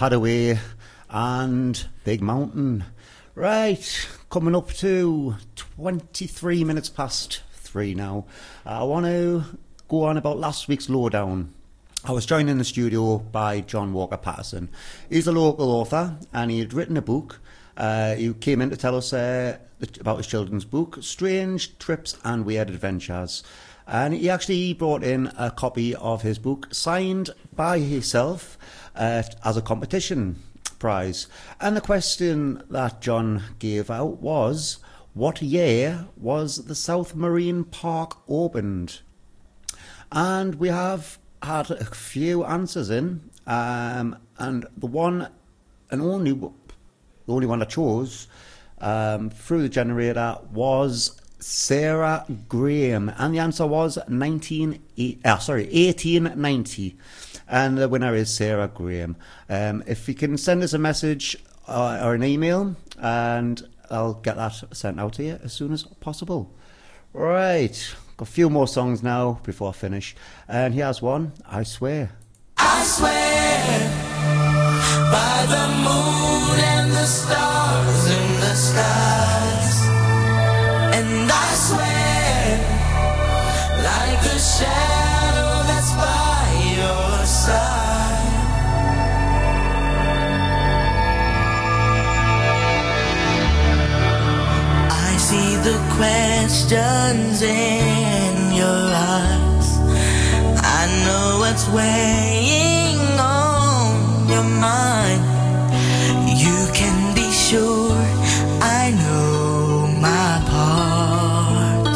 Haddaway 0.06 0.56
and 1.10 1.84
Big 2.04 2.22
Mountain. 2.22 2.84
Right, 3.34 4.08
coming 4.30 4.54
up 4.54 4.70
to 4.74 5.34
23 5.56 6.62
minutes 6.62 6.88
past 6.88 7.42
three 7.54 7.92
now. 7.92 8.24
I 8.64 8.84
want 8.84 9.06
to 9.06 9.42
go 9.88 10.04
on 10.04 10.16
about 10.16 10.38
last 10.38 10.68
week's 10.68 10.88
lowdown. 10.88 11.52
I 12.04 12.12
was 12.12 12.24
joined 12.24 12.48
in 12.48 12.58
the 12.58 12.64
studio 12.64 13.18
by 13.18 13.62
John 13.62 13.92
Walker 13.92 14.16
Patterson. 14.16 14.68
He's 15.10 15.26
a 15.26 15.32
local 15.32 15.72
author 15.72 16.16
and 16.32 16.52
he 16.52 16.60
had 16.60 16.72
written 16.72 16.96
a 16.96 17.02
book. 17.02 17.40
Uh, 17.76 18.14
he 18.14 18.32
came 18.34 18.62
in 18.62 18.70
to 18.70 18.76
tell 18.76 18.96
us 18.96 19.12
uh, 19.12 19.58
about 19.98 20.18
his 20.18 20.28
children's 20.28 20.64
book, 20.64 20.98
Strange 21.00 21.76
Trips 21.80 22.16
and 22.22 22.46
Weird 22.46 22.70
Adventures. 22.70 23.42
And 23.88 24.14
he 24.14 24.30
actually 24.30 24.72
brought 24.72 25.02
in 25.02 25.32
a 25.36 25.50
copy 25.50 25.96
of 25.96 26.22
his 26.22 26.38
book 26.38 26.68
signed 26.72 27.30
by 27.54 27.78
himself 27.78 28.58
uh, 28.96 29.22
as 29.44 29.56
a 29.56 29.62
competition 29.62 30.36
prize. 30.78 31.26
And 31.60 31.76
the 31.76 31.80
question 31.80 32.62
that 32.70 33.00
John 33.00 33.42
gave 33.58 33.90
out 33.90 34.20
was 34.20 34.78
what 35.14 35.40
year 35.40 36.06
was 36.16 36.66
the 36.66 36.74
South 36.74 37.14
Marine 37.14 37.64
Park 37.64 38.18
opened? 38.28 39.00
And 40.12 40.56
we 40.56 40.68
have 40.68 41.18
had 41.42 41.70
a 41.70 41.84
few 41.84 42.44
answers 42.44 42.90
in, 42.90 43.30
um, 43.46 44.16
and 44.38 44.66
the 44.76 44.86
one 44.86 45.28
and 45.90 46.02
only 46.02 46.32
the 46.32 46.52
only 47.28 47.46
one 47.46 47.62
I 47.62 47.64
chose 47.64 48.28
um, 48.80 49.30
through 49.30 49.62
the 49.62 49.68
generator 49.68 50.38
was 50.52 51.20
Sarah 51.38 52.24
Graham, 52.48 53.10
and 53.16 53.34
the 53.34 53.38
answer 53.38 53.66
was 53.66 53.98
19, 54.08 54.82
uh, 55.24 55.38
sorry, 55.38 55.64
1890. 55.64 56.96
And 57.48 57.78
the 57.78 57.88
winner 57.88 58.14
is 58.14 58.34
Sarah 58.34 58.68
Graham. 58.68 59.16
Um, 59.48 59.82
if 59.86 60.08
you 60.08 60.14
can 60.14 60.36
send 60.36 60.62
us 60.62 60.72
a 60.72 60.78
message 60.78 61.36
uh, 61.68 62.00
or 62.02 62.14
an 62.14 62.24
email, 62.24 62.74
and 62.98 63.66
I'll 63.90 64.14
get 64.14 64.36
that 64.36 64.62
sent 64.72 64.98
out 64.98 65.14
to 65.14 65.24
you 65.24 65.38
as 65.42 65.52
soon 65.52 65.72
as 65.72 65.84
possible. 65.84 66.52
Right, 67.12 67.94
got 68.16 68.28
a 68.28 68.30
few 68.30 68.50
more 68.50 68.68
songs 68.68 69.02
now 69.02 69.40
before 69.42 69.70
I 69.70 69.72
finish. 69.72 70.14
And 70.48 70.74
here's 70.74 71.00
one, 71.00 71.32
I 71.46 71.62
swear. 71.62 72.10
I 72.58 72.82
swear 72.84 73.78
by 75.10 75.46
the 75.48 75.68
moon 75.84 76.60
and 76.60 76.90
the 76.90 77.06
stars 77.06 78.06
in 78.10 78.40
the 78.40 78.54
skies. 78.54 79.86
And 80.98 81.30
I 81.30 81.54
swear 81.54 82.58
like 83.82 84.22
shadow 84.38 84.95
questions 95.96 97.40
in 97.40 98.54
your 98.54 98.82
eyes. 99.12 99.68
I 100.78 100.82
know 101.04 101.38
what's 101.40 101.66
weighing 101.70 103.00
on 103.18 104.28
your 104.28 104.44
mind. 104.44 105.22
You 106.42 106.58
can 106.74 107.14
be 107.14 107.30
sure 107.32 107.96
I 108.60 108.92
know 109.02 109.88
my 110.08 110.32
part. 110.52 111.86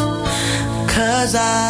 Cause 0.89 1.35
I 1.35 1.70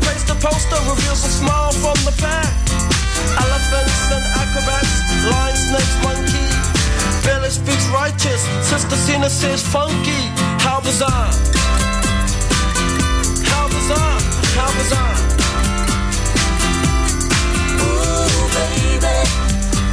Placed 0.00 0.30
a 0.30 0.34
poster 0.34 0.80
reveals 0.88 1.24
a 1.24 1.28
smile 1.28 1.70
from 1.72 1.96
the 2.04 2.14
back. 2.20 2.48
Elephants 3.38 4.10
and 4.10 4.24
acrobats, 4.40 4.94
lion, 5.30 5.56
snakes, 5.56 5.96
monkey. 6.02 6.46
Pele 7.22 7.50
speaks 7.50 7.86
righteous, 7.88 8.42
Sister 8.62 8.96
Zina 8.96 9.28
says 9.28 9.62
funky. 9.62 10.22
How 10.64 10.80
bizarre! 10.80 11.30
How 13.52 13.68
bizarre! 13.68 14.18
How 14.56 14.70
bizarre! 14.78 15.16
Ooh, 17.84 18.48
baby. 18.56 19.16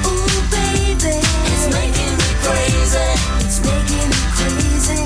Ooh, 0.08 0.40
baby. 0.50 1.16
It's 1.52 1.68
making 1.76 2.14
me 2.20 2.30
crazy. 2.46 3.10
It's 3.46 3.60
making 3.68 4.10
me 4.10 4.22
crazy. 4.38 5.00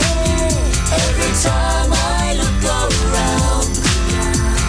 Every 0.94 1.34
time. 1.42 2.03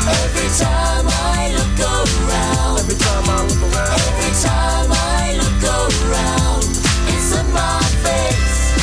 Every 0.07 0.51
time 0.61 1.07
I 1.09 1.49
look 1.57 1.81
around. 1.81 2.79
Every 2.81 2.97
time 3.01 3.25
I 3.25 3.41
look 3.49 3.63
around. 3.73 4.01
Every 4.05 4.33
time 4.37 4.91
I 4.93 5.33
look 5.41 5.65
around. 5.65 6.65
It's 7.09 7.33
in 7.33 7.49
my 7.57 7.81
face. 8.05 8.77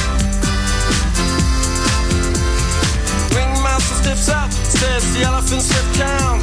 Ringmaster 3.37 3.95
stiffs 4.01 4.29
up, 4.29 4.51
says 4.51 5.13
the 5.13 5.21
elephant 5.21 5.61
town. 5.93 6.41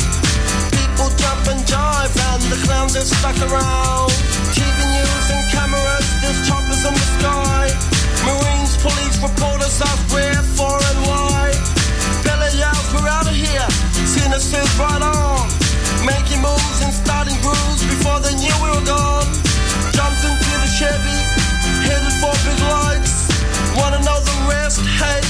People 0.70 1.10
jump 1.18 1.42
and 1.50 1.60
jive, 1.66 2.14
and 2.30 2.42
the 2.46 2.59
clowns 2.62 2.94
are 2.94 3.02
stuck 3.02 3.38
around. 3.50 4.14
TV 4.55 4.78
news 4.78 5.26
and 5.34 5.42
cameras, 5.50 6.06
there's 6.22 6.46
choppers 6.46 6.86
in 6.86 6.94
the 6.94 7.06
sky. 7.18 7.66
Marines, 8.22 8.78
police, 8.78 9.18
reporters 9.18 9.82
ask 9.82 10.14
where, 10.14 10.42
for, 10.55 10.78
and. 10.94 11.27
Says, 14.49 14.79
right 14.79 15.03
on. 15.03 15.45
Making 16.07 16.41
moves 16.41 16.81
and 16.81 16.91
starting 16.91 17.37
grooves 17.45 17.85
before 17.85 18.19
they 18.20 18.33
knew 18.33 18.57
we 18.65 18.70
were 18.73 18.87
gone. 18.87 19.29
Jumped 19.93 20.25
into 20.25 20.57
the 20.65 20.70
Chevy, 20.73 21.20
headed 21.85 22.15
for 22.16 22.33
big 22.49 22.57
lights. 22.73 23.29
Wanna 23.77 24.01
know 24.09 24.19
the 24.25 24.37
rest? 24.49 24.81
Hey, 24.81 25.20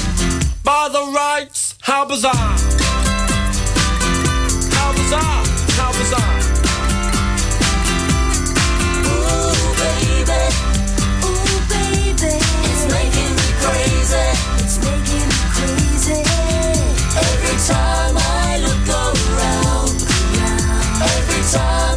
by 0.63 0.87
the 0.87 1.03
rights. 1.11 1.75
How 1.81 2.05
bizarre! 2.05 2.31
How 4.77 4.93
bizarre! 4.95 5.43
How 5.75 5.91
bizarre! 5.99 6.39
Ooh, 9.03 9.51
baby. 9.83 10.43
Ooh, 11.27 11.59
baby. 11.67 12.39
It's 12.71 12.85
making 12.87 13.31
me 13.35 13.47
crazy. 13.59 14.27
It's 14.63 14.77
making 14.79 15.27
me 15.27 15.39
crazy. 15.51 16.23
Every 17.19 17.57
time 17.67 17.98
time 21.51 21.88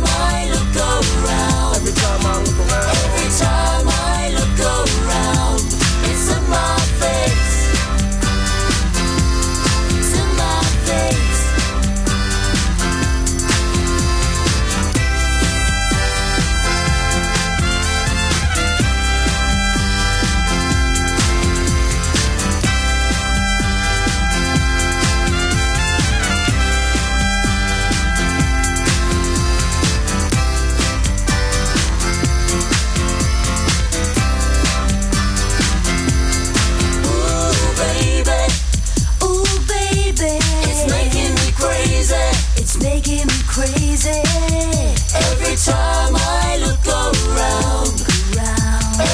time 45.65 46.15
I 46.17 46.59
look 46.59 46.87
around. 46.89 48.01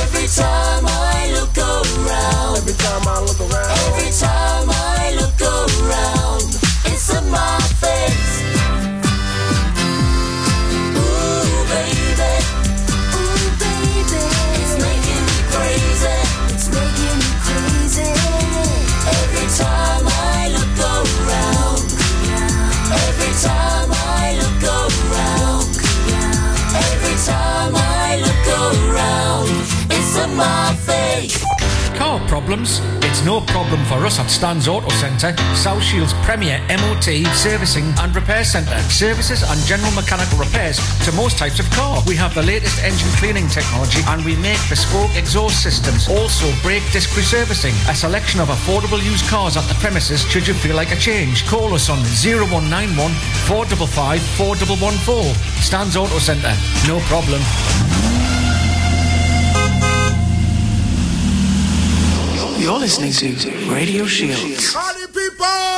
Every 0.00 0.26
time 0.28 0.87
Problems? 32.26 32.80
It's 33.04 33.24
no 33.24 33.40
problem 33.40 33.84
for 33.84 34.04
us 34.04 34.18
at 34.18 34.28
Stan's 34.30 34.68
Auto 34.68 34.88
Centre, 34.90 35.36
South 35.54 35.82
Shields 35.82 36.12
Premier 36.24 36.58
MOT 36.68 37.26
Servicing 37.34 37.84
and 38.00 38.14
Repair 38.14 38.44
Centre. 38.44 38.78
Services 38.90 39.42
and 39.42 39.58
general 39.64 39.90
mechanical 39.92 40.38
repairs 40.38 40.78
to 41.04 41.12
most 41.12 41.38
types 41.38 41.60
of 41.60 41.70
car. 41.70 42.02
We 42.06 42.16
have 42.16 42.34
the 42.34 42.42
latest 42.42 42.82
engine 42.82 43.08
cleaning 43.16 43.48
technology 43.48 44.00
and 44.08 44.24
we 44.24 44.36
make 44.36 44.58
bespoke 44.68 45.14
exhaust 45.16 45.62
systems. 45.62 46.08
Also, 46.08 46.46
brake 46.62 46.84
disc 46.92 47.10
reservicing. 47.10 47.76
A 47.88 47.94
selection 47.94 48.40
of 48.40 48.48
affordable 48.48 49.02
used 49.02 49.26
cars 49.28 49.56
at 49.56 49.66
the 49.68 49.74
premises 49.74 50.22
should 50.28 50.46
you 50.46 50.54
feel 50.54 50.76
like 50.76 50.92
a 50.92 50.96
change. 50.96 51.46
Call 51.46 51.74
us 51.74 51.88
on 51.88 51.98
0191 52.24 53.12
455 53.46 54.22
4114. 54.36 55.34
Stan's 55.62 55.96
Auto 55.96 56.18
Centre. 56.18 56.54
No 56.86 56.98
problem. 57.06 57.40
You're 62.68 62.78
listening 62.80 63.12
to 63.12 63.72
Radio 63.72 64.04
Shields. 64.04 64.74
Party 64.74 65.06
people! 65.06 65.77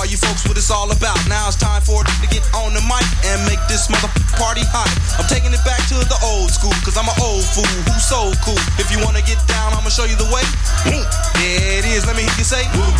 All 0.00 0.08
you 0.08 0.16
folks 0.16 0.48
what 0.48 0.56
it's 0.56 0.72
all 0.72 0.88
about. 0.88 1.20
Now 1.28 1.44
it's 1.52 1.60
time 1.60 1.82
for 1.84 2.00
it 2.00 2.08
to 2.24 2.28
get 2.32 2.40
on 2.56 2.72
the 2.72 2.80
mic 2.88 3.04
and 3.28 3.36
make 3.44 3.60
this 3.68 3.92
mother 3.92 4.08
party 4.40 4.64
hot. 4.72 4.88
I'm 5.20 5.28
taking 5.28 5.52
it 5.52 5.60
back 5.60 5.84
to 5.92 6.00
the 6.00 6.16
old 6.24 6.48
school, 6.48 6.72
cause 6.80 6.96
I'm 6.96 7.04
an 7.04 7.20
old 7.20 7.44
fool 7.44 7.68
who's 7.84 8.08
so 8.08 8.32
cool. 8.40 8.56
If 8.80 8.88
you 8.88 8.96
wanna 9.04 9.20
get 9.20 9.36
down, 9.44 9.76
I'ma 9.76 9.92
show 9.92 10.08
you 10.08 10.16
the 10.16 10.30
way. 10.32 10.40
Hmm, 10.88 11.04
there 11.36 11.84
it 11.84 11.84
is, 11.84 12.08
let 12.08 12.16
me 12.16 12.24
hear 12.24 12.32
you 12.40 12.48
say. 12.48 12.64
Whoop, 12.72 12.96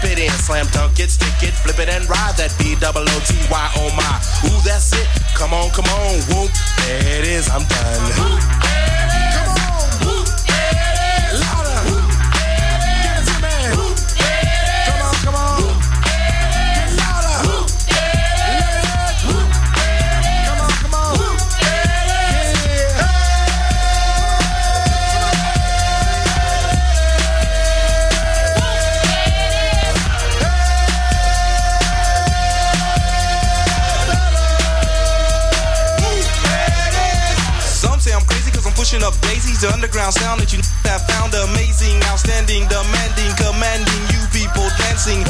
dip 0.00 0.12
it 0.12 0.18
in. 0.18 0.30
Slam 0.30 0.66
dunk 0.72 0.98
it, 0.98 1.10
stick 1.10 1.42
it, 1.42 1.54
flip 1.54 1.78
it 1.78 1.88
and 1.88 2.08
ride 2.08 2.34
that 2.36 2.54
B 2.58 2.76
double 2.80 3.02
O 3.02 3.20
T 3.26 3.34
Y 3.50 3.70
oh 3.76 3.90
my. 3.96 4.48
Ooh, 4.48 4.60
that's 4.64 4.92
it. 4.92 5.06
Come 5.34 5.54
on, 5.54 5.70
come 5.70 5.86
on, 5.86 6.20
whoop. 6.28 6.50
There 6.78 7.20
it 7.20 7.26
is, 7.26 7.48
I'm 7.48 7.66
done. 7.66 8.29
The 39.60 39.68
underground 39.68 40.16
sound 40.16 40.40
that 40.40 40.56
you 40.56 40.64
have 40.88 41.04
found 41.04 41.36
amazing, 41.36 42.00
outstanding, 42.08 42.64
demanding, 42.72 43.28
commanding 43.36 44.02
you 44.08 44.24
people 44.32 44.64
dancing. 44.80 45.20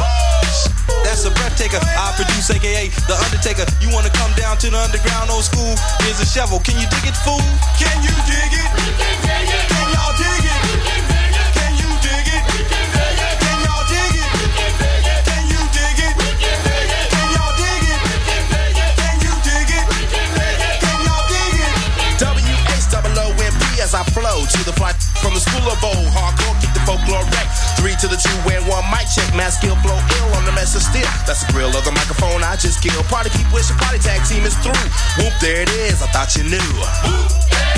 That's 1.02 1.26
a 1.26 1.34
breath 1.34 1.58
taker. 1.58 1.82
I 1.82 2.14
produce, 2.14 2.46
aka 2.46 2.94
The 3.10 3.18
Undertaker. 3.26 3.66
You 3.82 3.90
wanna 3.90 4.14
come 4.14 4.30
down 4.38 4.54
to 4.62 4.70
the 4.70 4.78
underground 4.78 5.34
old 5.34 5.42
school? 5.42 5.74
Here's 6.06 6.22
a 6.22 6.28
shovel. 6.30 6.62
Can 6.62 6.78
you 6.78 6.86
dig 6.86 7.10
it, 7.10 7.18
fool? 7.26 7.42
Can 7.74 7.90
you 8.06 8.14
dig 8.30 8.54
it? 8.54 8.70
Can 9.66 9.86
y'all 9.98 10.14
dig 10.14 10.30
it? 10.38 10.39
The 24.70 24.76
fly 24.78 24.92
from 25.18 25.34
the 25.34 25.42
school 25.42 25.66
of 25.66 25.78
old. 25.82 26.06
Hardcore, 26.14 26.54
keep 26.62 26.72
the 26.72 26.82
folklore 26.86 27.26
wreck. 27.34 27.48
Three 27.78 27.94
to 27.98 28.06
the 28.06 28.16
two 28.16 28.38
and 28.54 28.62
one 28.70 28.86
mic 28.90 29.10
check. 29.10 29.26
Mass 29.34 29.58
skill 29.58 29.74
flow 29.82 29.98
ill 29.98 30.30
on 30.38 30.44
the 30.46 30.52
mess 30.52 30.74
of 30.74 30.82
steel. 30.82 31.06
That's 31.26 31.42
the 31.44 31.52
grill 31.52 31.74
of 31.74 31.84
the 31.84 31.92
microphone 31.92 32.42
I 32.42 32.56
just 32.56 32.82
kill. 32.82 33.02
Party 33.10 33.30
keep 33.30 33.50
wishing 33.52 33.76
party 33.76 33.98
tag 33.98 34.22
team 34.26 34.46
is 34.46 34.54
through. 34.62 34.86
Whoop, 35.18 35.34
there 35.40 35.62
it 35.62 35.70
is. 35.70 36.02
I 36.02 36.06
thought 36.14 36.36
you 36.36 36.44
knew. 36.44 36.70
Whoop, 37.06 37.30
there 37.50 37.69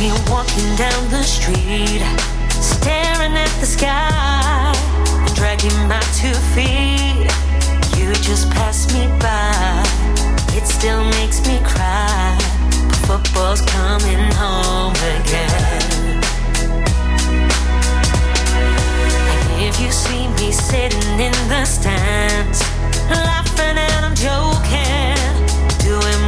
me 0.00 0.10
walking 0.28 0.74
down 0.76 1.08
the 1.10 1.22
street, 1.22 2.02
staring 2.50 3.34
at 3.36 3.52
the 3.60 3.66
sky, 3.66 4.72
dragging 5.34 5.76
my 5.86 6.00
two 6.18 6.34
feet, 6.54 7.28
you 7.96 8.12
just 8.22 8.50
pass 8.50 8.92
me 8.92 9.06
by. 9.20 9.82
It 10.56 10.66
still 10.66 11.04
makes 11.18 11.40
me 11.46 11.58
cry. 11.64 12.36
Football's 13.06 13.60
coming 13.62 14.30
home 14.34 14.94
again. 15.18 16.22
And 19.50 19.62
if 19.62 19.80
you 19.80 19.90
see 19.92 20.28
me 20.38 20.52
sitting 20.52 21.20
in 21.20 21.36
the 21.48 21.64
stands, 21.64 22.60
laughing 23.10 23.78
and 23.78 24.04
I'm 24.04 24.14
joking, 24.14 25.16
doing 25.78 26.25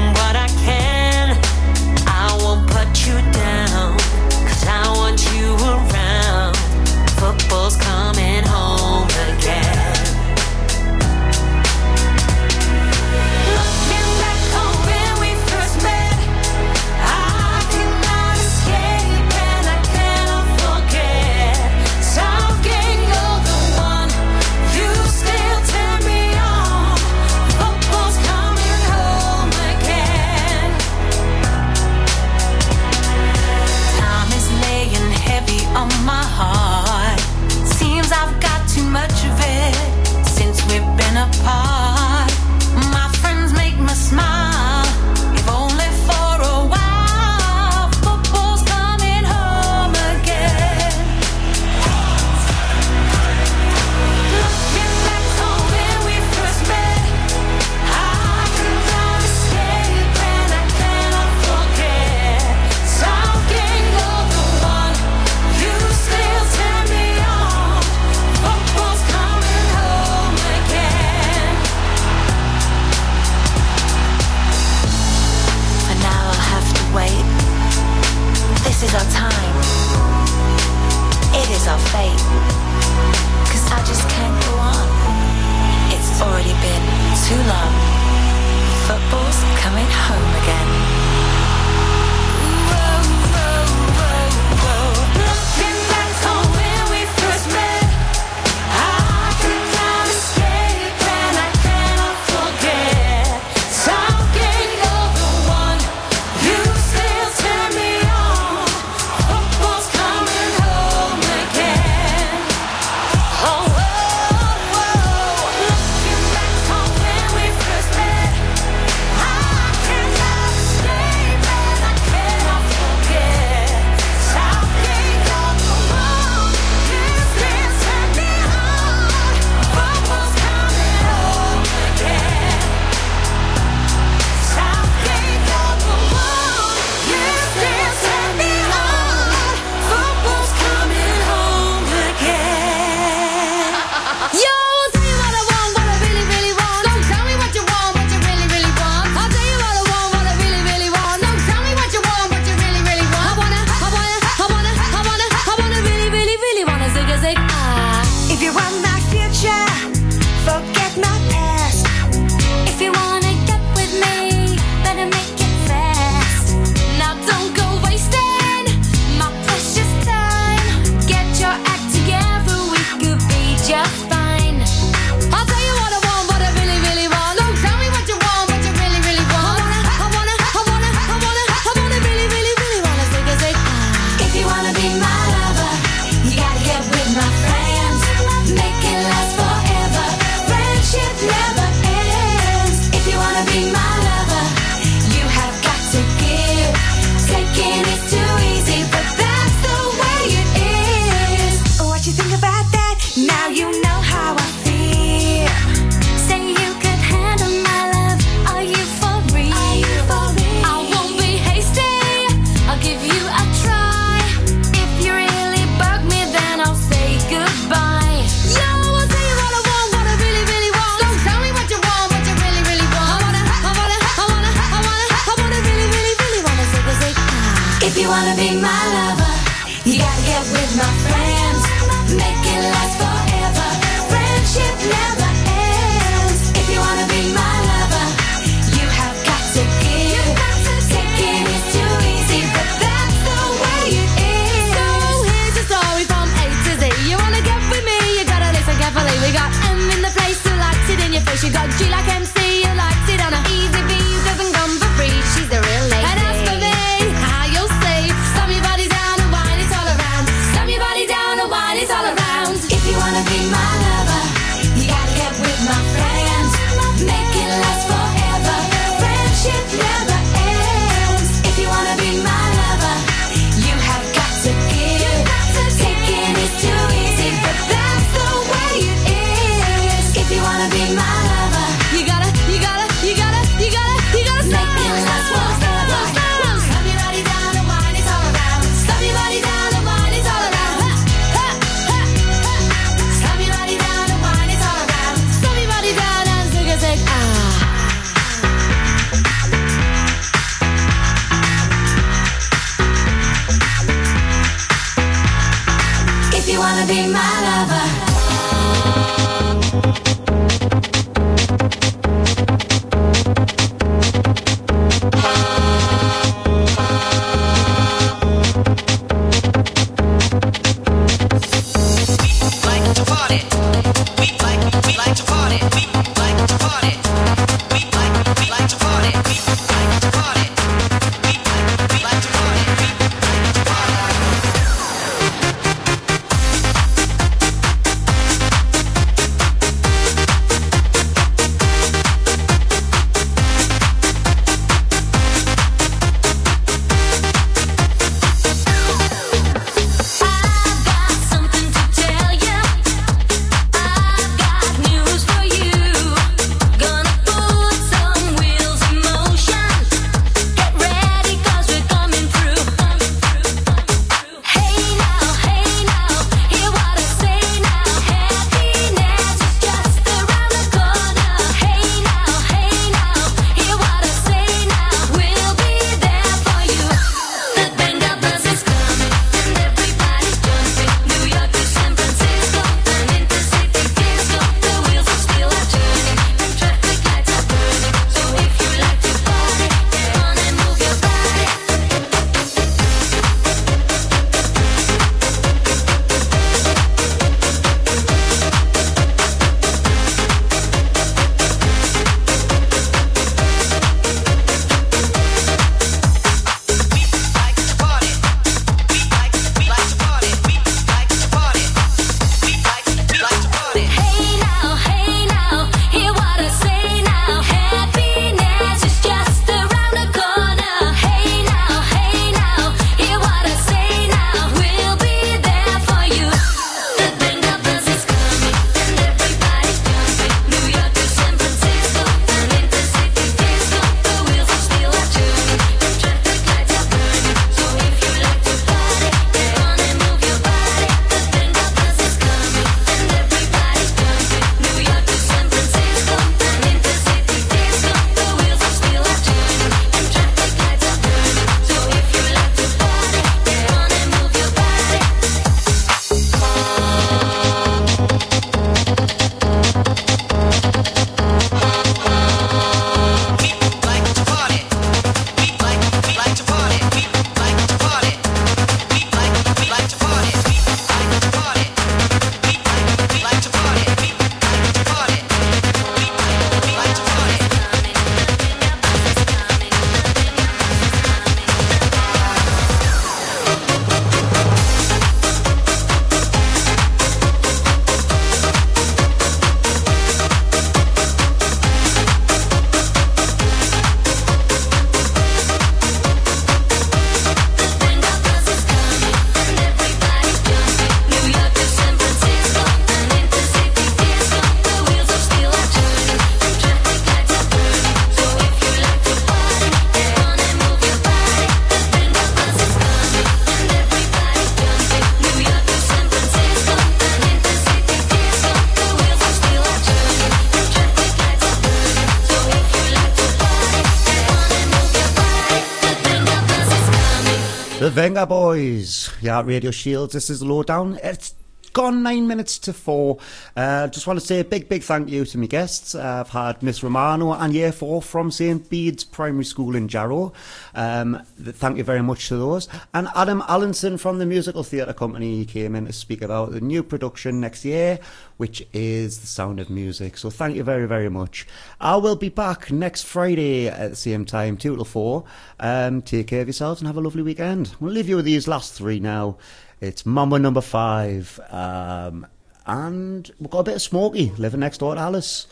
The 528.19 528.27
Boys. 528.27 529.13
Yeah, 529.21 529.43
Radio 529.45 529.71
Shields. 529.71 530.13
This 530.13 530.29
is 530.29 530.41
the 530.41 530.47
lowdown. 530.47 530.99
It's 531.05 531.35
gone 531.73 532.03
nine 532.03 532.27
minutes 532.27 532.59
to 532.59 532.73
four. 532.73 533.19
Uh, 533.57 533.87
just 533.87 534.09
want 534.09 534.19
to 534.19 534.27
say 534.27 534.41
a 534.41 534.45
big, 534.45 534.69
big 534.69 534.83
thank 534.83 535.09
you 535.09 535.25
to 535.25 535.39
my 535.39 535.47
guests. 535.47 535.95
Uh, 535.95 536.25
I've 536.27 536.31
had 536.31 536.61
Miss 536.61 536.83
Romano 536.83 537.33
and 537.33 537.55
Year 537.55 537.71
4 537.71 538.03
from 538.03 538.33
St. 538.33 538.69
Bede's 538.69 539.05
Primary 539.05 539.45
School 539.45 539.77
in 539.77 539.87
Jarrow. 539.87 540.33
Um, 540.75 541.23
thank 541.53 541.79
you 541.79 541.85
very 541.85 542.03
much 542.03 542.29
to 542.29 542.37
those. 542.37 542.69
And 542.95 543.09
Adam 543.15 543.43
Allinson 543.49 543.99
from 543.99 544.19
the 544.19 544.27
Musical 544.27 544.63
Theatre 544.63 544.93
Company 544.93 545.45
came 545.45 545.75
in 545.75 545.87
to 545.87 545.93
speak 545.93 546.23
about 546.23 546.53
the 546.53 546.61
new 546.61 546.83
production 546.83 547.41
next 547.41 547.65
year, 547.65 547.99
which 548.37 548.67
is 548.73 549.21
The 549.21 549.27
Sound 549.27 549.61
of 549.61 549.71
Music. 549.71 550.17
So 550.19 550.31
thank 550.31 550.57
you 550.57 550.65
very, 550.65 550.87
very 550.87 551.09
much. 551.09 551.47
I 551.81 551.97
will 551.97 552.17
be 552.17 552.29
back 552.29 552.71
next 552.71 553.05
Friday 553.05 553.69
at 553.69 553.91
the 553.91 553.97
same 553.97 554.25
time, 554.25 554.57
2 554.57 554.77
till 554.77 554.85
4. 554.85 555.25
Um, 555.61 556.03
take 556.03 556.29
care 556.29 556.43
of 556.43 556.49
yourselves 556.49 556.81
and 556.81 556.87
have 556.87 556.97
a 556.97 557.01
lovely 557.01 557.23
weekend. 557.23 557.75
We'll 557.81 557.93
leave 557.93 558.09
you 558.09 558.17
with 558.17 558.25
these 558.25 558.49
last 558.49 558.75
three 558.75 559.01
now. 559.01 559.39
It's 559.81 560.05
Mambo 560.05 560.39
number 560.39 560.61
five. 560.61 561.39
Um, 561.51 562.27
and 562.67 563.31
we've 563.39 563.51
got 563.51 563.61
a 563.61 563.65
bit 563.65 563.77
of 563.77 563.83
Smokie 563.83 564.37
living 564.39 564.61
next 564.61 564.79
door 564.79 564.95
to 564.95 565.01
Alice. 565.01 565.47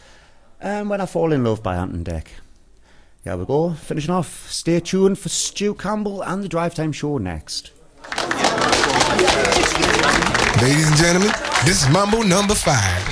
And 0.60 0.90
When 0.90 1.00
I 1.00 1.06
Fall 1.06 1.32
in 1.32 1.44
Love 1.44 1.62
by 1.62 1.76
Ant 1.76 2.04
& 2.04 2.04
Dec. 2.04 2.26
Here 3.26 3.36
we 3.36 3.44
go. 3.44 3.72
Finishing 3.72 4.14
off. 4.14 4.48
Stay 4.48 4.78
tuned 4.78 5.18
for 5.18 5.28
Stu 5.28 5.74
Campbell 5.74 6.22
and 6.22 6.44
the 6.44 6.48
Drive 6.48 6.76
Time 6.76 6.92
Show 6.92 7.18
next. 7.18 7.72
Ladies 10.62 10.86
and 10.86 10.96
gentlemen, 10.96 11.32
this 11.64 11.82
is 11.82 11.88
Mambo 11.88 12.22
number 12.22 12.54
five. 12.54 13.02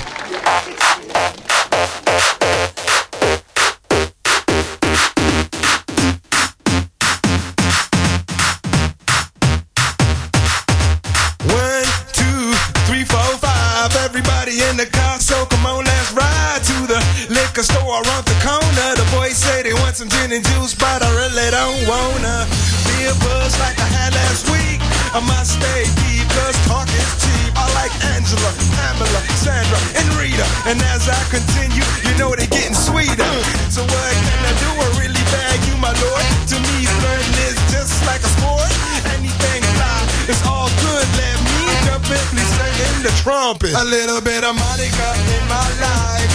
One, 11.51 11.83
two, 12.13 12.53
three, 12.87 13.03
four, 13.03 13.19
five. 13.43 13.93
Everybody 13.97 14.63
in 14.63 14.77
the 14.77 14.85
car, 14.85 15.19
so 15.19 15.45
come 15.47 15.65
on, 15.65 15.83
let's 15.83 16.13
ride 16.13 16.61
to 16.63 16.87
the 16.87 17.27
liquor 17.33 17.63
store 17.63 18.01
around 18.01 18.23
the 18.23 18.39
corner. 18.41 18.64
Say 19.95 20.03
some 20.03 20.11
gin 20.11 20.35
and 20.35 20.43
juice, 20.43 20.75
but 20.75 20.99
I 20.99 21.07
really 21.15 21.47
don't 21.55 21.87
wanna 21.87 22.43
be 22.83 23.07
a 23.07 23.15
buzz 23.23 23.55
like 23.63 23.79
I 23.79 23.87
had 23.95 24.11
last 24.11 24.43
week. 24.51 24.83
I 25.15 25.23
must 25.23 25.55
stay 25.55 25.87
deep, 26.03 26.27
cause 26.35 26.51
talk 26.67 26.91
is 26.91 27.11
cheap. 27.23 27.55
I 27.55 27.63
like 27.79 27.95
Angela, 28.11 28.51
Pamela, 28.75 29.21
Sandra, 29.39 29.79
and 29.95 30.03
Rita. 30.19 30.43
And 30.67 30.83
as 30.91 31.07
I 31.07 31.15
continue, 31.31 31.85
you 32.03 32.11
know 32.19 32.35
they're 32.35 32.51
getting 32.51 32.75
sweeter. 32.75 33.31
So 33.71 33.87
what 33.87 34.11
can 34.27 34.39
I 34.43 34.53
do? 34.59 34.69
I 34.83 34.87
really 34.99 35.23
bag 35.31 35.63
you, 35.63 35.79
my 35.79 35.95
lord. 35.95 36.25
To 36.51 36.55
me, 36.59 36.83
flirting 36.99 37.37
is 37.47 37.55
just 37.71 37.95
like 38.03 38.19
a 38.19 38.31
sport. 38.35 38.67
Anything 39.15 39.63
fly, 39.79 40.27
it's 40.27 40.43
all 40.43 40.67
good. 40.83 41.07
Let 41.15 41.39
me 41.39 41.71
jump 41.87 42.03
in, 42.11 42.25
please 42.35 42.51
sing 42.51 42.75
in 42.83 42.95
the 43.07 43.13
trumpet. 43.23 43.71
A 43.71 43.85
little 43.87 44.19
bit 44.19 44.43
of 44.43 44.59
Monica 44.59 45.07
in 45.39 45.43
my 45.47 45.63
life. 45.79 46.34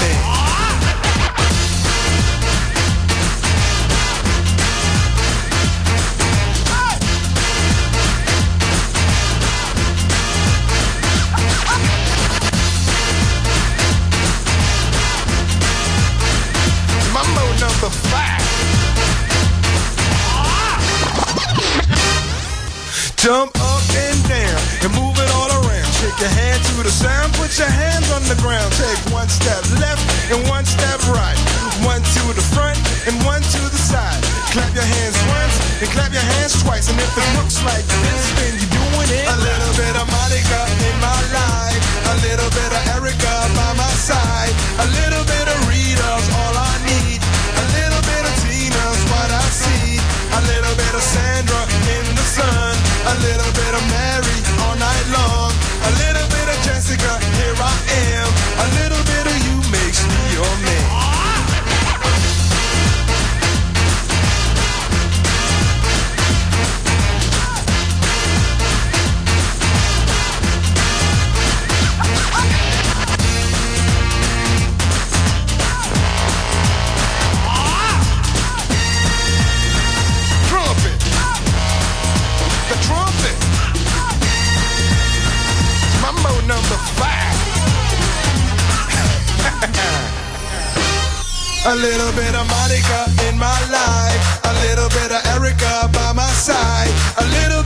Jump 23.21 23.53
up 23.53 23.85
and 23.93 24.17
down 24.25 24.57
and 24.81 24.89
move 24.97 25.13
it 25.13 25.29
all 25.37 25.45
around. 25.61 25.85
Shake 26.01 26.17
your 26.17 26.33
hand 26.41 26.57
to 26.73 26.81
the 26.81 26.89
sound, 26.89 27.29
put 27.37 27.53
your 27.53 27.69
hands 27.69 28.09
on 28.09 28.25
the 28.25 28.33
ground. 28.41 28.65
Take 28.81 28.97
one 29.13 29.29
step 29.29 29.61
left 29.77 30.01
and 30.33 30.41
one 30.49 30.65
step 30.65 30.97
right. 31.05 31.37
One 31.85 32.01
to 32.01 32.23
the 32.33 32.41
front 32.41 32.81
and 33.05 33.13
one 33.21 33.45
to 33.45 33.61
the 33.69 33.77
side. 33.77 34.17
Clap 34.49 34.73
your 34.73 34.89
hands 34.97 35.21
once 35.29 35.53
and 35.85 35.89
clap 35.93 36.09
your 36.09 36.25
hands 36.33 36.65
twice. 36.65 36.89
And 36.89 36.97
if 36.97 37.13
it 37.13 37.29
looks 37.37 37.61
like 37.61 37.85
this, 37.85 38.25
then 38.41 38.57
you're 38.57 38.73
doing 38.73 39.09
it. 39.13 39.29
A 39.29 39.37
little 39.37 39.73
bit 39.77 39.93
of 40.01 40.09
Monica 40.09 40.61
in 40.81 40.95
my 40.97 41.21
life. 41.29 41.81
A 42.09 42.17
little 42.25 42.49
bit 42.49 42.73
of 42.73 42.81
Erica 42.97 43.33
by 43.53 43.69
my 43.77 43.93
side. 44.01 44.49
A 53.11 53.15
little 53.19 53.51
bit 53.51 53.73
of 53.75 53.83
Mary 53.91 54.37
all 54.63 54.75
night 54.79 55.07
long. 55.11 55.51
A 55.83 55.91
little 55.99 56.27
bit 56.31 56.47
of 56.47 56.57
Jessica, 56.63 57.20
A 91.71 91.75
little 91.75 92.11
bit 92.11 92.35
of 92.35 92.45
Monica 92.49 92.99
in 93.29 93.37
my 93.39 93.59
life. 93.71 94.43
A 94.43 94.53
little 94.67 94.89
bit 94.89 95.09
of 95.09 95.25
Erica 95.31 95.89
by 95.93 96.11
my 96.11 96.27
side. 96.31 96.91
A 97.17 97.25
little 97.39 97.60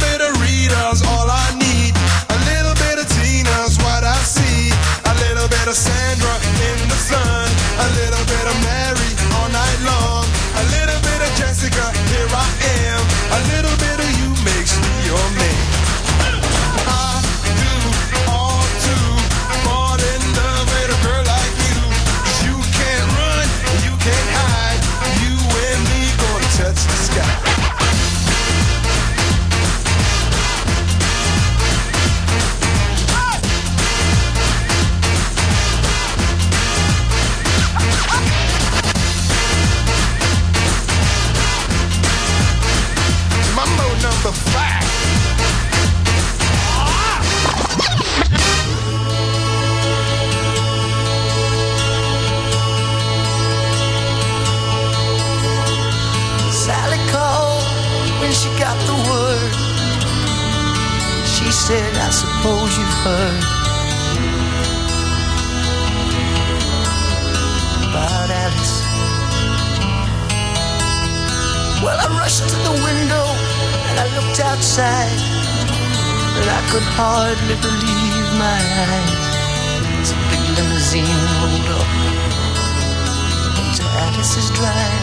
into 84.16 84.24
Alice's 84.24 84.50
drive. 84.52 84.95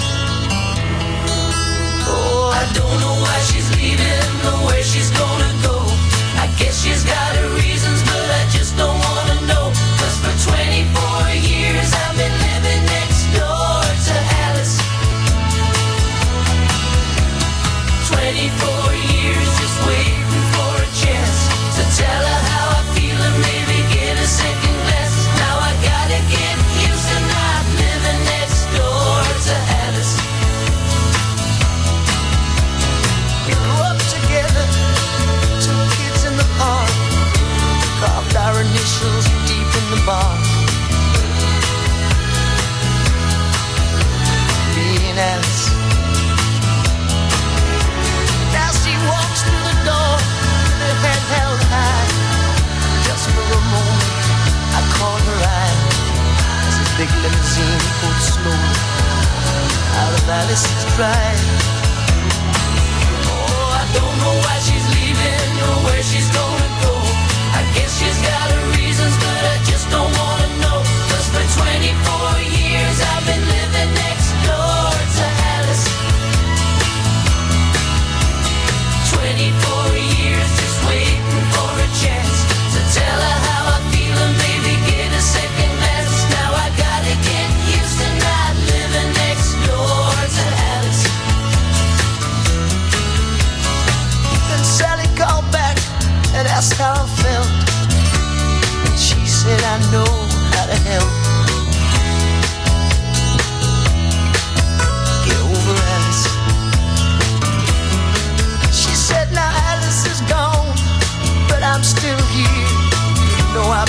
Alice 60.35 60.65
is 60.65 60.99
right. 60.99 61.52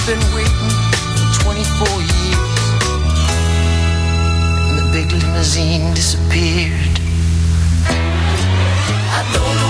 Been 0.05 0.19
waiting 0.35 0.73
for 1.15 1.43
24 1.43 1.87
years. 2.01 2.59
And 4.67 4.77
the 4.77 4.89
big 4.91 5.09
limousine 5.13 5.93
disappeared. 5.93 6.99
I 7.87 9.23
don't 9.31 9.62